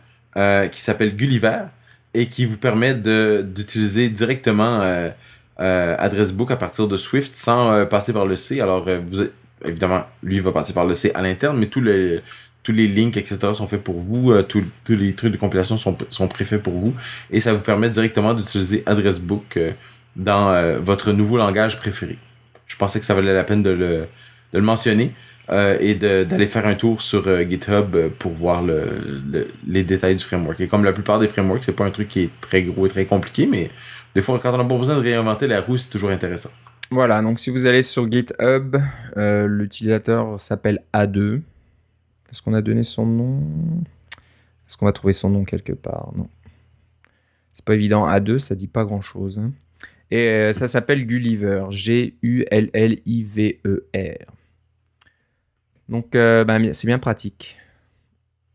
qui 0.68 0.80
s'appelle 0.80 1.16
Gulliver 1.16 1.62
et 2.14 2.28
qui 2.28 2.44
vous 2.44 2.58
permet 2.58 2.94
d'utiliser 2.94 4.08
directement 4.08 5.10
euh, 5.60 5.96
AddressBook 5.98 6.50
à 6.50 6.56
partir 6.56 6.88
de 6.88 6.96
Swift 6.96 7.34
sans 7.34 7.86
passer 7.86 8.12
par 8.12 8.26
le 8.26 8.36
C. 8.36 8.60
Alors, 8.60 8.86
vous, 9.06 9.24
évidemment, 9.64 10.04
lui 10.22 10.40
va 10.40 10.52
passer 10.52 10.72
par 10.72 10.84
le 10.84 10.94
C 10.94 11.10
à 11.14 11.22
l'interne, 11.22 11.58
mais 11.58 11.66
tous 11.66 11.80
les 11.80 12.22
links, 12.88 13.16
etc. 13.16 13.38
sont 13.54 13.66
faits 13.66 13.82
pour 13.82 13.98
vous, 13.98 14.32
euh, 14.32 14.42
tous, 14.42 14.64
les 14.88 15.14
trucs 15.14 15.32
de 15.32 15.36
compilation 15.36 15.76
sont, 15.76 15.96
sont 16.10 16.28
préfaits 16.28 16.62
pour 16.62 16.74
vous, 16.74 16.94
et 17.30 17.40
ça 17.40 17.52
vous 17.52 17.60
permet 17.60 17.88
directement 17.88 18.34
d'utiliser 18.34 18.82
AddressBook 18.86 19.56
euh, 19.56 19.70
dans 20.16 20.50
euh, 20.50 20.78
votre 20.78 21.12
nouveau 21.12 21.38
langage 21.38 21.78
préféré. 21.78 22.18
Je 22.66 22.76
pensais 22.76 22.98
que 23.00 23.06
ça 23.06 23.14
valait 23.14 23.34
la 23.34 23.44
peine 23.44 23.62
de 23.62 23.70
le, 24.52 24.60
mentionner 24.60 25.12
et 25.80 25.94
d'aller 25.94 26.46
faire 26.46 26.66
un 26.66 26.74
tour 26.74 27.00
sur 27.00 27.24
GitHub 27.48 27.96
pour 28.18 28.32
voir 28.32 28.62
le, 28.62 29.48
les 29.66 29.82
détails 29.82 30.14
du 30.14 30.22
framework. 30.22 30.60
Et 30.60 30.66
comme 30.66 30.84
la 30.84 30.92
plupart 30.92 31.18
des 31.18 31.28
frameworks, 31.28 31.64
c'est 31.64 31.72
pas 31.72 31.86
un 31.86 31.90
truc 31.90 32.08
qui 32.08 32.24
est 32.24 32.30
très 32.42 32.60
gros 32.60 32.84
et 32.84 32.90
très 32.90 33.06
compliqué, 33.06 33.46
mais 33.46 33.70
des 34.14 34.22
fois, 34.22 34.38
quand 34.38 34.54
on 34.54 34.58
n'a 34.58 34.64
pas 34.64 34.78
besoin 34.78 34.96
de 34.96 35.02
réinventer 35.02 35.46
la 35.46 35.60
roue, 35.60 35.76
c'est 35.76 35.90
toujours 35.90 36.10
intéressant. 36.10 36.50
Voilà, 36.90 37.20
donc 37.20 37.38
si 37.38 37.50
vous 37.50 37.66
allez 37.66 37.82
sur 37.82 38.10
GitHub, 38.10 38.76
l'utilisateur 39.16 40.40
s'appelle 40.40 40.80
A2. 40.94 41.42
Est-ce 42.30 42.42
qu'on 42.42 42.54
a 42.54 42.62
donné 42.62 42.82
son 42.82 43.06
nom? 43.06 43.42
Est-ce 44.66 44.76
qu'on 44.76 44.86
va 44.86 44.92
trouver 44.92 45.12
son 45.14 45.30
nom 45.30 45.44
quelque 45.44 45.72
part? 45.72 46.12
Non. 46.14 46.28
C'est 47.54 47.64
pas 47.64 47.74
évident. 47.74 48.06
A2, 48.06 48.38
ça 48.38 48.54
dit 48.54 48.68
pas 48.68 48.84
grand-chose. 48.84 49.38
Hein. 49.38 49.52
Et 50.10 50.28
euh, 50.28 50.52
ça 50.52 50.66
s'appelle 50.66 51.06
Gulliver. 51.06 51.64
G-U-L-L-I-V-E-R. 51.70 52.32
Donc, 55.88 56.14
euh, 56.14 56.44
ben, 56.44 56.72
c'est 56.72 56.86
bien 56.86 56.98
pratique. 56.98 57.56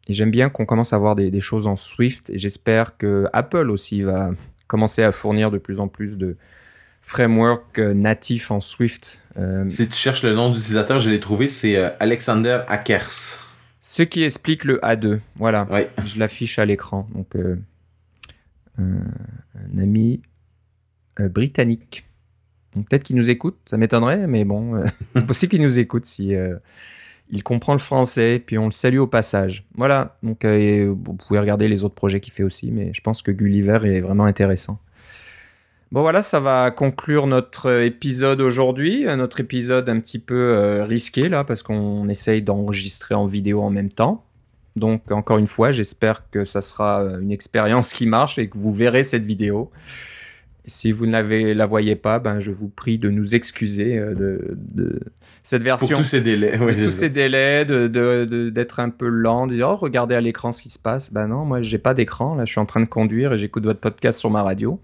J'aime 0.08 0.32
bien 0.32 0.50
qu'on 0.50 0.66
commence 0.66 0.94
à 0.94 0.98
voir 0.98 1.16
des, 1.16 1.40
choses 1.40 1.68
en 1.68 1.76
Swift. 1.76 2.30
Et 2.30 2.38
j'espère 2.38 2.96
que 2.98 3.28
Apple 3.34 3.72
aussi 3.72 4.04
va 4.04 4.32
commencer 4.74 5.04
à 5.04 5.12
fournir 5.12 5.52
de 5.52 5.60
plus 5.60 5.80
en 5.80 5.88
plus 5.88 6.18
de 6.18 6.36
frameworks 7.02 7.78
euh, 7.78 7.94
natifs 7.94 8.50
en 8.50 8.60
Swift. 8.60 9.22
Si 9.68 9.88
tu 9.88 9.96
cherches 9.96 10.24
le 10.24 10.34
nom 10.34 10.50
d'utilisateur, 10.50 11.00
je 11.00 11.12
l'ai 11.12 11.20
trouvé, 11.20 11.48
c'est 11.48 11.78
Alexander 12.00 12.62
Akers. 12.68 13.38
Ce 13.80 14.02
qui 14.02 14.24
explique 14.24 14.66
le 14.66 14.78
A2. 14.78 15.20
Voilà. 15.36 15.68
Je 16.04 16.18
l'affiche 16.18 16.58
à 16.58 16.66
l'écran. 16.66 17.08
Donc, 17.14 17.36
euh, 17.36 17.56
un 18.80 19.78
ami 19.78 20.22
euh, 21.20 21.30
britannique. 21.30 22.06
Donc, 22.76 22.90
peut-être 22.90 23.04
qu'il 23.04 23.16
nous 23.16 23.30
écoute. 23.30 23.58
Ça 23.68 23.78
m'étonnerait, 23.78 24.26
mais 24.26 24.46
bon, 24.46 24.76
euh, 24.76 24.86
c'est 25.16 25.28
possible 25.28 25.52
qu'il 25.52 25.62
nous 25.62 25.78
écoute 25.78 26.06
si 26.06 26.34
il 27.34 27.44
comprend 27.44 27.74
le 27.74 27.80
français. 27.80 28.42
Puis 28.46 28.58
on 28.58 28.66
le 28.66 28.72
salue 28.72 29.00
au 29.00 29.08
passage. 29.08 29.66
Voilà. 29.76 30.18
Donc, 30.24 30.46
vous 30.46 31.14
pouvez 31.14 31.40
regarder 31.40 31.68
les 31.68 31.84
autres 31.84 31.96
projets 31.96 32.22
qu'il 32.22 32.32
fait 32.32 32.44
aussi, 32.44 32.72
mais 32.72 32.92
je 32.94 33.02
pense 33.02 33.22
que 33.22 33.32
Gulliver 33.32 33.80
est 33.84 34.00
vraiment 34.00 34.26
intéressant. 34.26 34.80
Bon 35.94 36.02
voilà, 36.02 36.24
ça 36.24 36.40
va 36.40 36.72
conclure 36.72 37.28
notre 37.28 37.84
épisode 37.84 38.42
aujourd'hui, 38.42 39.06
notre 39.16 39.40
épisode 39.40 39.88
un 39.90 40.00
petit 40.00 40.18
peu 40.18 40.56
euh, 40.56 40.86
risqué 40.86 41.30
là 41.30 41.44
parce 41.44 41.62
qu'on 41.62 42.10
essaye 42.10 42.42
d'enregistrer 42.42 43.14
en 43.14 43.28
vidéo 43.28 43.62
en 43.62 43.70
même 43.70 43.92
temps. 43.92 44.26
Donc 44.76 45.12
encore 45.12 45.38
une 45.38 45.46
fois, 45.46 45.72
j'espère 45.72 46.28
que 46.32 46.46
ça 46.46 46.62
sera 46.62 47.04
euh, 47.04 47.20
une 47.20 47.32
expérience 47.32 47.94
qui 47.94 48.08
marche 48.08 48.40
et 48.40 48.50
que 48.50 48.58
vous 48.58 48.74
verrez 48.74 49.04
cette 49.04 49.24
vidéo. 49.24 49.70
Si 50.66 50.92
vous 50.92 51.06
ne 51.06 51.54
la 51.54 51.66
voyez 51.66 51.96
pas, 51.96 52.20
ben 52.20 52.40
je 52.40 52.52
vous 52.52 52.70
prie 52.70 52.98
de 52.98 53.10
nous 53.10 53.36
excuser 53.36 53.98
euh, 53.98 54.14
de, 54.16 55.00
cette 55.44 55.64
version. 55.64 55.88
Pour 55.90 55.98
tous 56.00 56.10
ces 56.10 56.22
délais. 56.22 56.58
tous 56.58 56.92
ces 56.92 57.10
délais, 57.10 57.66
de 57.66 58.50
d'être 58.50 58.80
un 58.80 58.90
peu 58.90 59.08
lent, 59.08 59.48
de 59.48 59.56
dire 59.56 59.70
oh 59.70 59.76
regardez 59.76 60.16
à 60.16 60.22
l'écran 60.22 60.52
ce 60.52 60.62
qui 60.62 60.70
se 60.70 60.80
passe. 60.80 61.12
Ben 61.12 61.28
non, 61.28 61.46
moi 61.46 61.62
j'ai 61.62 61.78
pas 61.80 61.94
d'écran 61.94 62.36
là, 62.36 62.46
je 62.46 62.52
suis 62.52 62.62
en 62.62 62.66
train 62.66 62.82
de 62.82 62.86
conduire 62.86 63.34
et 63.34 63.38
j'écoute 63.38 63.66
votre 63.66 63.80
podcast 63.80 64.20
sur 64.20 64.30
ma 64.30 64.44
radio. 64.44 64.80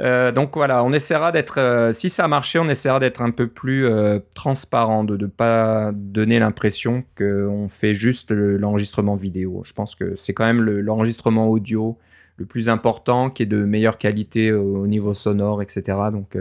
Euh, 0.00 0.32
donc 0.32 0.52
voilà, 0.54 0.82
on 0.82 0.92
essaiera 0.92 1.30
d'être, 1.30 1.58
euh, 1.58 1.92
si 1.92 2.08
ça 2.08 2.24
a 2.24 2.28
marché, 2.28 2.58
on 2.58 2.68
essaiera 2.68 3.00
d'être 3.00 3.20
un 3.20 3.30
peu 3.30 3.48
plus 3.48 3.84
euh, 3.84 4.18
transparent, 4.34 5.04
de 5.04 5.16
ne 5.16 5.26
pas 5.26 5.90
donner 5.94 6.38
l'impression 6.38 7.04
qu'on 7.18 7.68
fait 7.68 7.92
juste 7.92 8.30
l'enregistrement 8.30 9.14
vidéo. 9.14 9.60
Je 9.64 9.74
pense 9.74 9.94
que 9.94 10.14
c'est 10.14 10.32
quand 10.32 10.46
même 10.46 10.62
l'enregistrement 10.62 11.48
audio 11.48 11.98
le 12.40 12.46
plus 12.46 12.68
important, 12.68 13.30
qui 13.30 13.44
est 13.44 13.46
de 13.46 13.62
meilleure 13.64 13.98
qualité 13.98 14.52
au, 14.52 14.86
niveau 14.86 15.14
sonore, 15.14 15.62
etc. 15.62 15.98
Donc 16.12 16.36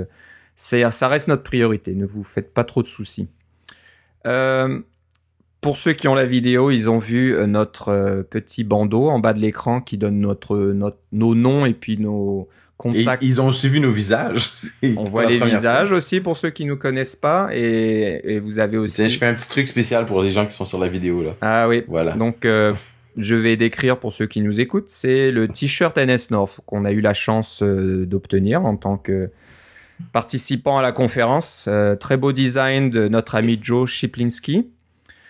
ça 0.55 1.07
reste 1.07 1.27
notre 1.27 1.43
priorité, 1.43 1.93
ne 1.93 2.05
vous 2.05 2.23
faites 2.23 2.53
pas 2.53 2.63
trop 2.63 2.81
de 2.81 2.87
soucis. 2.87 3.27
pour 4.23 5.77
ceux 5.77 5.93
qui 5.93 6.07
ont 6.07 6.15
la 6.15 6.25
vidéo, 6.25 6.71
ils 6.71 6.89
ont 6.89 6.97
vu 6.97 7.35
notre 7.47 8.25
petit 8.29 8.63
bandeau 8.63 9.09
en 9.09 9.19
bas 9.19 9.33
de 9.33 9.39
l'écran 9.39 9.81
qui 9.81 9.97
donne 9.97 10.19
notre, 10.19 10.57
notre, 10.57 10.97
nos 11.11 11.35
noms 11.35 11.65
et 11.65 11.73
puis 11.73 11.97
nos 11.97 12.49
contact. 12.79 13.21
Et 13.21 13.27
ils 13.27 13.39
ont 13.41 13.47
aussi 13.47 13.69
vu 13.69 13.79
nos 13.79 13.91
visages. 13.91 14.51
On 14.97 15.03
voit 15.03 15.25
les 15.25 15.37
visages 15.37 15.91
aussi 15.91 16.21
pour 16.21 16.35
ceux 16.35 16.49
qui 16.49 16.65
nous 16.65 16.77
connaissent 16.77 17.17
pas. 17.17 17.49
Et, 17.53 18.21
et 18.23 18.39
vous 18.39 18.59
avez 18.59 18.77
aussi. 18.77 19.07
Je 19.07 19.17
fais 19.19 19.27
un 19.27 19.35
petit 19.35 19.49
truc 19.49 19.67
spécial 19.67 20.05
pour 20.05 20.23
les 20.23 20.31
gens 20.31 20.45
qui 20.45 20.53
sont 20.53 20.65
sur 20.65 20.79
la 20.79 20.87
vidéo 20.87 21.21
là. 21.21 21.35
Ah 21.41 21.67
oui. 21.67 21.83
Voilà. 21.87 22.13
Donc 22.13 22.45
euh, 22.45 22.73
je 23.19 23.35
vais 23.35 23.55
décrire 23.57 23.99
pour 23.99 24.11
ceux 24.13 24.25
qui 24.25 24.41
nous 24.41 24.59
écoutent. 24.59 24.89
C'est 24.89 25.31
le 25.31 25.47
t-shirt 25.47 25.97
NS 25.97 26.31
North 26.31 26.61
qu'on 26.65 26.85
a 26.85 26.91
eu 26.91 27.01
la 27.01 27.13
chance 27.13 27.61
euh, 27.61 28.05
d'obtenir 28.05 28.65
en 28.65 28.75
tant 28.75 28.97
que 28.97 29.29
participant 30.11 30.77
à 30.77 30.81
la 30.81 30.91
conférence. 30.91 31.65
Euh, 31.67 31.95
très 31.95 32.17
beau 32.17 32.31
design 32.31 32.89
de 32.89 33.07
notre 33.07 33.35
ami 33.35 33.59
Joe 33.61 33.89
Shiplinski. 33.89 34.69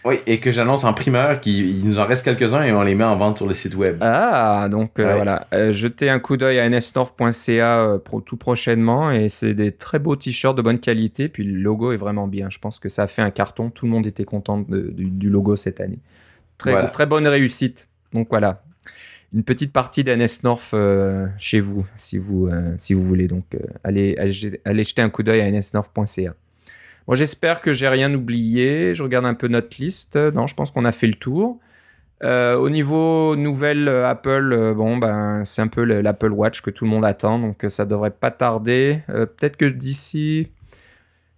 Oui, 0.06 0.16
et 0.28 0.40
que 0.40 0.50
j'annonce 0.54 0.86
en 0.86 0.94
primeur 0.94 1.42
qu'il 1.42 1.84
nous 1.84 2.00
en 2.00 2.06
reste 2.06 2.24
quelques-uns 2.24 2.64
et 2.64 2.72
on 2.72 2.84
les 2.84 2.96
met 2.96 3.04
en 3.04 3.18
vente 3.18 3.38
sur 3.38 3.48
le 3.48 3.54
site 3.54 3.76
web. 3.76 3.98
Ah, 4.00 4.70
donc 4.72 4.98
euh, 4.98 5.14
voilà. 5.14 5.48
Euh, 5.54 5.74
jetez 5.74 6.10
un 6.10 6.20
coup 6.20 6.38
d'œil 6.38 6.58
à 6.60 6.70
nsnorth.ca 6.70 7.98
tout 8.26 8.38
prochainement 8.38 9.12
et 9.12 9.28
c'est 9.28 9.54
des 9.54 9.74
très 9.74 10.00
beaux 10.00 10.16
t-shirts 10.16 10.56
de 10.56 10.62
bonne 10.62 10.80
qualité. 10.80 11.28
Puis 11.28 11.44
le 11.44 11.60
logo 11.60 11.92
est 11.92 11.98
vraiment 11.98 12.28
bien. 12.28 12.50
Je 12.50 12.60
pense 12.60 12.80
que 12.80 12.88
ça 12.88 13.04
a 13.04 13.08
fait 13.08 13.22
un 13.22 13.30
carton. 13.32 13.72
Tout 13.72 13.86
le 13.88 13.92
monde 13.92 14.08
était 14.08 14.24
content 14.24 14.60
de- 14.60 14.90
du, 14.90 15.10
du 15.10 15.30
logo 15.30 15.58
cette 15.58 15.82
année. 15.82 16.00
Très, 16.60 16.72
Voilà. 16.72 16.90
très 16.90 17.06
bonne 17.08 17.28
réussite. 17.28 17.88
Donc 18.14 18.28
voilà. 18.30 18.62
Une 19.34 19.44
petite 19.44 19.72
partie 19.74 20.04
d'NS 20.04 20.44
North 20.44 20.72
euh, 20.74 21.28
chez 21.38 21.60
vous, 21.60 21.86
si 21.96 22.18
vous, 22.20 22.48
euh, 22.48 22.74
si 22.78 22.94
vous 22.94 23.04
voulez. 23.04 23.28
Donc 23.28 23.46
euh, 23.56 23.60
allez, 23.84 24.16
jeter 24.28 25.02
un 25.02 25.10
coup 25.10 25.24
d'œil 25.24 25.42
à 25.42 25.50
nsnorth.ca. 25.52 26.34
Bon, 27.08 27.16
j'espère 27.16 27.62
que 27.62 27.72
j'ai 27.74 27.88
rien 27.88 28.14
oublié. 28.14 28.94
Je 28.94 29.02
regarde 29.04 29.26
un 29.26 29.34
peu 29.34 29.48
notre 29.48 29.78
liste. 29.82 30.16
Non, 30.16 30.46
je 30.48 30.54
pense 30.56 30.70
qu'on 30.72 30.86
a 30.86 30.92
fait 30.92 31.08
le 31.08 31.14
tour. 31.16 31.60
Euh, 32.24 32.56
au 32.58 32.70
niveau 32.70 33.36
nouvelle 33.38 33.88
Apple, 33.88 34.74
bon 34.76 34.98
ben 34.98 35.44
c'est 35.46 35.62
un 35.62 35.68
peu 35.70 35.86
le- 35.86 36.02
l'Apple 36.02 36.34
Watch 36.34 36.62
que 36.62 36.70
tout 36.70 36.84
le 36.84 36.90
monde 36.92 37.06
attend, 37.06 37.40
donc 37.40 37.66
ça 37.70 37.86
devrait 37.86 38.12
pas 38.12 38.30
tarder. 38.32 39.00
Peut-être 39.08 39.56
que 39.56 39.64
d'ici 39.66 40.50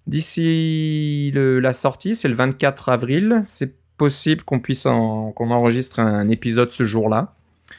d'ici 0.07 1.31
la 1.35 1.73
sortie, 1.73 2.15
c'est 2.15 2.27
le 2.27 2.35
24 2.35 2.89
avril, 2.89 3.41
c'est 3.45 3.73
possible 4.05 4.41
qu'on 4.43 4.59
puisse 4.59 4.85
en- 4.87 5.31
qu'on 5.35 5.51
enregistre 5.51 5.99
un 5.99 6.27
épisode 6.29 6.69
ce 6.71 6.83
jour-là. 6.83 7.21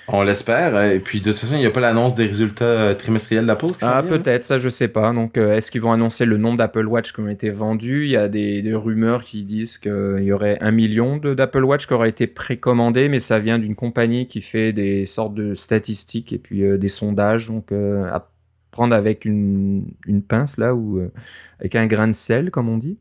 On 0.09 0.23
l'espère. 0.23 0.71
Et 0.91 0.99
puis 1.01 1.21
de 1.21 1.31
toute 1.31 1.39
façon, 1.41 1.55
il 1.55 1.61
n'y 1.61 1.67
a 1.67 1.71
pas 1.71 1.81
l'annonce 1.81 2.15
des 2.15 2.27
résultats 2.27 2.65
euh, 2.65 2.95
trimestriels 2.95 3.47
d'Apple 3.47 3.67
Ah 3.83 4.03
vient, 4.03 4.11
peut-être, 4.19 4.43
ça 4.43 4.57
je 4.59 4.69
sais 4.69 4.89
pas. 4.89 5.13
Donc 5.13 5.37
euh, 5.37 5.57
est-ce 5.57 5.71
qu'ils 5.71 5.81
vont 5.83 5.93
annoncer 5.93 6.25
le 6.25 6.37
nombre 6.39 6.57
d'Apple 6.59 6.87
Watch 6.87 7.13
qui 7.13 7.21
ont 7.21 7.29
été 7.29 7.51
vendus? 7.51 8.05
Il 8.07 8.11
y 8.11 8.17
a 8.17 8.29
des, 8.29 8.63
des 8.63 8.75
rumeurs 8.75 9.23
qui 9.23 9.45
disent 9.45 9.79
qu'il 9.79 10.23
y 10.23 10.33
aurait 10.33 10.59
un 10.61 10.71
million 10.73 11.19
de- 11.19 11.35
d'Apple 11.35 11.65
Watch 11.65 11.87
qui 11.87 11.93
auraient 11.95 12.09
été 12.09 12.27
précommandés, 12.27 13.09
mais 13.09 13.19
ça 13.21 13.39
vient 13.39 13.59
d'une 13.59 13.75
compagnie 13.75 14.27
qui 14.27 14.41
fait 14.41 14.73
des 14.73 15.05
sortes 15.07 15.35
de 15.35 15.55
statistiques 15.55 16.33
et 16.33 16.39
puis 16.39 16.63
euh, 16.65 16.79
des 16.79 16.89
sondages. 16.89 17.49
Donc 17.49 17.71
euh, 17.73 18.05
à 18.11 18.29
prendre 18.71 18.95
avec 18.97 19.25
une, 19.27 19.85
une 20.07 20.23
pince 20.23 20.57
là 20.57 20.75
ou 20.75 20.99
euh, 20.99 21.13
avec 21.61 21.75
un 21.77 21.87
grain 21.87 22.09
de 22.09 22.15
sel 22.15 22.51
comme 22.51 22.69
on 22.71 22.79
dit. 22.79 22.97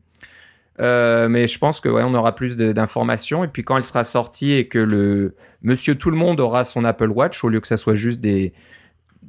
Euh, 0.82 1.28
mais 1.28 1.46
je 1.46 1.58
pense 1.58 1.80
que 1.80 1.88
ouais, 1.88 2.02
on 2.04 2.12
aura 2.14 2.34
plus 2.34 2.56
d'informations 2.56 3.44
et 3.44 3.48
puis 3.48 3.62
quand 3.62 3.76
elle 3.76 3.82
sera 3.82 4.04
sortie 4.04 4.52
et 4.52 4.66
que 4.68 4.78
le 4.78 5.34
Monsieur 5.62 5.94
Tout 5.94 6.10
le 6.10 6.16
Monde 6.16 6.40
aura 6.40 6.64
son 6.64 6.84
Apple 6.84 7.10
Watch 7.10 7.42
au 7.44 7.48
lieu 7.48 7.60
que 7.60 7.68
ça 7.68 7.76
soit 7.76 7.94
juste 7.94 8.20
des 8.20 8.52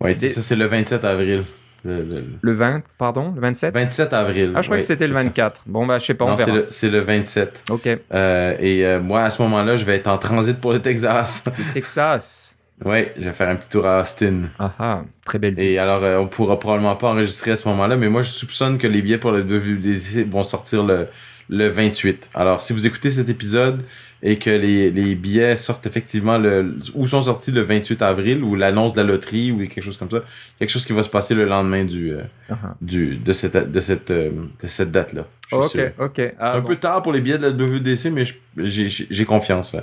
Ouais, 0.02 0.16
Des- 0.16 0.30
ça 0.30 0.42
c'est 0.42 0.56
le 0.56 0.66
27 0.66 1.04
avril. 1.06 1.44
Le, 1.86 2.02
le- 2.02 2.24
le 2.42 2.52
20 2.54 2.82
pardon 2.98 3.34
le 3.36 3.42
27 3.42 3.74
27 3.74 4.14
avril. 4.14 4.54
Ah, 4.56 4.62
je 4.62 4.68
croyais 4.68 4.82
que 4.82 4.88
c'était 4.88 5.08
le 5.08 5.14
c'est 5.14 5.20
ça. 5.22 5.28
24. 5.28 5.64
Bon, 5.68 5.86
bah, 5.86 6.00
je 6.00 6.06
sais 6.06 6.14
pas, 6.14 6.26
on 6.26 6.30
Non, 6.30 6.38
c'est 6.38 6.46
verra. 6.46 6.58
le, 6.60 6.66
c'est 6.70 6.90
le 6.90 7.00
27. 7.02 7.64
Ok. 7.70 7.88
Euh, 8.14 8.56
et 8.60 8.86
euh, 8.86 9.00
moi, 9.02 9.24
à 9.24 9.30
ce 9.30 9.42
moment-là, 9.44 9.76
je 9.76 9.84
vais 9.86 9.96
être 9.96 10.08
en 10.08 10.18
transit 10.18 10.60
pour 10.60 10.72
le 10.72 10.80
Texas. 10.80 11.44
Le 11.58 11.74
Texas. 11.74 12.58
ouais, 12.86 13.14
je 13.18 13.26
vais 13.26 13.32
faire 13.34 13.50
un 13.50 13.56
petit 13.58 13.68
tour 13.70 13.86
à 13.86 14.02
Austin. 14.02 14.44
Ah 14.60 14.72
ah, 14.80 15.02
très 15.26 15.40
belle 15.40 15.56
ville. 15.56 15.64
Et 15.66 15.78
alors, 15.78 16.04
euh, 16.04 16.18
on 16.20 16.28
pourra 16.28 16.58
probablement 16.58 16.96
pas 16.96 17.10
enregistrer 17.10 17.52
à 17.52 17.56
ce 17.58 17.68
moment-là, 17.68 17.98
mais 17.98 18.08
moi, 18.10 18.22
je 18.22 18.30
soupçonne 18.32 18.78
que 18.78 18.88
les 18.88 19.02
billets 19.02 19.18
pour 19.18 19.32
le 19.32 19.42
WWDC 19.42 20.24
vont 20.32 20.44
sortir 20.44 20.84
le, 20.84 21.08
le 21.50 21.68
28. 21.68 22.30
Alors, 22.34 22.62
si 22.62 22.74
vous 22.74 22.88
écoutez 22.88 23.10
cet 23.10 23.30
épisode 23.30 23.84
et 24.22 24.38
que 24.38 24.50
les, 24.50 24.90
les 24.92 25.16
billets 25.16 25.58
sortent 25.58 25.86
effectivement 25.86 26.38
le, 26.38 26.78
ou 26.96 27.08
sont 27.08 27.22
sortis 27.24 27.52
le 27.52 27.62
28 27.62 28.02
avril, 28.02 28.44
ou 28.44 28.56
l'annonce 28.56 28.94
de 28.94 29.02
la 29.02 29.08
loterie, 29.08 29.52
ou 29.52 29.58
quelque 29.60 29.82
chose 29.82 29.98
comme 29.98 30.10
ça, 30.10 30.24
quelque 30.60 30.70
chose 30.70 30.86
qui 30.86 30.94
va 30.94 31.04
se 31.04 31.10
passer 31.10 31.36
le 31.36 31.46
lendemain 31.46 31.84
du, 31.84 32.12
euh, 32.12 32.22
Ah 32.50 32.58
ah. 32.64 32.76
du, 32.82 33.18
de 33.18 33.34
cette, 33.34 33.72
de 33.72 33.80
cette, 33.80 34.12
euh, 34.12 34.32
de 34.62 34.68
cette 34.68 34.92
date-là. 34.92 35.28
Ok, 35.52 35.70
sûr. 35.72 35.92
ok. 36.00 36.22
Ah, 36.40 36.56
un 36.56 36.60
bon. 36.62 36.68
peu 36.68 36.76
tard 36.78 37.02
pour 37.02 37.12
les 37.12 37.20
billets 37.22 37.38
de 37.38 37.48
la 37.48 37.52
WDC, 37.52 38.12
mais 38.12 38.24
j'ai 38.58 38.88
j'ai 38.90 39.26
confiance. 39.26 39.76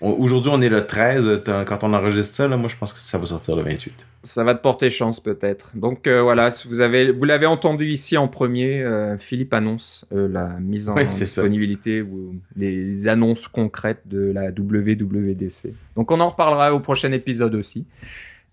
Aujourd'hui, 0.00 0.50
on 0.54 0.62
est 0.62 0.70
le 0.70 0.86
13. 0.86 1.42
t'as- 1.44 1.64
Quand 1.66 1.84
on 1.84 1.92
enregistre 1.92 2.34
ça, 2.34 2.48
là, 2.48 2.56
moi, 2.56 2.70
je 2.70 2.76
pense 2.76 2.92
que 2.94 3.00
ça 3.00 3.18
va 3.18 3.26
sortir 3.26 3.54
le 3.54 3.62
28. 3.62 4.06
Ça 4.22 4.44
va 4.44 4.54
te 4.54 4.62
porter 4.62 4.88
chance 4.88 5.20
peut-être. 5.20 5.72
Donc 5.74 6.06
euh, 6.06 6.22
voilà, 6.22 6.50
si 6.50 6.68
vous 6.68 6.80
avez, 6.80 7.12
vous 7.12 7.24
l'avez 7.24 7.44
entendu 7.46 7.86
ici 7.86 8.16
en 8.16 8.26
premier, 8.28 8.82
euh, 8.82 9.18
Philippe 9.18 9.52
annonce 9.52 10.06
euh, 10.12 10.26
la 10.28 10.58
mise 10.60 10.88
en 10.88 10.94
Oui, 10.96 11.02
c'est 11.06 11.26
ça. 11.26 11.42
disponibilité 11.42 12.00
ou 12.02 12.34
les 12.56 13.08
annonces 13.08 13.46
concrètes 13.48 14.02
de 14.06 14.30
la 14.32 14.50
WWDC. 14.50 15.74
Donc 15.96 16.10
on 16.10 16.20
en 16.20 16.30
reparlera 16.30 16.74
au 16.74 16.80
prochain 16.80 17.12
épisode 17.12 17.54
aussi. 17.54 17.86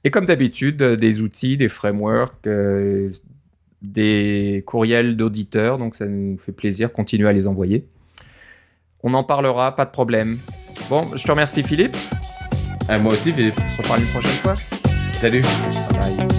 Et 0.04 0.10
comme 0.12 0.26
d'habitude, 0.26 0.82
des 0.82 1.22
outils, 1.22 1.58
des 1.58 1.70
frameworks, 1.70 2.48
des 3.82 4.64
courriels 4.66 5.16
d'auditeurs. 5.18 5.78
Donc 5.78 5.96
ça 5.96 6.06
nous 6.08 6.38
fait 6.38 6.52
plaisir, 6.52 6.92
continuez 6.92 7.28
à 7.28 7.34
les 7.34 7.48
envoyer. 7.48 7.86
On 9.10 9.14
en 9.14 9.24
parlera, 9.24 9.74
pas 9.74 9.86
de 9.86 9.90
problème. 9.90 10.38
Bon, 10.90 11.06
je 11.16 11.24
te 11.24 11.32
remercie 11.32 11.64
Philippe. 11.64 11.96
Euh, 12.90 13.00
moi 13.00 13.14
aussi, 13.14 13.32
Philippe. 13.32 13.56
On 13.58 13.70
se 13.70 13.82
reparle 13.82 14.02
une 14.02 14.08
prochaine 14.08 14.32
fois. 14.32 14.54
Salut. 15.14 15.42
Bye 15.92 16.26
bye. 16.28 16.37